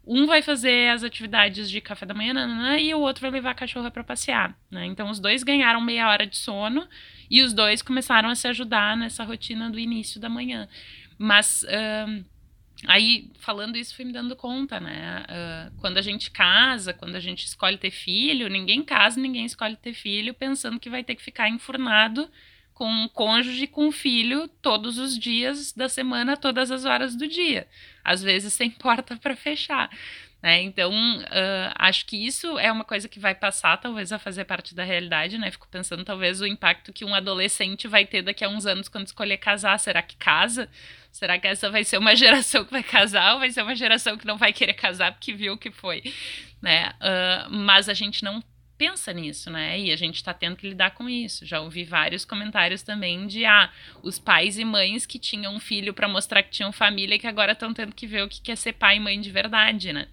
Um 0.04 0.26
vai 0.26 0.42
fazer 0.42 0.90
as 0.90 1.04
atividades 1.04 1.70
de 1.70 1.80
café 1.80 2.04
da 2.04 2.14
manhã 2.14 2.32
nanana, 2.32 2.80
e 2.80 2.92
o 2.92 3.00
outro 3.00 3.22
vai 3.22 3.30
levar 3.30 3.50
a 3.50 3.54
cachorra 3.54 3.90
para 3.90 4.02
passear. 4.02 4.58
Né? 4.70 4.86
Então, 4.86 5.08
os 5.08 5.20
dois 5.20 5.44
ganharam 5.44 5.80
meia 5.80 6.08
hora 6.08 6.26
de 6.26 6.36
sono 6.36 6.88
e 7.30 7.42
os 7.42 7.52
dois 7.52 7.80
começaram 7.80 8.28
a 8.28 8.34
se 8.34 8.48
ajudar 8.48 8.96
nessa 8.96 9.22
rotina 9.22 9.70
do 9.70 9.78
início 9.78 10.20
da 10.20 10.28
manhã. 10.28 10.68
Mas. 11.16 11.62
Uh, 11.62 12.24
aí, 12.86 13.30
falando 13.38 13.76
isso, 13.76 13.94
fui 13.94 14.04
me 14.04 14.12
dando 14.12 14.34
conta, 14.34 14.80
né? 14.80 15.24
Uh, 15.28 15.80
quando 15.80 15.98
a 15.98 16.02
gente 16.02 16.30
casa, 16.30 16.92
quando 16.92 17.14
a 17.14 17.20
gente 17.20 17.44
escolhe 17.44 17.76
ter 17.76 17.90
filho, 17.90 18.48
ninguém 18.48 18.82
casa, 18.82 19.20
ninguém 19.20 19.44
escolhe 19.44 19.76
ter 19.76 19.92
filho 19.92 20.32
pensando 20.32 20.80
que 20.80 20.88
vai 20.90 21.04
ter 21.04 21.14
que 21.14 21.22
ficar 21.22 21.48
enfurnado 21.48 22.28
com 22.78 22.88
um 22.88 23.08
cônjuge, 23.08 23.66
com 23.66 23.88
um 23.88 23.92
filho, 23.92 24.46
todos 24.62 24.98
os 24.98 25.18
dias 25.18 25.72
da 25.72 25.88
semana, 25.88 26.36
todas 26.36 26.70
as 26.70 26.84
horas 26.84 27.16
do 27.16 27.26
dia. 27.26 27.66
Às 28.04 28.22
vezes 28.22 28.52
sem 28.52 28.70
porta 28.70 29.16
para 29.16 29.34
fechar. 29.34 29.90
Né? 30.40 30.62
Então, 30.62 30.92
uh, 30.92 31.74
acho 31.74 32.06
que 32.06 32.16
isso 32.16 32.56
é 32.56 32.70
uma 32.70 32.84
coisa 32.84 33.08
que 33.08 33.18
vai 33.18 33.34
passar, 33.34 33.76
talvez, 33.78 34.12
a 34.12 34.18
fazer 34.20 34.44
parte 34.44 34.76
da 34.76 34.84
realidade, 34.84 35.36
né? 35.36 35.50
Fico 35.50 35.66
pensando, 35.68 36.04
talvez, 36.04 36.40
o 36.40 36.46
impacto 36.46 36.92
que 36.92 37.04
um 37.04 37.12
adolescente 37.12 37.88
vai 37.88 38.06
ter 38.06 38.22
daqui 38.22 38.44
a 38.44 38.48
uns 38.48 38.64
anos 38.64 38.88
quando 38.88 39.06
escolher 39.06 39.38
casar. 39.38 39.76
Será 39.80 40.00
que 40.00 40.14
casa? 40.14 40.68
Será 41.10 41.36
que 41.36 41.48
essa 41.48 41.68
vai 41.68 41.82
ser 41.82 41.98
uma 41.98 42.14
geração 42.16 42.64
que 42.64 42.70
vai 42.70 42.84
casar 42.84 43.32
ou 43.32 43.40
vai 43.40 43.50
ser 43.50 43.62
uma 43.62 43.74
geração 43.74 44.16
que 44.16 44.24
não 44.24 44.36
vai 44.36 44.52
querer 44.52 44.74
casar 44.74 45.10
porque 45.10 45.34
viu 45.34 45.54
o 45.54 45.58
que 45.58 45.72
foi? 45.72 46.04
Né? 46.62 46.90
Uh, 46.90 47.50
mas 47.50 47.88
a 47.88 47.94
gente 47.94 48.22
não 48.22 48.40
pensa 48.78 49.12
nisso, 49.12 49.50
né? 49.50 49.78
E 49.78 49.90
a 49.90 49.96
gente 49.96 50.14
está 50.14 50.32
tendo 50.32 50.56
que 50.56 50.68
lidar 50.68 50.92
com 50.92 51.08
isso. 51.08 51.44
Já 51.44 51.60
ouvi 51.60 51.84
vários 51.84 52.24
comentários 52.24 52.82
também 52.82 53.26
de 53.26 53.44
ah, 53.44 53.70
os 54.02 54.18
pais 54.18 54.56
e 54.56 54.64
mães 54.64 55.04
que 55.04 55.18
tinham 55.18 55.54
um 55.54 55.60
filho 55.60 55.92
para 55.92 56.08
mostrar 56.08 56.44
que 56.44 56.50
tinham 56.50 56.70
família 56.70 57.16
e 57.16 57.18
que 57.18 57.26
agora 57.26 57.52
estão 57.52 57.74
tendo 57.74 57.92
que 57.92 58.06
ver 58.06 58.22
o 58.22 58.28
que 58.28 58.52
é 58.52 58.56
ser 58.56 58.74
pai 58.74 58.96
e 58.96 59.00
mãe 59.00 59.20
de 59.20 59.30
verdade, 59.30 59.92
né? 59.92 60.06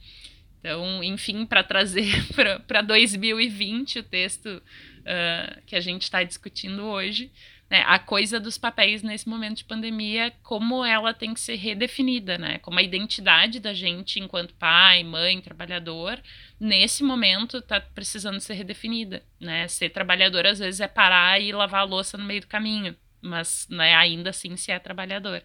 Então, 0.60 1.04
enfim, 1.04 1.46
para 1.46 1.64
trazer 1.64 2.12
para 2.66 2.82
2020 2.82 4.00
o 4.00 4.04
texto 4.04 4.48
uh, 4.48 5.62
que 5.68 5.76
a 5.76 5.80
gente 5.80 6.02
está 6.02 6.24
discutindo 6.24 6.84
hoje, 6.86 7.32
né, 7.70 7.84
a 7.86 7.98
coisa 7.98 8.40
dos 8.40 8.58
papéis 8.58 9.02
nesse 9.02 9.28
momento 9.28 9.58
de 9.58 9.66
pandemia, 9.66 10.32
como 10.44 10.86
ela 10.86 11.14
tem 11.14 11.34
que 11.34 11.40
ser 11.40 11.56
redefinida, 11.56 12.38
né? 12.38 12.60
Como 12.60 12.78
a 12.78 12.84
identidade 12.84 13.60
da 13.60 13.74
gente 13.74 14.20
enquanto 14.20 14.54
pai, 14.54 15.04
mãe, 15.04 15.42
trabalhador, 15.42 16.22
nesse 16.60 17.04
momento 17.04 17.58
está 17.58 17.82
precisando 17.82 18.40
ser 18.40 18.54
redefinida, 18.54 19.24
né? 19.40 19.68
Ser 19.68 19.90
trabalhador 19.90 20.46
às 20.46 20.60
vezes 20.60 20.80
é 20.80 20.88
parar 20.88 21.42
e 21.42 21.52
lavar 21.52 21.82
a 21.82 21.86
louça 21.86 22.18
no 22.18 22.26
meio 22.26 22.42
do 22.42 22.48
caminho, 22.48 22.96
mas 23.20 23.68
né, 23.70 23.96
ainda 23.96 24.30
assim 24.30 24.56
se 24.56 24.72
é 24.72 24.78
trabalhador. 24.78 25.44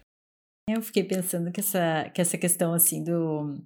Eu 0.69 0.81
fiquei 0.81 1.03
pensando 1.03 1.51
que 1.51 1.59
essa, 1.59 2.11
que 2.13 2.21
essa 2.21 2.37
questão 2.37 2.73
assim 2.73 3.03
do 3.03 3.57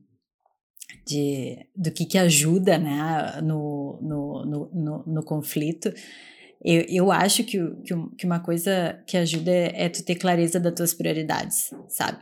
de, 1.05 1.67
do 1.75 1.91
que, 1.91 2.05
que 2.05 2.17
ajuda 2.17 2.77
né, 2.77 3.41
no, 3.41 3.99
no, 4.01 4.45
no, 4.45 4.71
no, 4.73 5.03
no 5.05 5.23
conflito 5.23 5.91
eu, 6.67 6.83
eu 6.89 7.11
acho 7.11 7.43
que, 7.43 7.59
que, 8.17 8.25
uma 8.25 8.39
coisa 8.39 8.99
que 9.05 9.15
ajuda 9.15 9.51
é, 9.51 9.85
é, 9.85 9.89
tu 9.89 10.03
ter 10.03 10.15
clareza 10.15 10.59
das 10.59 10.73
tuas 10.73 10.95
prioridades, 10.95 11.69
sabe? 11.87 12.17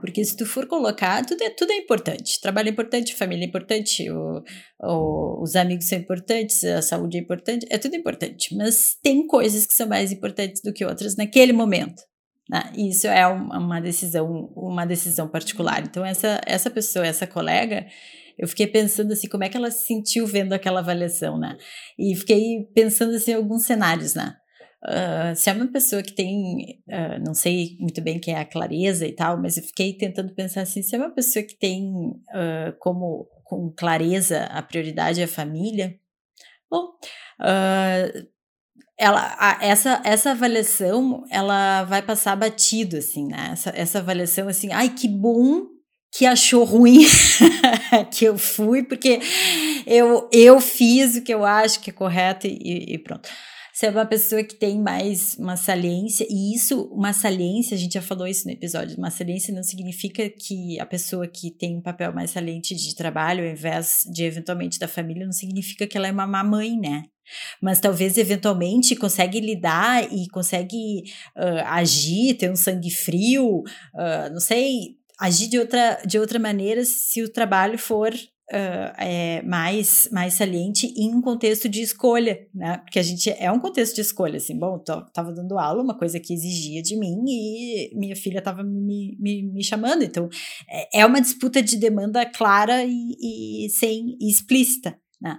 Porque 0.00 0.24
se 0.24 0.34
tu 0.34 0.46
for 0.46 0.66
colocar, 0.66 1.22
tudo 1.26 1.42
é, 1.42 1.50
tudo 1.50 1.70
é 1.70 1.76
importante. 1.76 2.40
Trabalho 2.40 2.68
é 2.68 2.70
importante, 2.70 3.14
família 3.14 3.44
é 3.44 3.46
importante, 3.46 4.10
o, 4.10 4.42
o, 4.80 5.42
os 5.42 5.54
amigos 5.54 5.84
são 5.84 5.98
importantes, 5.98 6.64
a 6.64 6.80
saúde 6.80 7.18
é 7.18 7.20
importante, 7.20 7.66
é 7.68 7.76
tudo 7.76 7.94
importante. 7.94 8.56
Mas 8.56 8.96
tem 9.02 9.26
coisas 9.26 9.66
que 9.66 9.74
são 9.74 9.86
mais 9.86 10.10
importantes 10.10 10.62
do 10.62 10.72
que 10.72 10.82
outras 10.82 11.14
naquele 11.14 11.52
momento, 11.52 12.02
Né? 12.48 12.72
Isso 12.78 13.06
é 13.06 13.26
uma 13.26 13.80
decisão, 13.80 14.50
uma 14.56 14.86
decisão 14.86 15.28
particular. 15.28 15.82
Então, 15.82 16.02
essa, 16.02 16.40
essa 16.46 16.70
pessoa, 16.70 17.06
essa 17.06 17.26
colega, 17.26 17.86
eu 18.38 18.48
fiquei 18.48 18.66
pensando 18.66 19.12
assim, 19.12 19.28
como 19.28 19.44
é 19.44 19.48
que 19.48 19.56
ela 19.56 19.70
se 19.70 19.86
sentiu 19.86 20.26
vendo 20.26 20.52
aquela 20.52 20.80
avaliação, 20.80 21.38
né? 21.38 21.56
E 21.98 22.14
fiquei 22.14 22.68
pensando 22.74 23.14
assim, 23.14 23.32
em 23.32 23.34
alguns 23.34 23.64
cenários, 23.64 24.14
né? 24.14 24.36
Uh, 24.84 25.34
se 25.34 25.48
é 25.48 25.52
uma 25.54 25.66
pessoa 25.66 26.02
que 26.02 26.12
tem, 26.12 26.82
uh, 26.88 27.24
não 27.24 27.32
sei 27.32 27.76
muito 27.80 28.02
bem 28.02 28.20
quem 28.20 28.34
é 28.34 28.40
a 28.40 28.44
clareza 28.44 29.06
e 29.06 29.12
tal, 29.12 29.40
mas 29.40 29.56
eu 29.56 29.62
fiquei 29.62 29.96
tentando 29.96 30.34
pensar 30.34 30.60
assim, 30.60 30.82
se 30.82 30.94
é 30.94 30.98
uma 30.98 31.14
pessoa 31.14 31.42
que 31.42 31.58
tem 31.58 31.88
uh, 31.88 32.76
como 32.78 33.26
com 33.44 33.72
clareza 33.74 34.44
a 34.44 34.62
prioridade 34.62 35.22
é 35.22 35.24
a 35.24 35.28
família, 35.28 35.98
bom, 36.70 36.88
ela, 38.98 39.36
a, 39.38 39.58
essa, 39.64 40.02
essa 40.04 40.30
avaliação, 40.32 41.24
ela 41.30 41.84
vai 41.84 42.02
passar 42.02 42.36
batido, 42.36 42.96
assim, 42.96 43.26
né? 43.26 43.50
Essa, 43.52 43.70
essa 43.74 43.98
avaliação, 43.98 44.48
assim, 44.48 44.70
ai, 44.72 44.90
que 44.90 45.08
bom 45.08 45.73
que 46.16 46.26
achou 46.26 46.62
ruim 46.62 47.04
que 48.12 48.24
eu 48.24 48.38
fui, 48.38 48.84
porque 48.84 49.18
eu, 49.84 50.28
eu 50.32 50.60
fiz 50.60 51.16
o 51.16 51.22
que 51.22 51.34
eu 51.34 51.44
acho 51.44 51.80
que 51.80 51.90
é 51.90 51.92
correto 51.92 52.46
e, 52.46 52.94
e 52.94 52.98
pronto. 52.98 53.28
Você 53.72 53.86
é 53.86 53.90
uma 53.90 54.06
pessoa 54.06 54.44
que 54.44 54.54
tem 54.54 54.80
mais 54.80 55.36
uma 55.36 55.56
saliência, 55.56 56.24
e 56.30 56.54
isso, 56.54 56.82
uma 56.92 57.12
saliência, 57.12 57.74
a 57.74 57.78
gente 57.78 57.94
já 57.94 58.02
falou 58.02 58.28
isso 58.28 58.46
no 58.46 58.52
episódio, 58.52 58.96
uma 58.96 59.10
saliência 59.10 59.52
não 59.52 59.64
significa 59.64 60.30
que 60.30 60.78
a 60.78 60.86
pessoa 60.86 61.26
que 61.26 61.50
tem 61.50 61.76
um 61.76 61.82
papel 61.82 62.14
mais 62.14 62.30
saliente 62.30 62.76
de 62.76 62.94
trabalho, 62.94 63.42
ao 63.42 63.50
invés 63.50 64.02
de 64.08 64.22
eventualmente 64.22 64.78
da 64.78 64.86
família, 64.86 65.26
não 65.26 65.32
significa 65.32 65.84
que 65.84 65.98
ela 65.98 66.06
é 66.06 66.12
uma 66.12 66.28
mamãe, 66.28 66.78
né? 66.78 67.02
mas 67.60 67.80
talvez 67.80 68.18
eventualmente 68.18 68.94
consegue 68.94 69.40
lidar 69.40 70.12
e 70.12 70.28
consegue 70.28 71.04
uh, 71.36 71.64
agir, 71.66 72.34
ter 72.34 72.50
um 72.50 72.56
sangue 72.56 72.90
frio, 72.90 73.60
uh, 73.94 74.30
não 74.30 74.40
sei, 74.40 74.96
agir 75.24 75.48
de 75.48 75.58
outra, 75.58 76.00
de 76.06 76.18
outra 76.18 76.38
maneira 76.38 76.84
se 76.84 77.22
o 77.22 77.32
trabalho 77.32 77.78
for 77.78 78.12
uh, 78.12 78.92
é, 78.98 79.42
mais, 79.42 80.08
mais 80.12 80.34
saliente 80.34 80.92
em 80.96 81.14
um 81.14 81.22
contexto 81.22 81.68
de 81.68 81.80
escolha, 81.80 82.46
né? 82.54 82.78
Porque 82.78 82.98
a 82.98 83.02
gente 83.02 83.30
é 83.30 83.50
um 83.50 83.58
contexto 83.58 83.94
de 83.94 84.02
escolha, 84.02 84.36
assim, 84.36 84.58
bom, 84.58 84.78
tô, 84.78 85.00
tava 85.12 85.32
dando 85.32 85.58
aula, 85.58 85.82
uma 85.82 85.96
coisa 85.96 86.20
que 86.20 86.34
exigia 86.34 86.82
de 86.82 86.96
mim 86.96 87.24
e 87.26 87.90
minha 87.96 88.14
filha 88.14 88.38
estava 88.38 88.62
me, 88.62 89.16
me, 89.18 89.42
me 89.50 89.64
chamando, 89.64 90.02
então 90.02 90.28
é, 90.68 91.00
é 91.00 91.06
uma 91.06 91.20
disputa 91.20 91.62
de 91.62 91.76
demanda 91.76 92.26
clara 92.26 92.84
e, 92.84 93.66
e 93.66 93.70
sem 93.70 94.16
e 94.20 94.30
explícita, 94.30 94.98
né? 95.20 95.38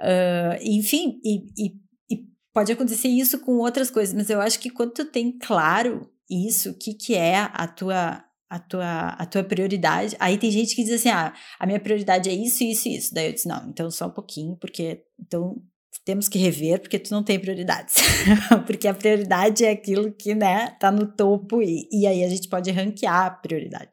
Uh, 0.00 0.62
enfim, 0.62 1.18
e, 1.24 1.38
e, 1.56 1.72
e, 2.10 2.22
pode 2.52 2.70
acontecer 2.70 3.08
isso 3.08 3.38
com 3.40 3.52
outras 3.58 3.90
coisas, 3.90 4.14
mas 4.14 4.28
eu 4.28 4.40
acho 4.40 4.58
que 4.58 4.68
quando 4.68 4.92
tu 4.92 5.06
tem 5.06 5.38
claro 5.38 6.10
isso, 6.28 6.70
o 6.70 6.74
que, 6.74 6.94
que 6.94 7.14
é 7.14 7.36
a 7.36 7.66
tua, 7.66 8.24
a, 8.52 8.58
tua, 8.58 9.08
a 9.08 9.24
tua 9.24 9.42
prioridade, 9.42 10.14
aí 10.20 10.36
tem 10.36 10.50
gente 10.50 10.76
que 10.76 10.84
diz 10.84 10.92
assim, 10.92 11.08
ah, 11.08 11.32
a 11.58 11.66
minha 11.66 11.80
prioridade 11.80 12.28
é 12.28 12.34
isso, 12.34 12.62
isso 12.62 12.86
e 12.86 12.96
isso. 12.96 13.14
Daí 13.14 13.28
eu 13.28 13.32
disse, 13.32 13.48
não, 13.48 13.66
então 13.70 13.90
só 13.90 14.08
um 14.08 14.10
pouquinho, 14.10 14.56
porque 14.56 15.02
então 15.18 15.56
temos 16.04 16.28
que 16.28 16.38
rever 16.38 16.80
porque 16.80 16.98
tu 16.98 17.12
não 17.12 17.22
tem 17.22 17.40
prioridades. 17.40 17.94
porque 18.66 18.86
a 18.86 18.92
prioridade 18.92 19.64
é 19.64 19.70
aquilo 19.70 20.12
que, 20.12 20.34
né, 20.34 20.76
tá 20.78 20.90
no 20.90 21.06
topo 21.06 21.62
e, 21.62 21.88
e 21.90 22.06
aí 22.06 22.22
a 22.22 22.28
gente 22.28 22.46
pode 22.46 22.70
ranquear 22.70 23.24
a 23.24 23.30
prioridade. 23.30 23.90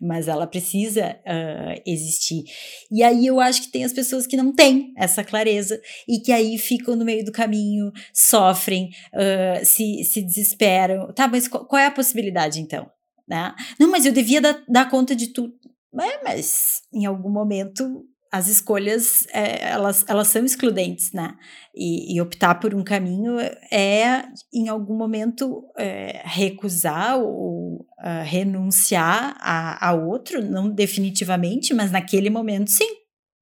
Mas 0.00 0.28
ela 0.28 0.46
precisa 0.46 1.18
uh, 1.26 1.82
existir. 1.84 2.44
E 2.92 3.02
aí 3.02 3.26
eu 3.26 3.40
acho 3.40 3.62
que 3.62 3.72
tem 3.72 3.84
as 3.84 3.92
pessoas 3.92 4.24
que 4.24 4.36
não 4.36 4.54
têm 4.54 4.92
essa 4.96 5.24
clareza 5.24 5.80
e 6.06 6.20
que 6.20 6.30
aí 6.30 6.56
ficam 6.58 6.94
no 6.94 7.04
meio 7.04 7.24
do 7.24 7.32
caminho, 7.32 7.90
sofrem, 8.14 8.90
uh, 9.12 9.64
se, 9.64 10.04
se 10.04 10.22
desesperam. 10.22 11.12
Tá, 11.12 11.26
mas 11.26 11.48
qual, 11.48 11.66
qual 11.66 11.82
é 11.82 11.86
a 11.86 11.90
possibilidade 11.90 12.60
então? 12.60 12.88
Né? 13.28 13.54
Não, 13.78 13.90
mas 13.90 14.06
eu 14.06 14.12
devia 14.12 14.40
dar, 14.40 14.62
dar 14.68 14.90
conta 14.90 15.14
de 15.14 15.28
tudo. 15.28 15.54
É, 15.98 16.22
mas 16.22 16.82
em 16.92 17.06
algum 17.06 17.30
momento 17.30 18.04
as 18.30 18.48
escolhas 18.48 19.26
é, 19.32 19.70
elas, 19.70 20.04
elas 20.08 20.28
são 20.28 20.44
excludentes, 20.44 21.12
né? 21.12 21.34
E, 21.74 22.14
e, 22.14 22.20
optar 22.20 22.56
por 22.56 22.74
um 22.74 22.84
caminho 22.84 23.38
é, 23.70 24.24
em 24.52 24.68
algum 24.68 24.96
momento, 24.96 25.64
é, 25.78 26.22
recusar 26.24 27.18
ou 27.18 27.86
uh, 27.98 28.24
renunciar 28.24 29.36
a, 29.40 29.88
a 29.88 29.94
outro, 29.94 30.44
não 30.44 30.68
definitivamente, 30.68 31.72
mas 31.72 31.90
naquele 31.90 32.28
momento, 32.28 32.70
sim. 32.70 32.88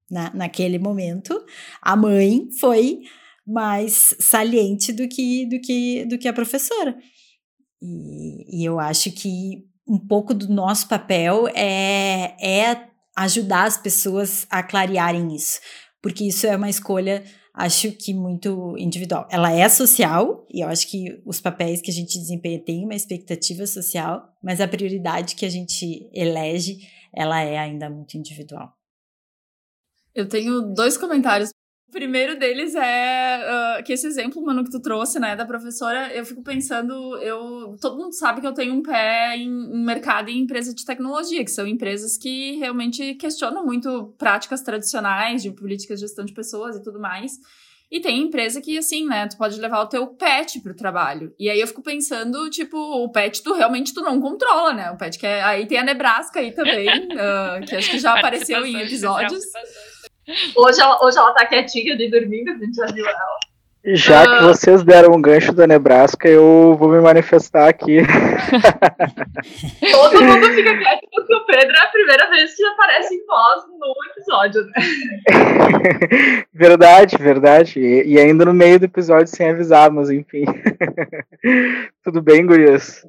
Na, 0.09 0.31
naquele 0.33 0.77
momento, 0.77 1.43
a 1.81 1.95
mãe 1.95 2.47
foi 2.59 2.99
mais 3.45 4.15
saliente 4.19 4.93
do 4.93 5.07
que, 5.07 5.47
do 5.47 5.59
que, 5.59 6.05
do 6.05 6.17
que 6.17 6.27
a 6.27 6.33
professora. 6.33 6.95
E, 7.81 8.61
e 8.61 8.65
eu 8.65 8.79
acho 8.79 9.11
que 9.11 9.65
um 9.87 9.99
pouco 9.99 10.33
do 10.33 10.47
nosso 10.47 10.87
papel 10.87 11.47
é, 11.49 12.35
é 12.41 12.89
ajudar 13.15 13.65
as 13.65 13.77
pessoas 13.77 14.45
a 14.49 14.61
clarearem 14.63 15.35
isso, 15.35 15.59
porque 16.01 16.25
isso 16.25 16.45
é 16.47 16.55
uma 16.55 16.69
escolha, 16.69 17.23
acho 17.53 17.91
que 17.91 18.13
muito 18.13 18.75
individual. 18.77 19.27
Ela 19.31 19.51
é 19.51 19.67
social, 19.69 20.45
e 20.51 20.61
eu 20.61 20.67
acho 20.67 20.89
que 20.89 21.21
os 21.25 21.39
papéis 21.39 21.81
que 21.81 21.91
a 21.91 21.93
gente 21.93 22.19
desempenha 22.19 22.59
têm 22.59 22.83
uma 22.83 22.95
expectativa 22.95 23.65
social, 23.65 24.27
mas 24.43 24.59
a 24.59 24.67
prioridade 24.67 25.35
que 25.35 25.45
a 25.45 25.49
gente 25.49 26.09
elege, 26.13 26.79
ela 27.13 27.41
é 27.41 27.57
ainda 27.57 27.89
muito 27.89 28.17
individual. 28.17 28.73
Eu 30.13 30.27
tenho 30.27 30.73
dois 30.73 30.97
comentários 30.97 31.49
primeiro 31.95 32.37
deles 32.37 32.75
é 32.75 33.39
uh, 33.79 33.83
que 33.83 33.93
esse 33.93 34.05
exemplo, 34.05 34.43
mano, 34.43 34.65
que 34.65 34.69
tu 34.69 34.81
trouxe, 34.81 35.17
né, 35.17 35.33
da 35.33 35.45
professora, 35.45 36.13
eu 36.13 36.25
fico 36.25 36.43
pensando, 36.43 36.93
eu 37.19 37.77
todo 37.79 37.95
mundo 37.95 38.11
sabe 38.11 38.41
que 38.41 38.47
eu 38.47 38.53
tenho 38.53 38.73
um 38.73 38.83
pé 38.83 39.37
em, 39.37 39.47
em 39.47 39.85
mercado 39.85 40.29
e 40.29 40.33
em 40.33 40.41
empresa 40.41 40.75
de 40.75 40.83
tecnologia, 40.83 41.41
que 41.41 41.51
são 41.51 41.65
empresas 41.65 42.17
que 42.17 42.57
realmente 42.57 43.13
questionam 43.13 43.65
muito 43.65 44.13
práticas 44.17 44.61
tradicionais 44.61 45.41
de 45.41 45.51
políticas 45.51 46.01
de 46.01 46.05
gestão 46.05 46.25
de 46.25 46.33
pessoas 46.33 46.75
e 46.75 46.83
tudo 46.83 46.99
mais. 46.99 47.39
E 47.89 48.01
tem 48.01 48.23
empresa 48.23 48.59
que, 48.59 48.77
assim, 48.77 49.05
né, 49.05 49.27
tu 49.27 49.37
pode 49.37 49.57
levar 49.61 49.79
o 49.79 49.87
teu 49.87 50.05
pet 50.07 50.59
pro 50.59 50.75
trabalho. 50.75 51.33
E 51.39 51.49
aí 51.49 51.61
eu 51.61 51.67
fico 51.67 51.81
pensando, 51.81 52.49
tipo, 52.49 52.77
o 52.77 53.09
pet 53.09 53.41
tu 53.41 53.53
realmente 53.53 53.93
tu 53.93 54.01
não 54.01 54.19
controla, 54.19 54.73
né? 54.73 54.91
O 54.91 54.97
pet 54.97 55.17
que 55.17 55.25
é... 55.25 55.41
Aí 55.41 55.65
tem 55.65 55.77
a 55.77 55.83
Nebraska 55.83 56.39
aí 56.39 56.51
também, 56.51 56.87
uh, 56.89 57.65
que 57.65 57.75
acho 57.75 57.91
que 57.91 57.99
já 57.99 58.15
apareceu 58.19 58.65
em 58.65 58.81
episódios. 58.81 59.45
Hoje 60.55 60.81
ela, 60.81 61.05
hoje 61.05 61.17
ela 61.17 61.33
tá 61.33 61.45
quietinha 61.45 61.93
ali 61.93 62.09
dormindo, 62.09 62.51
a 62.51 62.53
gente 62.57 62.75
já 62.75 62.85
viu 62.87 63.05
ela. 63.05 63.37
Já 63.87 64.23
que 64.23 64.33
ah. 64.33 64.47
vocês 64.47 64.83
deram 64.83 65.13
um 65.13 65.21
gancho 65.21 65.53
da 65.53 65.67
Nebraska, 65.67 66.27
eu 66.27 66.75
vou 66.75 66.89
me 66.89 66.99
manifestar 66.99 67.69
aqui. 67.69 67.99
Todo 69.91 70.23
mundo 70.23 70.47
fica 70.55 70.75
quieto 70.75 71.07
porque 71.13 71.35
o 71.35 71.45
Pedro 71.45 71.75
é 71.75 71.83
a 71.83 71.91
primeira 71.91 72.27
vez 72.31 72.55
que 72.55 72.65
aparece 72.65 73.13
em 73.13 73.23
voz 73.27 73.63
no 73.67 73.93
episódio, 74.09 74.65
né? 74.65 74.73
verdade, 76.51 77.15
verdade. 77.17 77.79
E, 77.79 78.13
e, 78.13 78.19
ainda 78.19 78.45
no 78.45 78.55
meio 78.55 78.79
do 78.79 78.85
episódio 78.85 79.27
sem 79.27 79.51
avisar, 79.51 79.91
mas 79.91 80.09
enfim. 80.09 80.45
Tudo 82.03 82.23
bem, 82.23 82.43
gurias? 82.43 83.05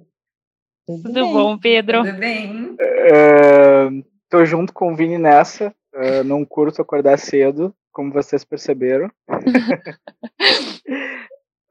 Tudo, 0.87 1.05
Tudo 1.05 1.27
bom, 1.33 1.57
Pedro? 1.57 2.05
Tudo 2.05 2.19
bem. 2.19 2.77
Uh, 2.79 4.05
tô 4.29 4.45
junto 4.45 4.75
com 4.75 4.93
o 4.93 4.95
Vini 4.95 5.17
nessa. 5.17 5.75
Uh, 5.97 6.23
não 6.25 6.45
curto 6.45 6.83
acordar 6.83 7.19
cedo, 7.19 7.75
como 7.91 8.13
vocês 8.13 8.45
perceberam. 8.45 9.11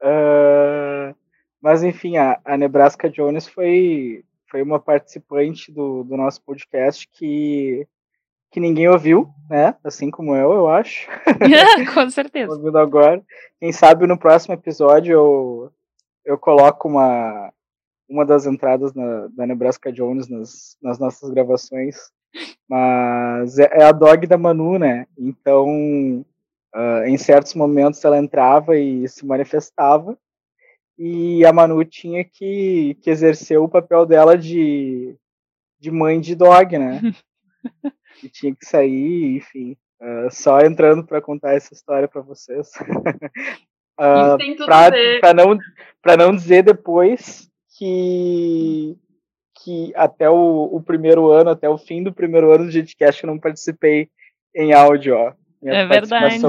uh, 0.02 1.14
mas 1.62 1.84
enfim, 1.84 2.16
a, 2.16 2.40
a, 2.44 2.56
Nebraska 2.56 3.08
Jones 3.08 3.46
foi, 3.46 4.24
foi 4.50 4.62
uma 4.62 4.80
participante 4.80 5.70
do, 5.70 6.02
do 6.02 6.16
nosso 6.16 6.42
podcast 6.42 7.08
que, 7.12 7.86
que 8.50 8.58
ninguém 8.58 8.88
ouviu, 8.88 9.28
né? 9.48 9.76
Assim 9.84 10.10
como 10.10 10.34
eu, 10.34 10.52
eu 10.54 10.68
acho. 10.68 11.06
Com 11.94 12.10
certeza. 12.10 12.52
Ouvindo 12.52 12.78
agora. 12.78 13.22
Quem 13.60 13.70
sabe 13.70 14.08
no 14.08 14.18
próximo 14.18 14.54
episódio 14.54 15.12
eu, 15.12 15.72
eu 16.24 16.36
coloco 16.36 16.88
uma, 16.88 17.52
uma 18.08 18.26
das 18.26 18.44
entradas 18.44 18.92
na, 18.92 19.28
da 19.28 19.46
Nebraska 19.46 19.92
Jones 19.92 20.28
nas, 20.28 20.76
nas 20.82 20.98
nossas 20.98 21.30
gravações 21.30 22.10
mas 22.68 23.58
é, 23.58 23.68
é 23.72 23.84
a 23.84 23.92
dog 23.92 24.26
da 24.26 24.36
Manu, 24.36 24.78
né? 24.78 25.06
Então, 25.18 26.24
uh, 26.74 27.04
em 27.06 27.16
certos 27.16 27.54
momentos 27.54 28.04
ela 28.04 28.18
entrava 28.18 28.76
e 28.76 29.08
se 29.08 29.24
manifestava, 29.24 30.16
e 30.98 31.44
a 31.44 31.52
Manu 31.52 31.84
tinha 31.84 32.24
que, 32.24 32.96
que 33.02 33.10
exercer 33.10 33.58
o 33.58 33.68
papel 33.68 34.06
dela 34.06 34.36
de, 34.36 35.14
de 35.78 35.90
mãe 35.90 36.20
de 36.20 36.34
dog, 36.34 36.78
né? 36.78 37.00
e 38.22 38.28
tinha 38.28 38.54
que 38.54 38.64
sair, 38.64 39.36
enfim. 39.36 39.76
Uh, 40.00 40.30
só 40.30 40.60
entrando 40.60 41.04
para 41.04 41.20
contar 41.20 41.54
essa 41.54 41.74
história 41.74 42.08
para 42.08 42.22
vocês. 42.22 42.70
uh, 44.00 44.36
para 45.20 45.34
não, 45.34 45.58
não 46.18 46.34
dizer 46.34 46.62
depois 46.62 47.50
que 47.78 48.96
que 49.66 49.92
até 49.96 50.30
o, 50.30 50.70
o, 50.72 50.80
primeiro 50.80 51.28
ano, 51.32 51.50
até 51.50 51.68
o 51.68 51.76
fim 51.76 52.00
do 52.00 52.12
primeiro 52.12 52.54
ano 52.54 52.66
do 52.66 52.70
JetCast, 52.70 53.24
eu 53.24 53.26
não 53.26 53.36
participei 53.36 54.08
em 54.54 54.72
áudio, 54.72 55.16
ó. 55.16 55.32
Minha 55.60 55.78
é 55.78 55.86
verdade. 55.86 56.40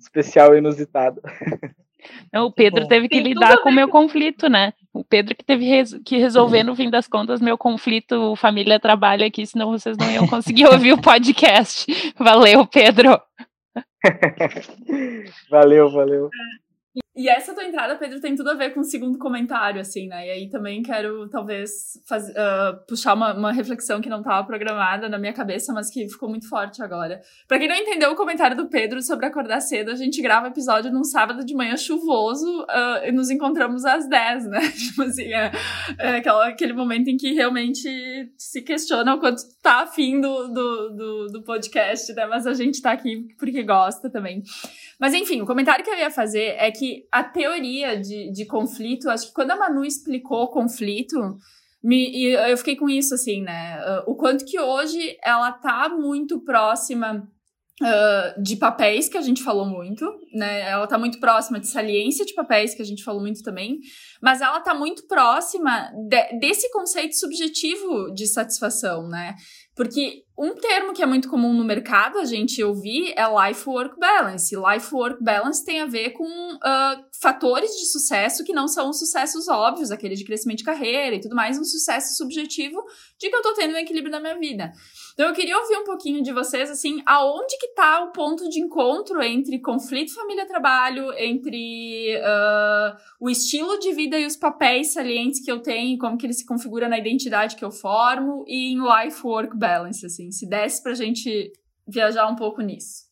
especial 0.00 0.52
e 0.52 0.58
inusitada. 0.58 1.22
Não, 2.32 2.46
o 2.46 2.52
Pedro 2.52 2.82
Bom, 2.82 2.88
teve 2.88 3.08
que 3.08 3.18
lidar 3.18 3.60
com 3.62 3.68
o 3.68 3.72
meu 3.72 3.88
conflito, 3.88 4.48
né? 4.48 4.72
O 4.92 5.02
Pedro 5.02 5.34
que 5.34 5.44
teve 5.44 5.64
res 5.64 5.98
que 6.04 6.18
resolver, 6.18 6.62
no 6.62 6.76
fim 6.76 6.88
das 6.88 7.08
contas, 7.08 7.40
meu 7.40 7.58
conflito 7.58 8.36
família-trabalho 8.36 9.26
aqui, 9.26 9.44
senão 9.44 9.72
vocês 9.72 9.96
não 9.96 10.08
iam 10.08 10.26
conseguir 10.28 10.66
ouvir 10.66 10.92
o 10.92 11.00
podcast. 11.00 11.86
Valeu, 12.16 12.64
Pedro. 12.64 13.20
valeu, 15.50 15.90
valeu. 15.90 16.30
E 17.16 17.30
essa 17.30 17.54
tua 17.54 17.64
entrada, 17.64 17.96
Pedro, 17.96 18.20
tem 18.20 18.34
tudo 18.36 18.50
a 18.50 18.54
ver 18.54 18.74
com 18.74 18.80
o 18.80 18.84
segundo 18.84 19.18
comentário, 19.18 19.80
assim, 19.80 20.06
né? 20.06 20.26
E 20.26 20.30
aí 20.32 20.50
também 20.50 20.82
quero, 20.82 21.26
talvez, 21.30 21.98
faz, 22.06 22.28
uh, 22.28 22.86
puxar 22.86 23.14
uma, 23.14 23.32
uma, 23.32 23.52
reflexão 23.52 24.02
que 24.02 24.08
não 24.10 24.18
estava 24.18 24.46
programada 24.46 25.08
na 25.08 25.18
minha 25.18 25.32
cabeça, 25.32 25.72
mas 25.72 25.88
que 25.88 26.06
ficou 26.10 26.28
muito 26.28 26.46
forte 26.46 26.82
agora. 26.82 27.22
Pra 27.48 27.58
quem 27.58 27.68
não 27.68 27.74
entendeu 27.74 28.10
o 28.10 28.16
comentário 28.16 28.54
do 28.54 28.68
Pedro 28.68 29.00
sobre 29.00 29.24
acordar 29.24 29.62
cedo, 29.62 29.90
a 29.90 29.94
gente 29.94 30.20
grava 30.20 30.48
episódio 30.48 30.92
num 30.92 31.04
sábado 31.04 31.42
de 31.42 31.54
manhã 31.54 31.74
chuvoso 31.78 32.64
uh, 32.64 33.06
e 33.06 33.10
nos 33.10 33.30
encontramos 33.30 33.86
às 33.86 34.06
10, 34.06 34.48
né? 34.48 34.60
tipo 34.76 35.00
assim, 35.00 35.32
é, 35.32 35.50
é 35.98 36.16
aquela, 36.16 36.48
aquele 36.48 36.74
momento 36.74 37.08
em 37.08 37.16
que 37.16 37.32
realmente 37.32 37.88
se 38.36 38.60
questiona 38.60 39.14
o 39.14 39.18
quanto 39.18 39.40
tá 39.62 39.84
afim 39.84 40.20
do, 40.20 40.48
do, 40.48 40.88
do, 40.90 41.26
do 41.28 41.42
podcast, 41.44 42.12
né? 42.12 42.26
Mas 42.26 42.46
a 42.46 42.52
gente 42.52 42.82
tá 42.82 42.92
aqui 42.92 43.26
porque 43.38 43.62
gosta 43.62 44.10
também. 44.10 44.42
Mas 45.00 45.14
enfim, 45.14 45.40
o 45.40 45.46
comentário 45.46 45.82
que 45.82 45.90
eu 45.90 45.96
ia 45.96 46.10
fazer 46.10 46.56
é 46.58 46.70
que 46.70 47.05
a 47.10 47.24
teoria 47.24 48.00
de, 48.00 48.30
de 48.30 48.46
conflito, 48.46 49.10
acho 49.10 49.28
que 49.28 49.34
quando 49.34 49.50
a 49.50 49.56
Manu 49.56 49.84
explicou 49.84 50.44
o 50.44 50.50
conflito, 50.50 51.36
me, 51.82 52.32
eu 52.32 52.56
fiquei 52.56 52.76
com 52.76 52.88
isso, 52.88 53.14
assim, 53.14 53.42
né? 53.42 53.78
O 54.06 54.14
quanto 54.14 54.44
que 54.44 54.58
hoje 54.58 55.16
ela 55.22 55.52
tá 55.52 55.88
muito 55.88 56.40
próxima 56.40 57.28
Uh, 57.78 58.42
de 58.42 58.56
papéis, 58.56 59.06
que 59.06 59.18
a 59.18 59.20
gente 59.20 59.42
falou 59.42 59.66
muito, 59.66 60.10
né? 60.32 60.62
Ela 60.62 60.86
tá 60.86 60.96
muito 60.96 61.20
próxima 61.20 61.60
de 61.60 61.68
saliência 61.68 62.24
de 62.24 62.32
papéis, 62.32 62.74
que 62.74 62.80
a 62.80 62.84
gente 62.86 63.04
falou 63.04 63.20
muito 63.20 63.42
também, 63.42 63.80
mas 64.22 64.40
ela 64.40 64.60
tá 64.60 64.72
muito 64.72 65.06
próxima 65.06 65.92
de, 66.08 66.38
desse 66.38 66.72
conceito 66.72 67.14
subjetivo 67.14 68.14
de 68.14 68.26
satisfação, 68.28 69.06
né? 69.06 69.34
Porque 69.76 70.24
um 70.38 70.54
termo 70.54 70.94
que 70.94 71.02
é 71.02 71.06
muito 71.06 71.28
comum 71.28 71.52
no 71.52 71.62
mercado 71.62 72.18
a 72.18 72.24
gente 72.24 72.64
ouvir 72.64 73.12
é 73.14 73.48
life-work 73.48 74.00
balance. 74.00 74.56
Life-work 74.56 75.22
balance 75.22 75.62
tem 75.62 75.82
a 75.82 75.86
ver 75.86 76.10
com 76.10 76.24
uh, 76.24 77.04
fatores 77.20 77.70
de 77.72 77.84
sucesso 77.84 78.42
que 78.42 78.54
não 78.54 78.66
são 78.66 78.88
os 78.88 78.98
sucessos 78.98 79.48
óbvios, 79.48 79.90
aquele 79.90 80.14
de 80.14 80.24
crescimento 80.24 80.58
de 80.58 80.64
carreira 80.64 81.16
e 81.16 81.20
tudo 81.20 81.36
mais, 81.36 81.58
um 81.58 81.64
sucesso 81.64 82.16
subjetivo 82.16 82.82
de 83.18 83.28
que 83.28 83.36
eu 83.36 83.42
tô 83.42 83.52
tendo 83.52 83.74
um 83.74 83.78
equilíbrio 83.78 84.10
na 84.10 84.18
minha 84.18 84.38
vida. 84.38 84.72
Então 85.16 85.28
eu 85.28 85.34
queria 85.34 85.56
ouvir 85.56 85.76
um 85.76 85.84
pouquinho 85.84 86.22
de 86.22 86.30
vocês, 86.30 86.70
assim, 86.70 87.02
aonde 87.06 87.56
que 87.56 87.68
tá 87.68 88.04
o 88.04 88.12
ponto 88.12 88.46
de 88.50 88.60
encontro 88.60 89.22
entre 89.22 89.58
conflito 89.58 90.14
família-trabalho, 90.14 91.10
entre 91.16 92.18
uh, 92.18 92.94
o 93.18 93.30
estilo 93.30 93.78
de 93.78 93.94
vida 93.94 94.18
e 94.18 94.26
os 94.26 94.36
papéis 94.36 94.92
salientes 94.92 95.42
que 95.42 95.50
eu 95.50 95.60
tenho, 95.60 95.96
como 95.96 96.18
que 96.18 96.26
ele 96.26 96.34
se 96.34 96.44
configura 96.44 96.86
na 96.86 96.98
identidade 96.98 97.56
que 97.56 97.64
eu 97.64 97.70
formo, 97.70 98.44
e 98.46 98.74
em 98.74 98.78
life-work 98.78 99.56
balance, 99.56 100.04
assim, 100.04 100.30
se 100.30 100.46
desse 100.46 100.82
pra 100.82 100.92
gente 100.92 101.50
viajar 101.88 102.26
um 102.26 102.36
pouco 102.36 102.60
nisso. 102.60 103.06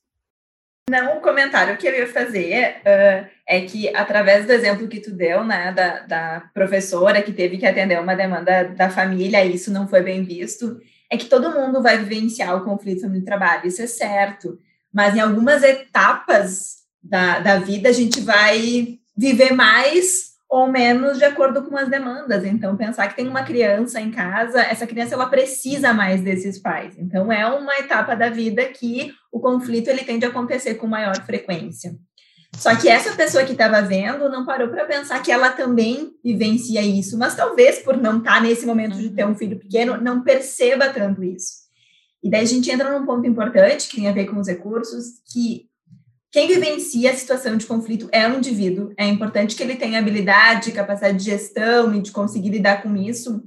Não, 0.91 1.17
o 1.17 1.23
comentário 1.23 1.79
que 1.79 1.89
eu 1.89 1.95
ia 1.95 2.07
fazer 2.07 2.83
uh, 2.83 3.27
é 3.49 3.61
que, 3.63 3.89
através 3.97 4.45
do 4.45 4.53
exemplo 4.53 4.89
que 4.89 5.01
tu 5.01 5.11
deu, 5.11 5.43
né, 5.43 5.73
da, 5.73 6.01
da 6.01 6.51
professora 6.53 7.23
que 7.23 7.33
teve 7.33 7.57
que 7.57 7.65
atender 7.65 7.99
uma 7.99 8.15
demanda 8.15 8.65
da 8.65 8.91
família, 8.91 9.43
isso 9.47 9.73
não 9.73 9.89
foi 9.89 10.03
bem 10.03 10.23
visto, 10.23 10.79
é 11.11 11.17
que 11.17 11.27
todo 11.27 11.53
mundo 11.53 11.83
vai 11.83 11.99
vivenciar 11.99 12.57
o 12.57 12.65
conflito 12.65 13.09
no 13.09 13.23
trabalho, 13.25 13.67
isso 13.67 13.83
é 13.83 13.87
certo. 13.87 14.59
Mas 14.93 15.15
em 15.15 15.21
algumas 15.21 15.63
etapas 15.63 16.85
da, 17.03 17.41
da 17.41 17.59
vida, 17.59 17.89
a 17.89 17.93
gente 17.93 18.21
vai 18.21 18.99
viver 19.17 19.53
mais 19.53 20.35
ou 20.49 20.69
menos 20.69 21.19
de 21.19 21.25
acordo 21.25 21.63
com 21.63 21.77
as 21.77 21.89
demandas. 21.89 22.45
Então, 22.45 22.77
pensar 22.77 23.09
que 23.09 23.17
tem 23.17 23.27
uma 23.27 23.43
criança 23.43 24.01
em 24.01 24.11
casa, 24.11 24.61
essa 24.61 24.87
criança 24.87 25.15
ela 25.15 25.27
precisa 25.27 25.93
mais 25.93 26.23
desses 26.23 26.59
pais. 26.59 26.95
Então, 26.97 27.33
é 27.33 27.47
uma 27.47 27.77
etapa 27.79 28.15
da 28.15 28.31
vida 28.31 28.65
que 28.67 29.13
o 29.33 29.41
conflito 29.41 29.89
ele 29.89 30.05
tende 30.05 30.25
a 30.25 30.29
acontecer 30.29 30.75
com 30.75 30.87
maior 30.87 31.17
frequência. 31.23 31.97
Só 32.59 32.75
que 32.77 32.89
essa 32.89 33.15
pessoa 33.15 33.45
que 33.45 33.53
estava 33.53 33.83
vendo 33.83 34.29
não 34.29 34.45
parou 34.45 34.69
para 34.69 34.85
pensar 34.85 35.23
que 35.23 35.31
ela 35.31 35.51
também 35.51 36.15
vivencia 36.23 36.83
isso, 36.83 37.19
mas 37.19 37.35
talvez 37.35 37.81
por 37.81 37.97
não 37.97 38.19
estar 38.19 38.35
tá 38.35 38.41
nesse 38.41 38.65
momento 38.65 38.97
de 38.97 39.11
ter 39.11 39.27
um 39.27 39.35
filho 39.35 39.59
pequeno, 39.59 40.01
não 40.01 40.23
perceba 40.23 40.89
tanto 40.89 41.23
isso. 41.23 41.65
E 42.23 42.31
daí 42.31 42.43
a 42.43 42.47
gente 42.47 42.71
entra 42.71 42.97
num 42.99 43.05
ponto 43.05 43.27
importante 43.27 43.89
que 43.89 43.97
tem 43.97 44.09
a 44.09 44.13
ver 44.13 44.27
com 44.27 44.41
os 44.41 44.49
recursos, 44.49 45.21
que 45.31 45.69
quem 46.33 46.49
vivencia 46.49 47.11
a 47.11 47.15
situação 47.15 47.57
de 47.57 47.67
conflito 47.67 48.09
é 48.11 48.27
um 48.27 48.39
indivíduo. 48.39 48.93
É 48.97 49.07
importante 49.07 49.55
que 49.55 49.63
ele 49.63 49.77
tenha 49.77 49.99
habilidade, 49.99 50.73
capacidade 50.73 51.19
de 51.19 51.25
gestão 51.25 51.95
e 51.95 52.01
de 52.01 52.11
conseguir 52.11 52.49
lidar 52.49 52.83
com 52.83 52.97
isso, 52.97 53.45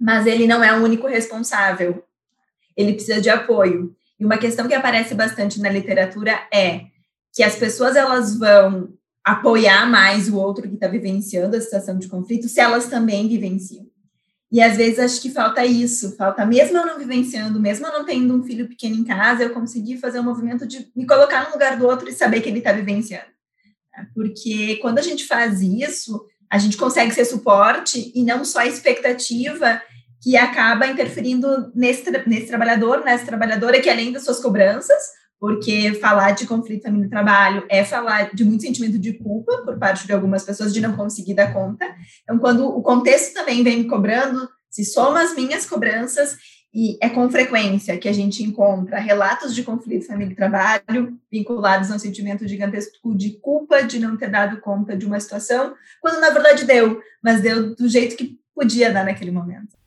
mas 0.00 0.24
ele 0.26 0.46
não 0.46 0.62
é 0.62 0.72
o 0.72 0.82
único 0.82 1.06
responsável. 1.06 2.02
Ele 2.76 2.94
precisa 2.94 3.20
de 3.20 3.28
apoio. 3.28 3.94
E 4.18 4.24
uma 4.24 4.38
questão 4.38 4.68
que 4.68 4.74
aparece 4.74 5.14
bastante 5.14 5.60
na 5.60 5.68
literatura 5.68 6.46
é 6.50 6.91
que 7.32 7.42
as 7.42 7.56
pessoas 7.56 7.96
elas 7.96 8.36
vão 8.36 8.92
apoiar 9.24 9.88
mais 9.88 10.28
o 10.28 10.36
outro 10.36 10.68
que 10.68 10.74
está 10.74 10.88
vivenciando 10.88 11.56
a 11.56 11.60
situação 11.60 11.96
de 11.98 12.08
conflito 12.08 12.48
se 12.48 12.60
elas 12.60 12.86
também 12.86 13.28
vivenciam. 13.28 13.86
E 14.50 14.60
às 14.60 14.76
vezes 14.76 14.98
acho 14.98 15.22
que 15.22 15.30
falta 15.30 15.64
isso, 15.64 16.14
falta, 16.14 16.44
mesmo 16.44 16.76
eu 16.76 16.84
não 16.84 16.98
vivenciando, 16.98 17.58
mesmo 17.58 17.86
eu 17.86 17.92
não 17.92 18.04
tendo 18.04 18.36
um 18.36 18.42
filho 18.42 18.68
pequeno 18.68 18.96
em 18.96 19.04
casa, 19.04 19.42
eu 19.42 19.50
conseguir 19.50 19.96
fazer 19.96 20.20
um 20.20 20.24
movimento 20.24 20.66
de 20.66 20.90
me 20.94 21.06
colocar 21.06 21.46
no 21.46 21.52
lugar 21.52 21.78
do 21.78 21.86
outro 21.86 22.08
e 22.08 22.12
saber 22.12 22.42
que 22.42 22.50
ele 22.50 22.58
está 22.58 22.70
vivenciando. 22.70 23.32
Porque 24.14 24.76
quando 24.76 24.98
a 24.98 25.02
gente 25.02 25.26
faz 25.26 25.62
isso, 25.62 26.26
a 26.50 26.58
gente 26.58 26.76
consegue 26.76 27.14
ser 27.14 27.24
suporte 27.24 28.12
e 28.14 28.22
não 28.22 28.44
só 28.44 28.58
a 28.58 28.66
expectativa 28.66 29.80
que 30.22 30.36
acaba 30.36 30.86
interferindo 30.86 31.72
nesse, 31.74 32.10
nesse 32.26 32.46
trabalhador, 32.46 33.02
nessa 33.04 33.24
trabalhadora, 33.24 33.80
que 33.80 33.88
além 33.88 34.12
das 34.12 34.24
suas 34.24 34.38
cobranças, 34.38 35.02
porque 35.42 35.94
falar 35.94 36.30
de 36.30 36.46
conflito 36.46 36.84
família 36.84 37.10
trabalho 37.10 37.66
é 37.68 37.84
falar 37.84 38.32
de 38.32 38.44
muito 38.44 38.62
sentimento 38.62 38.96
de 38.96 39.14
culpa 39.14 39.58
por 39.64 39.76
parte 39.76 40.06
de 40.06 40.12
algumas 40.12 40.44
pessoas 40.44 40.72
de 40.72 40.80
não 40.80 40.94
conseguir 40.94 41.34
dar 41.34 41.52
conta. 41.52 41.84
Então, 42.22 42.38
quando 42.38 42.64
o 42.64 42.80
contexto 42.80 43.34
também 43.34 43.64
vem 43.64 43.78
me 43.78 43.88
cobrando, 43.88 44.48
se 44.70 44.84
soma 44.84 45.20
as 45.20 45.34
minhas 45.34 45.66
cobranças, 45.66 46.36
e 46.72 46.96
é 47.02 47.08
com 47.08 47.28
frequência 47.28 47.98
que 47.98 48.08
a 48.08 48.12
gente 48.12 48.44
encontra 48.44 49.00
relatos 49.00 49.52
de 49.52 49.64
conflito 49.64 50.06
família 50.06 50.36
trabalho 50.36 51.18
vinculados 51.30 51.90
a 51.90 51.96
um 51.96 51.98
sentimento 51.98 52.46
gigantesco 52.46 53.12
de 53.12 53.30
culpa 53.40 53.82
de 53.82 53.98
não 53.98 54.16
ter 54.16 54.30
dado 54.30 54.60
conta 54.60 54.96
de 54.96 55.04
uma 55.04 55.18
situação, 55.18 55.74
quando 56.00 56.20
na 56.20 56.30
verdade 56.30 56.64
deu, 56.64 57.02
mas 57.20 57.40
deu 57.40 57.74
do 57.74 57.88
jeito 57.88 58.16
que 58.16 58.38
podia 58.54 58.92
dar 58.92 59.04
naquele 59.04 59.32
momento. 59.32 59.81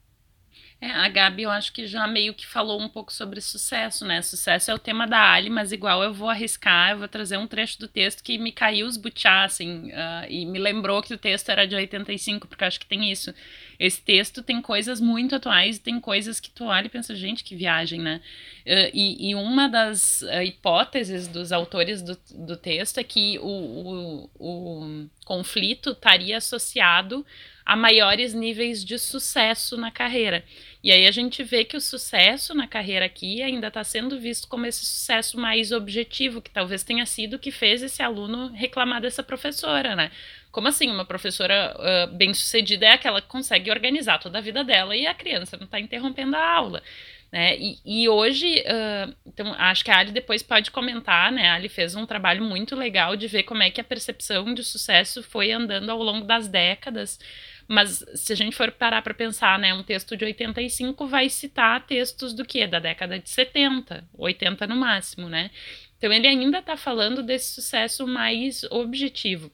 É, 0.86 0.92
a 0.92 1.10
Gabi, 1.10 1.42
eu 1.42 1.50
acho 1.50 1.74
que 1.74 1.88
já 1.88 2.06
meio 2.06 2.32
que 2.32 2.46
falou 2.46 2.80
um 2.80 2.88
pouco 2.88 3.12
sobre 3.12 3.42
sucesso, 3.42 4.06
né? 4.06 4.22
Sucesso 4.22 4.70
é 4.70 4.74
o 4.76 4.78
tema 4.78 5.08
da 5.08 5.32
Ali, 5.32 5.50
mas 5.50 5.72
igual 5.72 6.04
eu 6.04 6.14
vou 6.14 6.30
arriscar, 6.30 6.92
eu 6.92 7.00
vou 7.00 7.08
trazer 7.08 7.38
um 7.38 7.48
trecho 7.48 7.80
do 7.80 7.88
texto 7.88 8.24
que 8.24 8.38
me 8.38 8.52
caiu 8.52 8.86
os 8.86 8.96
butiá, 8.96 9.46
assim, 9.46 9.90
uh, 9.90 10.30
e 10.30 10.46
me 10.46 10.60
lembrou 10.60 11.02
que 11.02 11.12
o 11.12 11.18
texto 11.18 11.50
era 11.50 11.66
de 11.66 11.76
85, 11.76 12.48
porque 12.48 12.64
eu 12.64 12.68
acho 12.68 12.80
que 12.80 12.86
tem 12.86 13.12
isso. 13.12 13.34
Esse 13.80 14.00
texto 14.00 14.44
tem 14.44 14.62
coisas 14.62 15.02
muito 15.02 15.36
atuais 15.36 15.80
tem 15.80 16.00
coisas 16.00 16.40
que 16.40 16.52
tu 16.52 16.66
olha 16.66 16.86
e 16.86 16.90
pensa, 16.90 17.16
gente, 17.16 17.44
que 17.44 17.56
viagem, 17.56 18.00
né? 18.00 18.22
Uh, 18.64 18.92
e, 18.94 19.32
e, 19.32 19.36
uma 19.36 19.68
das 19.68 20.22
uh, 20.22 20.44
hipóteses 20.44 21.28
dos 21.28 21.52
autores 21.52 22.04
do, 22.04 22.16
do 22.30 22.56
texto 22.56 23.00
é 23.00 23.04
que 23.04 23.40
o, 23.40 23.48
o, 23.48 24.30
o 24.40 25.10
conflito 25.26 25.92
estaria 25.92 26.38
associado 26.38 27.26
a 27.66 27.76
maiores 27.76 28.34
níveis 28.34 28.86
de 28.86 29.00
sucesso 29.00 29.76
na 29.76 29.90
carreira. 29.90 30.46
E 30.86 30.92
aí 30.92 31.08
a 31.08 31.12
gente 31.12 31.44
vê 31.44 31.66
que 31.66 31.76
o 31.76 31.82
sucesso 31.82 32.54
na 32.54 32.68
carreira 32.68 33.08
aqui 33.08 33.42
ainda 33.42 33.70
está 33.70 33.84
sendo 33.84 34.20
visto 34.20 34.48
como 34.48 34.68
esse 34.68 34.86
sucesso 34.86 35.36
mais 35.36 35.72
objetivo, 35.72 36.40
que 36.40 36.52
talvez 36.52 36.84
tenha 36.84 37.08
sido 37.08 37.38
o 37.38 37.40
que 37.40 37.50
fez 37.50 37.82
esse 37.82 38.04
aluno 38.04 38.52
reclamar 38.54 39.02
dessa 39.02 39.24
professora, 39.24 39.96
né? 39.96 40.12
Como 40.52 40.68
assim, 40.68 40.92
uma 40.92 41.04
professora 41.04 41.76
uh, 41.76 42.16
bem-sucedida 42.16 42.86
é 42.86 42.92
aquela 42.92 43.20
que 43.20 43.28
consegue 43.28 43.72
organizar 43.72 44.20
toda 44.20 44.38
a 44.38 44.42
vida 44.42 44.64
dela 44.64 44.96
e 44.96 45.08
a 45.08 45.16
criança 45.16 45.58
não 45.58 45.66
está 45.66 45.80
interrompendo 45.80 46.36
a 46.36 46.48
aula. 46.48 46.84
Né? 47.32 47.58
E, 47.58 47.80
e 47.84 48.08
hoje, 48.08 48.60
uh, 48.60 49.14
então, 49.26 49.54
acho 49.58 49.84
que 49.84 49.90
a 49.90 49.98
Ali 49.98 50.12
depois 50.12 50.44
pode 50.44 50.70
comentar, 50.70 51.32
né? 51.32 51.50
A 51.50 51.56
Ali 51.56 51.68
fez 51.68 51.96
um 51.96 52.06
trabalho 52.06 52.44
muito 52.44 52.76
legal 52.76 53.16
de 53.16 53.28
ver 53.28 53.42
como 53.42 53.64
é 53.64 53.72
que 53.72 53.82
a 53.82 53.84
percepção 53.84 54.54
de 54.54 54.64
sucesso 54.64 55.24
foi 55.24 55.52
andando 55.52 55.90
ao 55.90 56.02
longo 56.02 56.26
das 56.26 56.48
décadas, 56.48 57.20
mas 57.68 58.04
se 58.14 58.34
a 58.34 58.36
gente 58.36 58.56
for 58.56 58.72
parar 58.72 59.02
para 59.02 59.14
pensar, 59.14 59.58
né, 59.58 59.74
um 59.74 59.84
texto 59.84 60.16
de 60.16 60.26
85 60.26 61.08
vai 61.08 61.30
citar 61.30 61.86
textos 61.86 62.34
do 62.34 62.46
que? 62.46 62.66
Da 62.68 62.80
década 62.80 63.20
de 63.20 63.30
70, 63.30 64.08
80 64.18 64.68
no 64.68 64.76
máximo, 64.76 65.28
né? 65.28 65.50
Então 65.98 66.12
ele 66.12 66.28
ainda 66.28 66.60
está 66.60 66.78
falando 66.78 67.24
desse 67.24 67.54
sucesso 67.54 68.06
mais 68.06 68.64
objetivo. 68.66 69.52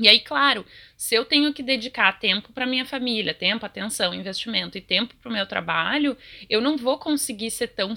E 0.00 0.08
aí, 0.08 0.18
claro, 0.18 0.64
se 0.96 1.14
eu 1.14 1.26
tenho 1.26 1.52
que 1.52 1.62
dedicar 1.62 2.18
tempo 2.18 2.54
para 2.54 2.64
minha 2.64 2.86
família, 2.86 3.34
tempo, 3.34 3.66
atenção, 3.66 4.14
investimento 4.14 4.78
e 4.78 4.80
tempo 4.80 5.14
para 5.16 5.28
o 5.28 5.32
meu 5.32 5.46
trabalho, 5.46 6.16
eu 6.48 6.62
não 6.62 6.78
vou 6.78 6.98
conseguir 6.98 7.50
ser 7.50 7.68
tão, 7.68 7.92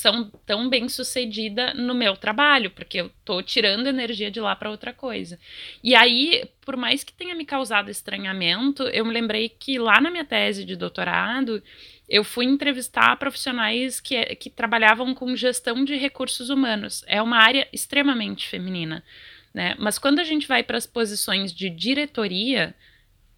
tão, 0.00 0.30
tão 0.46 0.68
bem 0.68 0.88
sucedida 0.88 1.74
no 1.74 1.96
meu 1.96 2.16
trabalho, 2.16 2.70
porque 2.70 3.00
eu 3.00 3.06
estou 3.06 3.42
tirando 3.42 3.88
energia 3.88 4.30
de 4.30 4.40
lá 4.40 4.54
para 4.54 4.70
outra 4.70 4.92
coisa. 4.92 5.36
E 5.82 5.96
aí, 5.96 6.48
por 6.64 6.76
mais 6.76 7.02
que 7.02 7.12
tenha 7.12 7.34
me 7.34 7.44
causado 7.44 7.90
estranhamento, 7.90 8.84
eu 8.84 9.04
me 9.04 9.12
lembrei 9.12 9.48
que 9.48 9.80
lá 9.80 10.00
na 10.00 10.12
minha 10.12 10.24
tese 10.24 10.64
de 10.64 10.76
doutorado, 10.76 11.60
eu 12.08 12.22
fui 12.22 12.44
entrevistar 12.44 13.16
profissionais 13.16 13.98
que, 13.98 14.24
que 14.36 14.48
trabalhavam 14.48 15.12
com 15.12 15.34
gestão 15.34 15.84
de 15.84 15.96
recursos 15.96 16.50
humanos. 16.50 17.04
É 17.08 17.20
uma 17.20 17.38
área 17.38 17.66
extremamente 17.72 18.46
feminina. 18.46 19.02
Né? 19.52 19.74
Mas 19.78 19.98
quando 19.98 20.18
a 20.18 20.24
gente 20.24 20.46
vai 20.46 20.62
para 20.62 20.78
as 20.78 20.86
posições 20.86 21.52
de 21.52 21.70
diretoria, 21.70 22.74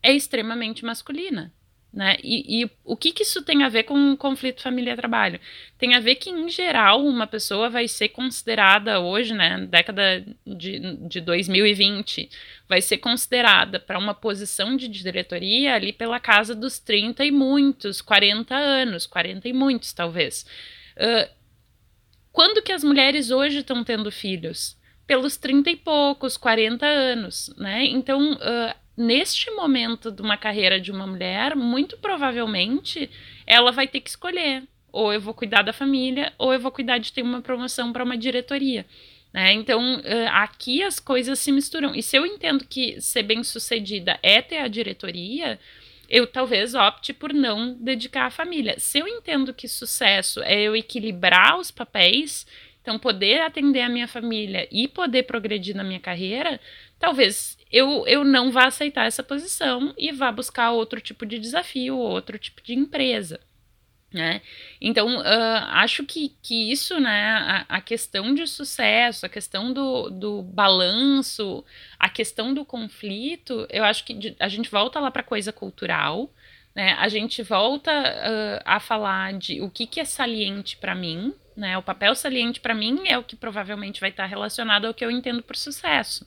é 0.02 0.12
extremamente 0.12 0.84
masculina. 0.84 1.52
Né? 1.92 2.16
E, 2.22 2.62
e, 2.62 2.70
o 2.84 2.96
que, 2.96 3.10
que 3.10 3.24
isso 3.24 3.42
tem 3.42 3.64
a 3.64 3.68
ver 3.68 3.82
com 3.82 4.16
conflito 4.16 4.62
família-trabalho? 4.62 5.40
Tem 5.76 5.96
a 5.96 6.00
ver 6.00 6.14
que, 6.14 6.30
em 6.30 6.48
geral, 6.48 7.04
uma 7.04 7.26
pessoa 7.26 7.68
vai 7.68 7.88
ser 7.88 8.10
considerada 8.10 9.00
hoje, 9.00 9.34
né, 9.34 9.66
década 9.68 10.24
de, 10.46 10.96
de 11.08 11.20
2020, 11.20 12.30
vai 12.68 12.80
ser 12.80 12.98
considerada 12.98 13.80
para 13.80 13.98
uma 13.98 14.14
posição 14.14 14.76
de 14.76 14.86
diretoria 14.86 15.74
ali 15.74 15.92
pela 15.92 16.20
casa 16.20 16.54
dos 16.54 16.78
30 16.78 17.24
e 17.24 17.32
muitos, 17.32 18.00
40 18.00 18.54
anos, 18.54 19.04
40 19.04 19.48
e 19.48 19.52
muitos, 19.52 19.92
talvez. 19.92 20.46
Uh, 20.96 21.28
quando 22.30 22.62
que 22.62 22.70
as 22.70 22.84
mulheres 22.84 23.32
hoje 23.32 23.58
estão 23.58 23.82
tendo 23.82 24.12
filhos? 24.12 24.78
Pelos 25.10 25.36
30 25.36 25.70
e 25.72 25.76
poucos, 25.76 26.36
40 26.36 26.86
anos, 26.86 27.52
né? 27.58 27.84
Então, 27.84 28.34
uh, 28.34 28.74
neste 28.96 29.50
momento 29.50 30.08
de 30.08 30.22
uma 30.22 30.36
carreira 30.36 30.80
de 30.80 30.92
uma 30.92 31.04
mulher, 31.04 31.56
muito 31.56 31.96
provavelmente 31.96 33.10
ela 33.44 33.72
vai 33.72 33.88
ter 33.88 33.98
que 34.02 34.08
escolher: 34.08 34.62
ou 34.92 35.12
eu 35.12 35.20
vou 35.20 35.34
cuidar 35.34 35.62
da 35.62 35.72
família, 35.72 36.32
ou 36.38 36.54
eu 36.54 36.60
vou 36.60 36.70
cuidar 36.70 36.98
de 36.98 37.12
ter 37.12 37.22
uma 37.22 37.42
promoção 37.42 37.92
para 37.92 38.04
uma 38.04 38.16
diretoria. 38.16 38.86
Né? 39.32 39.52
Então, 39.52 39.96
uh, 39.96 40.28
aqui 40.30 40.80
as 40.80 41.00
coisas 41.00 41.40
se 41.40 41.50
misturam. 41.50 41.92
E 41.92 42.04
se 42.04 42.16
eu 42.16 42.24
entendo 42.24 42.64
que 42.64 43.00
ser 43.00 43.24
bem 43.24 43.42
sucedida 43.42 44.16
é 44.22 44.40
ter 44.40 44.58
a 44.58 44.68
diretoria, 44.68 45.58
eu 46.08 46.24
talvez 46.24 46.72
opte 46.72 47.12
por 47.12 47.34
não 47.34 47.74
dedicar 47.74 48.26
à 48.26 48.30
família. 48.30 48.78
Se 48.78 49.00
eu 49.00 49.08
entendo 49.08 49.52
que 49.52 49.66
sucesso 49.66 50.40
é 50.44 50.62
eu 50.62 50.76
equilibrar 50.76 51.58
os 51.58 51.72
papéis 51.72 52.46
então, 52.80 52.98
poder 52.98 53.40
atender 53.40 53.82
a 53.82 53.88
minha 53.88 54.08
família 54.08 54.66
e 54.70 54.88
poder 54.88 55.24
progredir 55.24 55.76
na 55.76 55.84
minha 55.84 56.00
carreira, 56.00 56.58
talvez 56.98 57.58
eu, 57.70 58.06
eu 58.06 58.24
não 58.24 58.50
vá 58.50 58.66
aceitar 58.66 59.06
essa 59.06 59.22
posição 59.22 59.94
e 59.98 60.10
vá 60.12 60.32
buscar 60.32 60.70
outro 60.70 61.00
tipo 61.00 61.26
de 61.26 61.38
desafio, 61.38 61.96
outro 61.96 62.38
tipo 62.38 62.62
de 62.62 62.74
empresa. 62.74 63.38
Né? 64.12 64.42
Então, 64.80 65.18
uh, 65.18 65.64
acho 65.68 66.04
que, 66.04 66.34
que 66.42 66.72
isso, 66.72 66.98
né, 66.98 67.30
a, 67.68 67.76
a, 67.76 67.80
questão 67.80 68.34
de 68.34 68.44
sucesso, 68.44 69.24
a 69.24 69.28
questão 69.28 69.72
do, 69.72 70.10
do 70.10 70.42
balanço, 70.42 71.64
a 71.96 72.08
questão 72.08 72.52
do 72.52 72.64
conflito, 72.64 73.68
eu 73.70 73.84
acho 73.84 74.04
que 74.04 74.12
de, 74.14 74.36
a 74.40 74.48
gente 74.48 74.68
volta 74.68 74.98
lá 74.98 75.12
para 75.12 75.22
coisa 75.22 75.52
cultural, 75.52 76.28
né? 76.74 76.94
a 76.98 77.08
gente 77.08 77.40
volta 77.44 77.92
uh, 77.92 78.62
a 78.64 78.80
falar 78.80 79.34
de 79.34 79.60
o 79.60 79.70
que, 79.70 79.86
que 79.86 80.00
é 80.00 80.04
saliente 80.04 80.76
para 80.76 80.92
mim, 80.92 81.32
né? 81.56 81.76
O 81.78 81.82
papel 81.82 82.14
saliente 82.14 82.60
para 82.60 82.74
mim 82.74 83.02
é 83.06 83.18
o 83.18 83.24
que 83.24 83.36
provavelmente 83.36 84.00
vai 84.00 84.10
estar 84.10 84.26
relacionado 84.26 84.86
ao 84.86 84.94
que 84.94 85.04
eu 85.04 85.10
entendo 85.10 85.42
por 85.42 85.56
sucesso. 85.56 86.26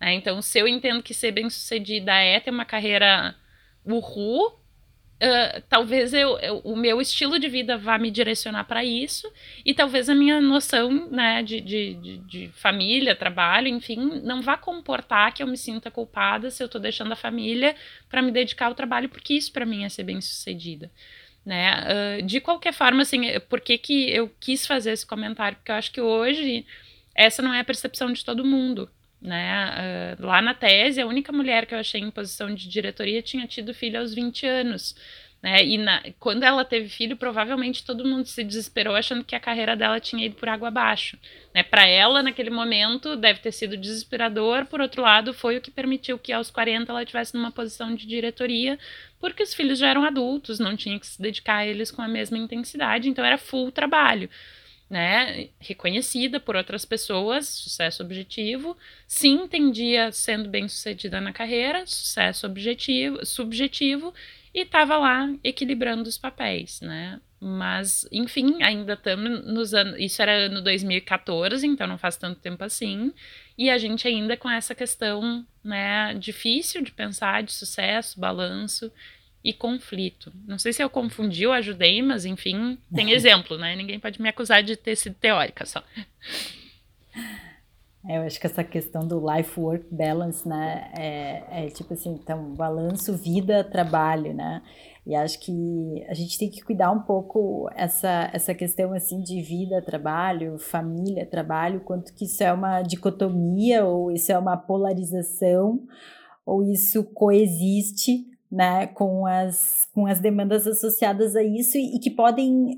Né? 0.00 0.14
Então, 0.14 0.40
se 0.40 0.58
eu 0.58 0.66
entendo 0.66 1.02
que 1.02 1.12
ser 1.12 1.32
bem-sucedida 1.32 2.12
é 2.14 2.40
ter 2.40 2.50
uma 2.50 2.64
carreira 2.64 3.34
uhul, 3.84 4.48
uh, 4.48 5.62
talvez 5.68 6.14
eu, 6.14 6.38
eu, 6.38 6.58
o 6.64 6.76
meu 6.76 7.00
estilo 7.00 7.38
de 7.38 7.48
vida 7.48 7.76
vá 7.76 7.98
me 7.98 8.10
direcionar 8.10 8.64
para 8.64 8.84
isso 8.84 9.30
e 9.64 9.74
talvez 9.74 10.08
a 10.08 10.14
minha 10.14 10.40
noção 10.40 11.08
né, 11.10 11.42
de, 11.42 11.60
de, 11.60 11.94
de, 11.94 12.16
de, 12.18 12.48
família, 12.54 13.14
trabalho, 13.14 13.68
enfim, 13.68 14.20
não 14.22 14.40
vá 14.40 14.56
comportar 14.56 15.32
que 15.34 15.42
eu 15.42 15.46
me 15.46 15.56
sinta 15.56 15.90
culpada 15.90 16.50
se 16.50 16.62
eu 16.62 16.66
estou 16.66 16.80
deixando 16.80 17.12
a 17.12 17.16
família 17.16 17.76
para 18.08 18.22
me 18.22 18.32
dedicar 18.32 18.66
ao 18.66 18.74
trabalho, 18.74 19.08
porque 19.08 19.34
isso 19.34 19.52
para 19.52 19.66
mim 19.66 19.84
é 19.84 19.88
ser 19.88 20.04
bem-sucedida 20.04 20.90
né? 21.44 22.18
Uh, 22.20 22.22
de 22.22 22.40
qualquer 22.40 22.72
forma, 22.72 23.02
assim, 23.02 23.22
por 23.48 23.60
que, 23.60 23.78
que 23.78 24.10
eu 24.10 24.30
quis 24.40 24.66
fazer 24.66 24.92
esse 24.92 25.06
comentário? 25.06 25.56
Porque 25.56 25.70
eu 25.70 25.76
acho 25.76 25.92
que 25.92 26.00
hoje 26.00 26.66
essa 27.14 27.42
não 27.42 27.52
é 27.52 27.60
a 27.60 27.64
percepção 27.64 28.12
de 28.12 28.24
todo 28.24 28.44
mundo, 28.44 28.88
né? 29.20 30.16
Uh, 30.18 30.26
lá 30.26 30.40
na 30.40 30.54
tese, 30.54 31.00
a 31.00 31.06
única 31.06 31.32
mulher 31.32 31.66
que 31.66 31.74
eu 31.74 31.78
achei 31.78 32.00
em 32.00 32.10
posição 32.10 32.54
de 32.54 32.68
diretoria 32.68 33.22
tinha 33.22 33.46
tido 33.46 33.74
filho 33.74 33.98
aos 33.98 34.14
20 34.14 34.46
anos. 34.46 34.94
Né? 35.42 35.64
E 35.64 35.78
na, 35.78 36.02
quando 36.18 36.42
ela 36.42 36.64
teve 36.64 36.88
filho, 36.88 37.16
provavelmente 37.16 37.84
todo 37.84 38.04
mundo 38.04 38.26
se 38.26 38.44
desesperou 38.44 38.94
achando 38.94 39.24
que 39.24 39.34
a 39.34 39.40
carreira 39.40 39.74
dela 39.74 39.98
tinha 39.98 40.26
ido 40.26 40.34
por 40.36 40.48
água 40.48 40.68
abaixo. 40.68 41.18
Né? 41.54 41.62
Para 41.62 41.86
ela, 41.86 42.22
naquele 42.22 42.50
momento, 42.50 43.16
deve 43.16 43.40
ter 43.40 43.52
sido 43.52 43.76
desesperador. 43.76 44.66
Por 44.66 44.80
outro 44.80 45.00
lado, 45.00 45.32
foi 45.32 45.56
o 45.56 45.60
que 45.60 45.70
permitiu 45.70 46.18
que 46.18 46.32
aos 46.32 46.50
40 46.50 46.92
ela 46.92 47.02
estivesse 47.02 47.34
numa 47.34 47.50
posição 47.50 47.94
de 47.94 48.06
diretoria, 48.06 48.78
porque 49.18 49.42
os 49.42 49.54
filhos 49.54 49.78
já 49.78 49.88
eram 49.88 50.04
adultos, 50.04 50.58
não 50.58 50.76
tinha 50.76 50.98
que 51.00 51.06
se 51.06 51.20
dedicar 51.20 51.56
a 51.56 51.66
eles 51.66 51.90
com 51.90 52.02
a 52.02 52.08
mesma 52.08 52.36
intensidade, 52.36 53.08
então 53.08 53.24
era 53.24 53.38
full 53.38 53.72
trabalho. 53.72 54.28
Né, 54.90 55.50
reconhecida 55.60 56.40
por 56.40 56.56
outras 56.56 56.84
pessoas, 56.84 57.46
sucesso 57.46 58.02
objetivo, 58.02 58.76
se 59.06 59.28
entendia 59.28 60.10
sendo 60.10 60.48
bem 60.48 60.66
sucedida 60.66 61.20
na 61.20 61.32
carreira, 61.32 61.86
sucesso 61.86 62.44
objetivo, 62.44 63.24
subjetivo, 63.24 64.12
e 64.52 64.62
estava 64.62 64.96
lá 64.96 65.32
equilibrando 65.44 66.08
os 66.08 66.18
papéis, 66.18 66.80
né? 66.80 67.20
Mas, 67.40 68.06
enfim, 68.12 68.62
ainda 68.62 68.92
estamos 68.94 69.46
nos 69.46 69.72
anos. 69.72 69.94
Isso 69.98 70.20
era 70.20 70.32
ano 70.32 70.60
2014, 70.60 71.66
então 71.66 71.86
não 71.86 71.96
faz 71.96 72.16
tanto 72.16 72.40
tempo 72.40 72.62
assim. 72.62 73.14
E 73.56 73.70
a 73.70 73.78
gente 73.78 74.06
ainda 74.06 74.36
com 74.36 74.50
essa 74.50 74.74
questão, 74.74 75.46
né, 75.64 76.14
difícil 76.14 76.82
de 76.82 76.92
pensar 76.92 77.42
de 77.42 77.52
sucesso, 77.52 78.20
balanço 78.20 78.92
e 79.42 79.52
conflito. 79.52 80.32
Não 80.46 80.58
sei 80.58 80.72
se 80.72 80.82
eu 80.82 80.90
confundi 80.90 81.46
ou 81.46 81.52
ajudei, 81.52 82.02
mas 82.02 82.24
enfim, 82.24 82.78
tem 82.94 83.12
exemplo, 83.12 83.56
né? 83.56 83.74
Ninguém 83.74 83.98
pode 83.98 84.20
me 84.20 84.28
acusar 84.28 84.62
de 84.62 84.76
ter 84.76 84.96
sido 84.96 85.14
teórica 85.14 85.64
só. 85.64 85.82
É, 88.08 88.16
eu 88.16 88.22
acho 88.22 88.40
que 88.40 88.46
essa 88.46 88.64
questão 88.64 89.06
do 89.06 89.20
life-work 89.20 89.86
balance, 89.90 90.48
né, 90.48 90.90
é, 90.98 91.66
é, 91.66 91.68
tipo 91.68 91.92
assim, 91.92 92.12
então, 92.14 92.54
balanço 92.54 93.14
vida-trabalho, 93.14 94.32
né, 94.32 94.62
e 95.06 95.14
acho 95.14 95.38
que 95.38 96.04
a 96.08 96.14
gente 96.14 96.38
tem 96.38 96.48
que 96.48 96.62
cuidar 96.62 96.90
um 96.92 97.00
pouco 97.00 97.68
essa, 97.74 98.30
essa 98.32 98.54
questão, 98.54 98.94
assim, 98.94 99.20
de 99.22 99.42
vida-trabalho, 99.42 100.58
família-trabalho, 100.58 101.80
quanto 101.80 102.14
que 102.14 102.24
isso 102.24 102.42
é 102.42 102.50
uma 102.52 102.80
dicotomia, 102.80 103.84
ou 103.84 104.10
isso 104.10 104.32
é 104.32 104.38
uma 104.38 104.56
polarização, 104.56 105.82
ou 106.46 106.62
isso 106.62 107.04
coexiste, 107.04 108.29
né, 108.50 108.86
com 108.88 109.26
as, 109.26 109.86
com 109.94 110.06
as 110.06 110.18
demandas 110.18 110.66
associadas 110.66 111.36
a 111.36 111.42
isso 111.42 111.78
e, 111.78 111.96
e 111.96 111.98
que 112.00 112.10
podem 112.10 112.76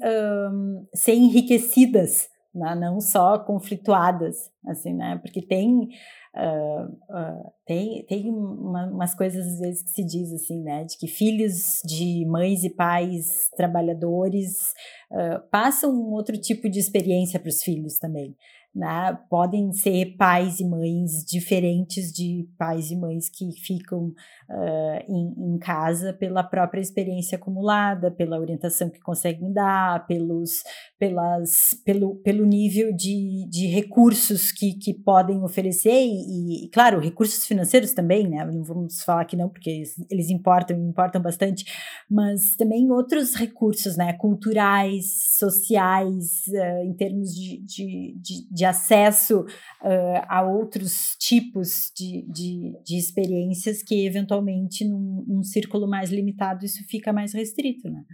um, 0.53 0.87
ser 0.95 1.15
enriquecidas, 1.15 2.29
né? 2.55 2.75
não 2.75 3.01
só 3.01 3.39
conflituadas, 3.39 4.51
assim, 4.67 4.93
né? 4.93 5.19
Porque 5.23 5.41
tem 5.41 5.89
uh, 6.37 6.85
uh, 6.85 7.53
tem, 7.67 8.05
tem 8.07 8.31
uma, 8.31 8.87
umas 8.87 9.15
coisas 9.15 9.47
às 9.47 9.59
vezes 9.61 9.83
que 9.83 9.91
se 9.91 10.05
diz 10.05 10.33
assim, 10.35 10.63
né? 10.63 10.85
De 10.85 10.99
que 10.99 11.07
filhos 11.07 11.81
de 11.87 12.27
mães 12.27 12.63
e 12.65 12.71
pais 12.71 13.49
trabalhadores 13.57 14.75
uh, 15.11 15.41
passam 15.51 15.91
um 15.91 16.13
outro 16.13 16.39
tipo 16.39 16.69
de 16.69 16.79
experiência 16.79 17.41
para 17.41 17.49
os 17.49 17.63
filhos 17.63 17.99
também 17.99 18.37
né? 18.75 19.19
Podem 19.29 19.71
ser 19.73 20.17
pais 20.17 20.59
e 20.59 20.65
mães 20.65 21.25
diferentes 21.27 22.11
de 22.11 22.49
pais 22.57 22.91
e 22.91 22.97
mães 22.97 23.29
que 23.29 23.53
ficam 23.53 24.07
uh, 24.49 25.05
em, 25.07 25.55
em, 25.55 25.59
casa 25.59 26.13
pela 26.15 26.43
própria 26.43 26.81
experiência 26.81 27.37
acumulada, 27.37 28.11
pela 28.11 28.39
orientação 28.39 28.89
que 28.89 28.99
conseguem 29.01 29.53
dar, 29.53 30.07
pelos, 30.07 30.63
pelas, 30.99 31.75
pelo, 31.85 32.15
pelo 32.17 32.47
nível 32.47 32.95
de, 32.97 33.47
de 33.51 33.67
recursos 33.67 34.51
que, 34.51 34.73
que 34.73 34.95
podem 34.95 35.43
oferecer 35.43 36.07
e, 36.07 36.65
e, 36.65 36.69
claro, 36.71 36.99
recursos 36.99 37.45
financeiros 37.47 37.93
também, 37.93 38.27
né? 38.27 38.43
Não 38.45 38.65
vamos 38.65 39.03
falar 39.03 39.27
que 39.27 39.37
não, 39.37 39.51
porque 39.51 39.69
eles, 39.69 39.95
eles 40.11 40.31
importam, 40.31 40.79
importam 40.79 41.21
bastante, 41.21 41.67
mas 42.11 42.57
também 42.57 42.91
outros 42.91 43.35
recursos, 43.35 43.99
né? 43.99 44.15
Culturais, 44.15 45.37
sociais, 45.37 46.45
uh, 46.49 46.87
em 46.87 46.95
termos 46.95 47.35
de, 47.35 47.63
de, 47.67 48.17
de, 48.19 48.62
de 48.63 48.65
acesso 48.65 49.41
uh, 49.41 50.23
a 50.29 50.43
outros 50.43 51.17
tipos 51.19 51.91
de, 51.97 52.25
de, 52.31 52.73
de, 52.85 52.97
experiências 52.97 53.83
que, 53.83 54.07
eventualmente, 54.07 54.85
num, 54.85 55.25
num, 55.27 55.43
círculo 55.43 55.89
mais 55.89 56.13
limitado, 56.13 56.65
isso 56.65 56.79
fica 56.89 57.13
mais 57.13 57.35
restrito, 57.35 57.91
né? 57.91 58.05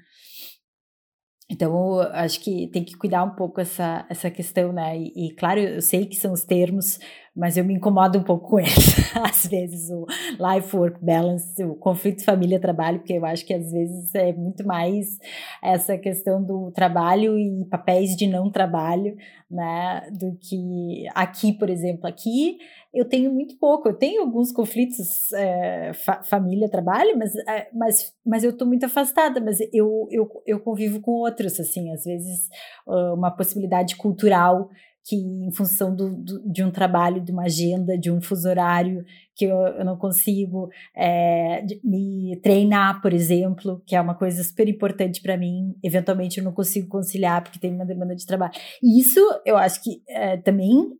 Então, 1.50 2.00
acho 2.12 2.40
que 2.40 2.68
tem 2.68 2.82
que 2.82 2.96
cuidar 2.96 3.24
um 3.24 3.34
pouco 3.34 3.60
essa, 3.60 4.06
essa 4.08 4.30
questão, 4.30 4.72
né? 4.72 4.98
E, 4.98 5.28
e, 5.28 5.34
claro, 5.34 5.60
eu 5.60 5.82
sei 5.82 6.06
que 6.06 6.16
são 6.16 6.32
os 6.32 6.44
termos, 6.44 6.98
mas 7.38 7.56
eu 7.56 7.64
me 7.64 7.72
incomodo 7.72 8.18
um 8.18 8.22
pouco 8.24 8.48
com 8.48 8.58
eles. 8.60 9.14
às 9.14 9.46
vezes, 9.46 9.90
o 9.90 10.04
life-work 10.40 10.98
balance, 11.00 11.62
o 11.62 11.76
conflito 11.76 12.24
família-trabalho, 12.24 12.98
porque 12.98 13.12
eu 13.12 13.24
acho 13.24 13.46
que 13.46 13.54
às 13.54 13.70
vezes 13.70 14.12
é 14.12 14.32
muito 14.32 14.66
mais 14.66 15.18
essa 15.62 15.96
questão 15.96 16.42
do 16.42 16.72
trabalho 16.72 17.38
e 17.38 17.64
papéis 17.66 18.16
de 18.16 18.26
não 18.26 18.50
trabalho, 18.50 19.16
né? 19.48 20.08
Do 20.10 20.36
que 20.36 21.06
aqui, 21.14 21.52
por 21.52 21.70
exemplo. 21.70 22.08
Aqui 22.08 22.58
eu 22.92 23.04
tenho 23.04 23.32
muito 23.32 23.56
pouco. 23.56 23.88
Eu 23.88 23.94
tenho 23.94 24.22
alguns 24.22 24.50
conflitos 24.50 25.32
é, 25.32 25.92
fa 25.92 26.24
família-trabalho, 26.24 27.16
mas, 27.16 27.36
é, 27.36 27.68
mas, 27.72 28.12
mas 28.26 28.42
eu 28.42 28.50
estou 28.50 28.66
muito 28.66 28.84
afastada. 28.84 29.40
Mas 29.40 29.60
eu, 29.72 30.08
eu, 30.10 30.28
eu 30.44 30.58
convivo 30.58 31.00
com 31.00 31.12
outros, 31.12 31.60
assim, 31.60 31.92
às 31.92 32.02
vezes 32.04 32.48
uma 32.84 33.30
possibilidade 33.30 33.94
cultural 33.96 34.68
que 35.08 35.16
em 35.16 35.50
função 35.52 35.96
do, 35.96 36.14
do, 36.14 36.52
de 36.52 36.62
um 36.62 36.70
trabalho, 36.70 37.24
de 37.24 37.32
uma 37.32 37.44
agenda, 37.44 37.96
de 37.96 38.10
um 38.10 38.20
fuso 38.20 38.46
horário, 38.46 39.02
que 39.34 39.46
eu, 39.46 39.56
eu 39.56 39.82
não 39.82 39.96
consigo 39.96 40.68
é, 40.94 41.64
me 41.82 42.38
treinar, 42.42 43.00
por 43.00 43.14
exemplo, 43.14 43.82
que 43.86 43.96
é 43.96 44.00
uma 44.02 44.14
coisa 44.14 44.44
super 44.44 44.68
importante 44.68 45.22
para 45.22 45.38
mim. 45.38 45.74
Eventualmente 45.82 46.38
eu 46.38 46.44
não 46.44 46.52
consigo 46.52 46.88
conciliar 46.88 47.42
porque 47.42 47.58
tem 47.58 47.74
uma 47.74 47.86
demanda 47.86 48.14
de 48.14 48.26
trabalho. 48.26 48.52
E 48.82 49.00
isso 49.00 49.18
eu 49.46 49.56
acho 49.56 49.82
que 49.82 50.02
é, 50.06 50.36
também 50.36 50.90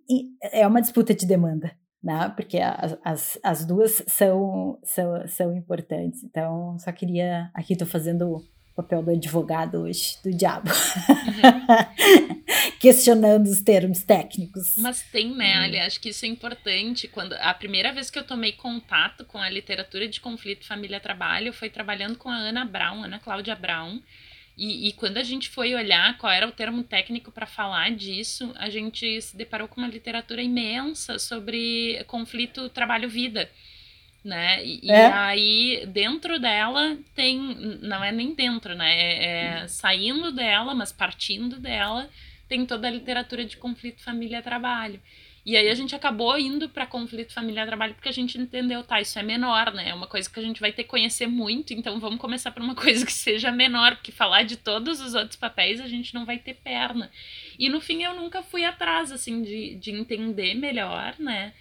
é 0.53 0.67
uma 0.67 0.81
disputa 0.81 1.15
de 1.15 1.27
demanda. 1.27 1.71
Né? 2.03 2.33
Porque 2.35 2.59
as, 2.59 2.97
as, 3.05 3.39
as 3.43 3.67
duas 3.67 4.03
são, 4.07 4.79
são, 4.85 5.27
são 5.27 5.55
importantes. 5.55 6.25
Então, 6.25 6.79
só 6.79 6.91
queria. 6.93 7.51
Aqui 7.53 7.75
estou 7.75 7.89
fazendo 7.89 8.41
papel 8.79 9.03
do 9.03 9.11
advogado 9.11 9.83
hoje, 9.83 10.17
do 10.23 10.33
diabo. 10.33 10.71
Uhum. 10.71 12.39
Questionando 12.79 13.49
os 13.49 13.61
termos 13.61 14.05
técnicos. 14.05 14.75
Mas 14.77 15.03
tem, 15.03 15.35
né, 15.35 15.55
Ali, 15.55 15.81
acho 15.81 16.01
que 16.01 16.11
isso 16.11 16.25
é 16.25 16.29
importante. 16.29 17.09
Quando 17.09 17.33
A 17.35 17.53
primeira 17.53 17.93
vez 17.93 18.09
que 18.09 18.19
eu 18.19 18.25
tomei 18.25 18.53
contato 18.53 19.25
com 19.25 19.39
a 19.39 19.51
literatura 19.51 20.07
de 20.07 20.21
conflito 20.21 20.65
família-trabalho 20.65 21.53
foi 21.53 21.69
trabalhando 21.69 22.17
com 22.17 22.29
a 22.29 22.37
Ana 22.37 22.65
Brown, 22.65 23.03
Ana 23.03 23.19
Cláudia 23.19 23.57
Brown. 23.57 24.01
E, 24.57 24.89
e 24.89 24.93
quando 24.93 25.19
a 25.19 25.25
gente 25.25 25.49
foi 25.49 25.75
olhar 25.75 26.17
qual 26.19 26.33
era 26.33 26.47
o 26.47 26.53
termo 26.53 26.85
técnico 26.85 27.33
para 27.33 27.47
falar 27.47 27.91
disso, 27.91 28.53
a 28.57 28.71
gente 28.71 29.21
se 29.23 29.37
deparou 29.37 29.67
com 29.67 29.81
uma 29.81 29.89
literatura 29.89 30.43
imensa 30.43 31.19
sobre 31.19 32.03
conflito 32.07 32.69
trabalho-vida 32.69 33.51
né? 34.29 34.65
E, 34.65 34.91
é. 34.91 35.09
e, 35.09 35.13
aí, 35.13 35.87
dentro 35.87 36.39
dela 36.39 36.97
tem. 37.15 37.39
Não 37.81 38.05
é 38.05 38.13
nem 38.13 38.35
dentro, 38.35 38.75
né? 38.75 38.95
É, 38.95 39.25
é, 39.63 39.69
saindo 39.69 40.31
dela, 40.31 40.75
mas 40.75 40.93
partindo 40.93 41.59
dela, 41.59 42.09
tem 42.47 42.65
toda 42.67 42.87
a 42.87 42.91
literatura 42.91 43.45
de 43.45 43.57
conflito 43.57 44.03
família-trabalho. 44.03 45.01
E 45.47 45.57
aí 45.57 45.71
a 45.71 45.75
gente 45.75 45.95
acabou 45.95 46.39
indo 46.39 46.69
para 46.69 46.87
conflito 46.87 47.33
família-trabalho 47.33 47.95
porque 47.95 48.11
a 48.11 48.13
gente 48.13 48.37
entendeu, 48.37 48.85
tá, 48.85 49.01
isso 49.01 49.19
é 49.19 49.23
menor, 49.23 49.73
né? 49.73 49.89
É 49.89 49.95
uma 49.95 50.07
coisa 50.07 50.29
que 50.29 50.39
a 50.39 50.43
gente 50.43 50.61
vai 50.61 50.73
ter 50.73 50.83
que 50.83 50.91
conhecer 50.91 51.27
muito, 51.27 51.73
então 51.73 51.99
vamos 51.99 52.21
começar 52.21 52.51
por 52.51 52.63
uma 52.63 52.75
coisa 52.77 53.07
que 53.07 53.13
seja 53.13 53.51
menor, 53.51 53.97
porque 53.97 54.13
falar 54.13 54.43
de 54.43 54.59
todos 54.59 55.01
os 55.01 55.15
outros 55.15 55.37
papéis 55.37 55.81
a 55.81 55.89
gente 55.89 56.13
não 56.13 56.27
vai 56.27 56.39
ter 56.39 56.53
perna. 56.53 57.11
E 57.59 57.71
no 57.71 57.81
fim 57.81 58.03
eu 58.03 58.15
nunca 58.15 58.43
fui 58.43 58.63
atrás, 58.63 59.11
assim, 59.11 59.43
de, 59.43 59.77
de 59.77 59.91
entender 59.91 60.55
melhor, 60.55 61.15
né? 61.19 61.55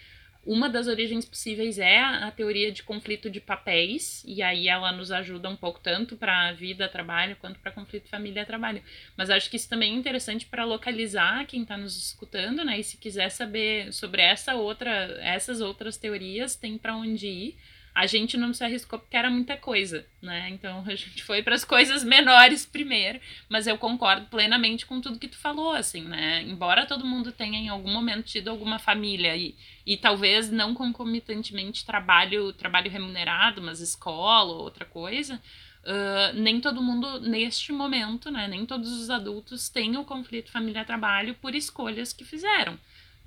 Uma 0.47 0.69
das 0.69 0.87
origens 0.87 1.25
possíveis 1.25 1.77
é 1.77 1.99
a 1.99 2.31
teoria 2.31 2.71
de 2.71 2.81
conflito 2.81 3.29
de 3.29 3.41
papéis, 3.41 4.23
e 4.25 4.41
aí 4.41 4.69
ela 4.69 4.93
nos 4.93 5.11
ajuda 5.11 5.49
um 5.49 5.57
pouco 5.57 5.77
tanto 5.81 6.15
para 6.15 6.53
vida, 6.53 6.87
trabalho, 6.87 7.35
quanto 7.35 7.59
para 7.59 7.69
conflito 7.69 8.07
família, 8.07 8.45
trabalho. 8.45 8.81
Mas 9.17 9.29
acho 9.29 9.49
que 9.49 9.57
isso 9.57 9.67
também 9.67 9.93
é 9.93 9.97
interessante 9.97 10.45
para 10.45 10.63
localizar 10.63 11.45
quem 11.45 11.63
está 11.63 11.75
nos 11.75 11.97
escutando, 11.97 12.63
né? 12.63 12.79
E 12.79 12.83
se 12.83 12.95
quiser 12.95 13.29
saber 13.29 13.91
sobre 13.91 14.21
essa 14.21 14.55
outra, 14.55 15.17
essas 15.19 15.59
outras 15.59 15.97
teorias, 15.97 16.55
tem 16.55 16.77
para 16.77 16.95
onde 16.95 17.27
ir 17.27 17.57
a 17.97 18.05
gente 18.05 18.37
não 18.37 18.53
se 18.53 18.63
arriscou 18.63 18.99
porque 18.99 19.17
era 19.17 19.27
muita 19.27 19.57
coisa, 19.57 20.05
né? 20.21 20.49
Então 20.51 20.83
a 20.85 20.93
gente 20.93 21.23
foi 21.23 21.41
para 21.41 21.55
as 21.55 21.65
coisas 21.65 22.03
menores 22.03 22.63
primeiro, 22.63 23.19
mas 23.49 23.65
eu 23.65 23.75
concordo 23.75 24.27
plenamente 24.27 24.85
com 24.85 25.01
tudo 25.01 25.17
que 25.17 25.27
tu 25.27 25.37
falou, 25.37 25.71
assim, 25.71 26.03
né? 26.03 26.43
Embora 26.43 26.85
todo 26.85 27.03
mundo 27.03 27.31
tenha 27.31 27.57
em 27.57 27.69
algum 27.69 27.91
momento 27.91 28.27
tido 28.27 28.49
alguma 28.49 28.77
família 28.77 29.35
e, 29.35 29.55
e 29.83 29.97
talvez 29.97 30.51
não 30.51 30.75
concomitantemente 30.75 31.83
trabalho, 31.83 32.53
trabalho 32.53 32.91
remunerado, 32.91 33.63
mas 33.63 33.79
escola 33.81 34.53
ou 34.53 34.61
outra 34.61 34.85
coisa, 34.85 35.41
Uh, 35.83 36.33
nem 36.33 36.59
todo 36.59 36.81
mundo, 36.81 37.21
neste 37.21 37.71
momento, 37.71 38.29
né, 38.29 38.45
nem 38.45 38.65
todos 38.65 38.91
os 38.91 39.09
adultos 39.09 39.69
têm 39.69 39.95
o 39.95 40.03
conflito 40.03 40.51
família-trabalho 40.51 41.33
por 41.35 41.55
escolhas 41.55 42.11
que 42.11 42.25
fizeram 42.25 42.77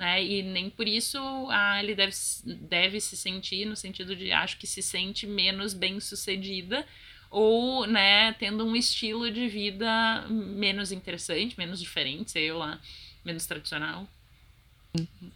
né? 0.01 0.25
E 0.25 0.43
nem 0.43 0.71
por 0.71 0.89
isso 0.89 1.19
ah, 1.51 1.79
ele 1.79 1.95
deve, 1.95 2.15
deve 2.45 2.99
se 3.03 3.19
sentir, 3.19 3.67
no 3.67 3.77
sentido 3.77 4.17
de 4.17 4.33
acho 4.33 4.57
que 4.57 4.67
se 4.67 4.81
sente 4.81 5.27
menos 5.27 5.75
bem 5.75 6.01
sucedida 6.01 6.87
ou, 7.31 7.87
né, 7.87 8.33
tendo 8.39 8.67
um 8.67 8.75
estilo 8.75 9.31
de 9.31 9.47
vida 9.47 10.25
menos 10.29 10.91
interessante, 10.91 11.57
menos 11.57 11.79
diferente, 11.79 12.31
sei 12.31 12.51
lá, 12.51 12.81
menos 13.23 13.45
tradicional. 13.45 14.09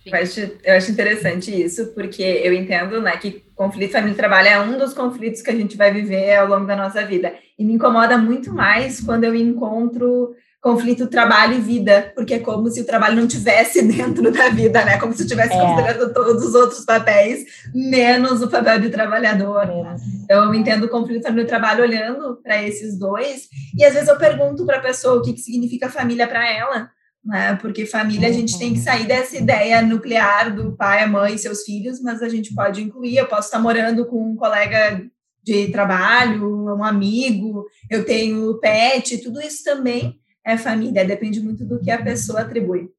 Eu 0.05 0.15
acho, 0.15 0.41
eu 0.65 0.75
acho 0.75 0.91
interessante 0.91 1.51
isso, 1.55 1.93
porque 1.95 2.23
eu 2.23 2.53
entendo 2.55 3.03
né, 3.03 3.17
que 3.19 3.45
conflito 3.55 3.93
família-trabalho 3.93 4.49
é 4.49 4.61
um 4.61 4.79
dos 4.79 4.95
conflitos 4.95 5.43
que 5.43 5.51
a 5.51 5.55
gente 5.55 5.77
vai 5.77 5.93
viver 5.93 6.37
ao 6.37 6.49
longo 6.49 6.67
da 6.67 6.75
nossa 6.75 7.05
vida. 7.05 7.35
E 7.59 7.65
me 7.65 7.75
incomoda 7.75 8.17
muito 8.17 8.51
mais 8.51 9.01
quando 9.01 9.25
eu 9.25 9.35
encontro 9.35 10.35
conflito 10.65 11.09
trabalho 11.09 11.59
e 11.59 11.61
vida, 11.61 12.11
porque 12.15 12.33
é 12.33 12.39
como 12.39 12.71
se 12.71 12.81
o 12.81 12.87
trabalho 12.87 13.17
não 13.17 13.29
tivesse 13.29 13.83
dentro 13.87 14.33
da 14.33 14.49
vida, 14.49 14.83
né? 14.83 14.99
Como 14.99 15.13
se 15.13 15.23
eu 15.23 15.29
tivesse 15.29 15.53
é. 15.53 15.61
considerando 15.61 16.15
todos 16.15 16.43
os 16.43 16.55
outros 16.55 16.87
papéis, 16.87 17.45
menos 17.75 18.41
o 18.41 18.49
papel 18.49 18.81
de 18.81 18.89
trabalhador. 18.89 19.67
Né? 19.67 19.97
Então, 20.25 20.43
eu 20.43 20.55
entendo 20.55 20.85
o 20.85 20.89
conflito 20.89 21.31
no 21.31 21.47
trabalho 21.47 21.85
olhando 21.85 22.41
para 22.43 22.63
esses 22.63 22.99
dois, 22.99 23.47
e 23.77 23.85
às 23.85 23.93
vezes 23.93 24.09
eu 24.09 24.17
pergunto 24.17 24.65
para 24.65 24.79
a 24.79 24.81
pessoa 24.83 25.19
o 25.19 25.23
que, 25.23 25.35
que 25.35 25.41
significa 25.41 25.91
família 25.91 26.27
para 26.27 26.51
ela, 26.51 26.89
né? 27.23 27.59
Porque 27.61 27.85
família 27.85 28.31
a 28.31 28.33
gente 28.33 28.59
tem 28.59 28.73
que 28.73 28.79
uhum. 28.79 28.85
sair 28.85 29.07
dessa 29.07 29.37
ideia 29.37 29.83
nuclear 29.83 30.55
do 30.55 30.73
pai, 30.73 31.03
a 31.03 31.07
mãe 31.07 31.35
e 31.35 31.39
seus 31.39 31.63
filhos, 31.63 32.01
mas 32.01 32.23
a 32.23 32.29
gente 32.31 32.55
pode 32.55 32.83
incluir, 32.83 33.19
eu 33.19 33.27
posso 33.27 33.49
estar 33.49 33.59
morando 33.59 34.07
com 34.07 34.31
um 34.31 34.35
colega 34.35 35.05
de 35.43 35.69
trabalho, 35.69 36.75
um 36.75 36.83
amigo, 36.83 37.67
eu 37.91 38.03
tenho 38.07 38.59
pet, 38.61 39.19
tudo 39.19 39.43
isso 39.43 39.63
também 39.63 40.19
é 40.45 40.57
família, 40.57 41.05
depende 41.05 41.41
muito 41.41 41.65
do 41.65 41.81
que 41.81 41.91
a 41.91 42.03
pessoa 42.03 42.41
atribui. 42.41 42.91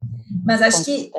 Mas 0.43 0.61
acho 0.61 0.83
que 0.83 1.11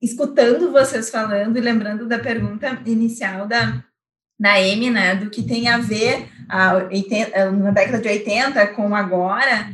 escutando 0.00 0.70
vocês 0.70 1.10
falando 1.10 1.56
e 1.56 1.60
lembrando 1.60 2.06
da 2.06 2.18
pergunta 2.18 2.80
inicial 2.86 3.46
da, 3.46 3.82
da 4.38 4.54
Amy, 4.54 4.90
né, 4.90 5.16
do 5.16 5.30
que 5.30 5.42
tem 5.42 5.68
a 5.68 5.78
ver 5.78 6.28
a 6.48 6.74
80, 6.74 7.50
na 7.52 7.70
década 7.70 8.00
de 8.00 8.08
80 8.08 8.66
com 8.68 8.94
agora, 8.94 9.70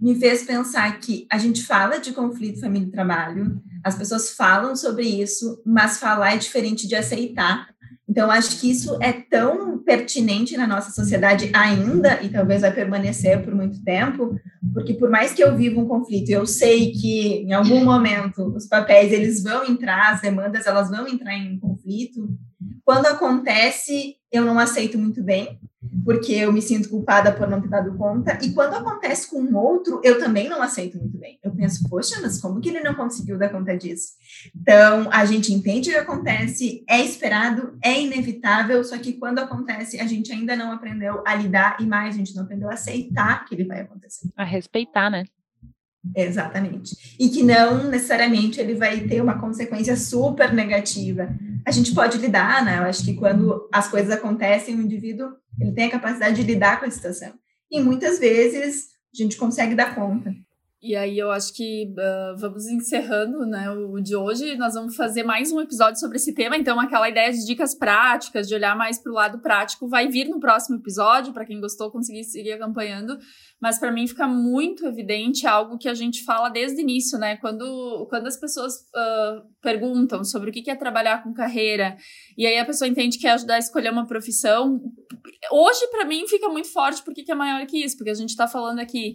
me 0.00 0.18
fez 0.18 0.42
pensar 0.42 0.98
que 0.98 1.26
a 1.30 1.38
gente 1.38 1.62
fala 1.62 1.98
de 1.98 2.12
conflito 2.12 2.60
família 2.60 2.88
e 2.88 2.90
trabalho, 2.90 3.62
as 3.84 3.96
pessoas 3.96 4.30
falam 4.30 4.76
sobre 4.76 5.04
isso, 5.04 5.60
mas 5.64 5.98
falar 5.98 6.34
é 6.34 6.36
diferente 6.36 6.86
de 6.86 6.94
aceitar. 6.94 7.68
Então, 8.12 8.30
acho 8.30 8.60
que 8.60 8.70
isso 8.70 8.98
é 9.00 9.10
tão 9.10 9.78
pertinente 9.78 10.54
na 10.54 10.66
nossa 10.66 10.90
sociedade 10.90 11.50
ainda, 11.54 12.22
e 12.22 12.28
talvez 12.28 12.60
vai 12.60 12.70
permanecer 12.70 13.42
por 13.42 13.54
muito 13.54 13.82
tempo, 13.82 14.38
porque 14.74 14.92
por 14.92 15.08
mais 15.08 15.32
que 15.32 15.42
eu 15.42 15.56
viva 15.56 15.80
um 15.80 15.88
conflito, 15.88 16.28
eu 16.28 16.44
sei 16.44 16.92
que 16.92 17.38
em 17.38 17.54
algum 17.54 17.82
momento 17.82 18.54
os 18.54 18.66
papéis 18.66 19.12
eles 19.12 19.42
vão 19.42 19.64
entrar, 19.64 20.12
as 20.12 20.20
demandas 20.20 20.66
elas 20.66 20.90
vão 20.90 21.08
entrar 21.08 21.34
em 21.34 21.58
conflito. 21.58 22.28
Quando 22.84 23.06
acontece, 23.06 24.16
eu 24.30 24.44
não 24.44 24.58
aceito 24.58 24.98
muito 24.98 25.22
bem, 25.22 25.58
porque 26.04 26.32
eu 26.32 26.52
me 26.52 26.62
sinto 26.62 26.88
culpada 26.88 27.32
por 27.32 27.48
não 27.48 27.60
ter 27.60 27.68
dado 27.68 27.96
conta. 27.96 28.38
E 28.42 28.52
quando 28.52 28.74
acontece 28.74 29.28
com 29.28 29.40
um 29.40 29.56
outro, 29.56 30.00
eu 30.04 30.18
também 30.18 30.48
não 30.48 30.62
aceito 30.62 30.98
muito 30.98 31.18
bem. 31.18 31.38
Eu 31.42 31.50
penso, 31.50 31.88
poxa, 31.88 32.20
mas 32.22 32.40
como 32.40 32.60
que 32.60 32.68
ele 32.68 32.80
não 32.80 32.94
conseguiu 32.94 33.38
dar 33.38 33.50
conta 33.50 33.76
disso? 33.76 34.12
Então, 34.54 35.08
a 35.10 35.24
gente 35.24 35.52
entende 35.52 35.90
o 35.90 35.92
que 35.92 35.98
acontece, 35.98 36.84
é 36.88 37.00
esperado, 37.00 37.76
é 37.82 38.00
inevitável, 38.00 38.82
só 38.84 38.96
que 38.98 39.14
quando 39.14 39.40
acontece, 39.40 40.00
a 40.00 40.06
gente 40.06 40.32
ainda 40.32 40.54
não 40.54 40.72
aprendeu 40.72 41.22
a 41.26 41.34
lidar 41.34 41.76
e 41.80 41.86
mais, 41.86 42.14
a 42.14 42.18
gente 42.18 42.34
não 42.34 42.44
aprendeu 42.44 42.70
a 42.70 42.74
aceitar 42.74 43.44
que 43.44 43.54
ele 43.54 43.64
vai 43.64 43.80
acontecer. 43.80 44.28
A 44.36 44.44
respeitar, 44.44 45.10
né? 45.10 45.24
Exatamente. 46.16 47.16
E 47.18 47.28
que 47.28 47.42
não 47.42 47.88
necessariamente 47.88 48.60
ele 48.60 48.74
vai 48.74 49.00
ter 49.00 49.20
uma 49.20 49.38
consequência 49.38 49.96
super 49.96 50.52
negativa. 50.52 51.28
A 51.66 51.70
gente 51.70 51.94
pode 51.94 52.18
lidar, 52.18 52.64
né? 52.64 52.78
Eu 52.78 52.84
acho 52.84 53.04
que 53.04 53.14
quando 53.14 53.68
as 53.72 53.88
coisas 53.88 54.10
acontecem, 54.10 54.74
o 54.74 54.82
indivíduo 54.82 55.30
ele 55.60 55.72
tem 55.72 55.86
a 55.86 55.90
capacidade 55.90 56.36
de 56.36 56.42
lidar 56.42 56.80
com 56.80 56.86
a 56.86 56.90
situação. 56.90 57.32
E 57.70 57.80
muitas 57.80 58.18
vezes 58.18 58.88
a 59.14 59.22
gente 59.22 59.36
consegue 59.36 59.74
dar 59.74 59.94
conta. 59.94 60.34
E 60.82 60.96
aí 60.96 61.16
eu 61.16 61.30
acho 61.30 61.54
que 61.54 61.84
uh, 61.92 62.36
vamos 62.36 62.66
encerrando 62.66 63.46
né, 63.46 63.70
o 63.70 64.00
de 64.00 64.16
hoje. 64.16 64.56
Nós 64.56 64.74
vamos 64.74 64.96
fazer 64.96 65.22
mais 65.22 65.52
um 65.52 65.60
episódio 65.60 66.00
sobre 66.00 66.16
esse 66.16 66.34
tema. 66.34 66.56
Então, 66.56 66.80
aquela 66.80 67.08
ideia 67.08 67.30
de 67.30 67.46
dicas 67.46 67.72
práticas, 67.72 68.48
de 68.48 68.54
olhar 68.56 68.76
mais 68.76 68.98
para 68.98 69.12
o 69.12 69.14
lado 69.14 69.38
prático, 69.38 69.86
vai 69.86 70.08
vir 70.08 70.28
no 70.28 70.40
próximo 70.40 70.76
episódio, 70.78 71.32
para 71.32 71.44
quem 71.44 71.60
gostou 71.60 71.88
conseguir 71.88 72.24
seguir 72.24 72.54
acompanhando. 72.54 73.16
Mas 73.60 73.78
para 73.78 73.92
mim 73.92 74.08
fica 74.08 74.26
muito 74.26 74.84
evidente 74.84 75.46
algo 75.46 75.78
que 75.78 75.88
a 75.88 75.94
gente 75.94 76.24
fala 76.24 76.48
desde 76.48 76.78
o 76.78 76.82
início, 76.82 77.16
né? 77.16 77.36
Quando, 77.36 78.04
quando 78.10 78.26
as 78.26 78.36
pessoas 78.36 78.74
uh, 78.74 79.48
perguntam 79.62 80.24
sobre 80.24 80.50
o 80.50 80.52
que 80.52 80.68
é 80.68 80.74
trabalhar 80.74 81.22
com 81.22 81.32
carreira, 81.32 81.96
e 82.36 82.44
aí 82.44 82.58
a 82.58 82.64
pessoa 82.64 82.88
entende 82.88 83.18
que 83.18 83.28
é 83.28 83.30
ajudar 83.30 83.54
a 83.54 83.60
escolher 83.60 83.92
uma 83.92 84.08
profissão. 84.08 84.82
Hoje, 85.52 85.86
para 85.92 86.04
mim, 86.04 86.26
fica 86.26 86.48
muito 86.48 86.72
forte 86.72 87.04
porque 87.04 87.30
é 87.30 87.36
maior 87.36 87.64
que 87.68 87.84
isso, 87.84 87.96
porque 87.96 88.10
a 88.10 88.14
gente 88.14 88.30
está 88.30 88.48
falando 88.48 88.80
aqui 88.80 89.14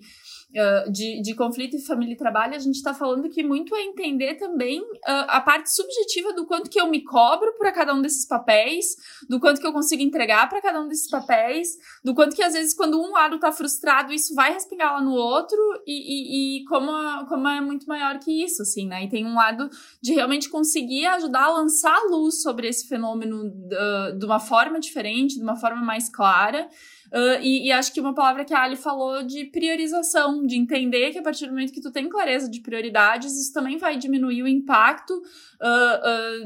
uh, 0.51 0.91
de, 0.91 1.21
de 1.21 1.35
conflito 1.35 1.77
família 1.85 2.13
e 2.13 2.17
trabalho, 2.17 2.55
a 2.55 2.59
gente 2.59 2.75
está 2.75 2.93
falando 2.93 3.29
que 3.29 3.43
muito 3.43 3.75
é 3.75 3.81
entender 3.83 4.35
também 4.35 4.81
uh, 4.81 5.27
a 5.27 5.41
parte 5.41 5.73
subjetiva 5.73 6.33
do 6.33 6.45
quanto 6.45 6.69
que 6.69 6.79
eu 6.79 6.87
me 6.87 7.03
cobro 7.03 7.53
para 7.57 7.71
cada 7.71 7.93
um 7.93 8.01
desses 8.01 8.25
papéis, 8.25 8.95
do 9.29 9.39
quanto 9.39 9.59
que 9.59 9.67
eu 9.67 9.73
consigo 9.73 10.01
entregar 10.01 10.47
para 10.49 10.61
cada 10.61 10.81
um 10.81 10.87
desses 10.87 11.09
papéis, 11.09 11.69
do 12.03 12.13
quanto 12.13 12.35
que 12.35 12.43
às 12.43 12.53
vezes 12.53 12.73
quando 12.73 12.99
um 12.99 13.11
lado 13.11 13.35
está 13.35 13.51
frustrado, 13.51 14.13
isso 14.13 14.33
vai 14.35 14.53
respingar 14.53 14.93
lá 14.93 15.01
no 15.01 15.13
outro, 15.13 15.57
e, 15.85 16.57
e, 16.57 16.61
e 16.61 16.65
como, 16.65 16.91
a, 16.91 17.25
como 17.27 17.47
é 17.47 17.61
muito 17.61 17.87
maior 17.87 18.19
que 18.19 18.43
isso, 18.43 18.61
assim, 18.61 18.87
né? 18.87 19.03
E 19.03 19.09
tem 19.09 19.25
um 19.25 19.35
lado 19.35 19.69
de 20.01 20.13
realmente 20.13 20.49
conseguir 20.49 21.05
ajudar 21.07 21.45
a 21.45 21.53
lançar 21.53 21.97
luz 22.09 22.41
sobre 22.41 22.67
esse 22.67 22.87
fenômeno 22.87 23.45
uh, 23.45 24.17
de 24.17 24.25
uma 24.25 24.39
forma 24.39 24.79
diferente, 24.79 25.35
de 25.35 25.43
uma 25.43 25.55
forma 25.55 25.81
mais 25.81 26.09
clara. 26.09 26.67
Uh, 27.13 27.41
e, 27.41 27.67
e, 27.67 27.71
acho 27.71 27.93
que 27.93 28.01
uma 28.01 28.13
palavra 28.13 28.43
que 28.43 28.53
a 28.53 28.61
Ali 28.61 28.75
falou 28.75 29.23
de 29.23 29.45
priorização, 29.45 30.45
de 30.45 30.57
entender 30.57 31.11
que 31.11 31.19
a 31.19 31.23
partir 31.23 31.45
do 31.45 31.51
momento 31.51 31.71
que 31.71 31.81
tu 31.81 31.91
tem 31.91 32.09
clareza 32.09 32.49
de 32.49 32.61
prioridades, 32.61 33.33
isso 33.33 33.53
também 33.53 33.77
vai 33.77 33.97
diminuir 33.97 34.43
o 34.43 34.47
impacto 34.47 35.11
uh, 35.13 35.17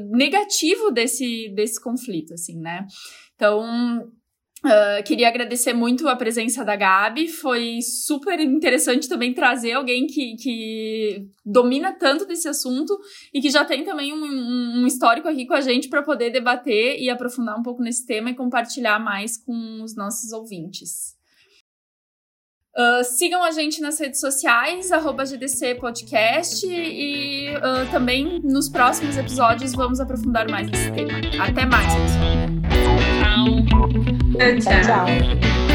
uh, 0.00 0.16
negativo 0.16 0.90
desse, 0.90 1.52
desse 1.54 1.80
conflito, 1.80 2.34
assim, 2.34 2.60
né? 2.60 2.86
Então, 3.34 4.08
Uh, 4.64 5.02
queria 5.04 5.26
agradecer 5.26 5.72
muito 5.72 6.08
a 6.08 6.14
presença 6.14 6.64
da 6.64 6.76
Gabi. 6.76 7.26
Foi 7.26 7.80
super 7.82 8.38
interessante 8.38 9.08
também 9.08 9.34
trazer 9.34 9.72
alguém 9.72 10.06
que, 10.06 10.36
que 10.36 11.26
domina 11.44 11.92
tanto 11.92 12.24
desse 12.24 12.48
assunto 12.48 12.96
e 13.34 13.40
que 13.40 13.50
já 13.50 13.64
tem 13.64 13.84
também 13.84 14.12
um, 14.12 14.82
um 14.82 14.86
histórico 14.86 15.26
aqui 15.26 15.46
com 15.46 15.54
a 15.54 15.60
gente 15.60 15.88
para 15.88 16.02
poder 16.02 16.30
debater 16.30 16.96
e 17.00 17.10
aprofundar 17.10 17.58
um 17.58 17.62
pouco 17.62 17.82
nesse 17.82 18.06
tema 18.06 18.30
e 18.30 18.36
compartilhar 18.36 19.00
mais 19.00 19.36
com 19.36 19.82
os 19.82 19.96
nossos 19.96 20.32
ouvintes. 20.32 21.20
Uh, 22.74 23.04
sigam 23.04 23.42
a 23.42 23.50
gente 23.50 23.82
nas 23.82 23.98
redes 23.98 24.18
sociais, 24.18 24.90
GDC 25.26 25.74
Podcast, 25.74 26.66
e 26.66 27.50
uh, 27.56 27.90
também 27.90 28.40
nos 28.42 28.68
próximos 28.68 29.18
episódios 29.18 29.72
vamos 29.72 30.00
aprofundar 30.00 30.48
mais 30.48 30.70
nesse 30.70 30.90
tema. 30.92 31.18
Até 31.38 31.66
mais, 31.66 31.92
pessoal! 31.92 32.41
tchau. 34.42 34.82
tchau. 34.82 35.71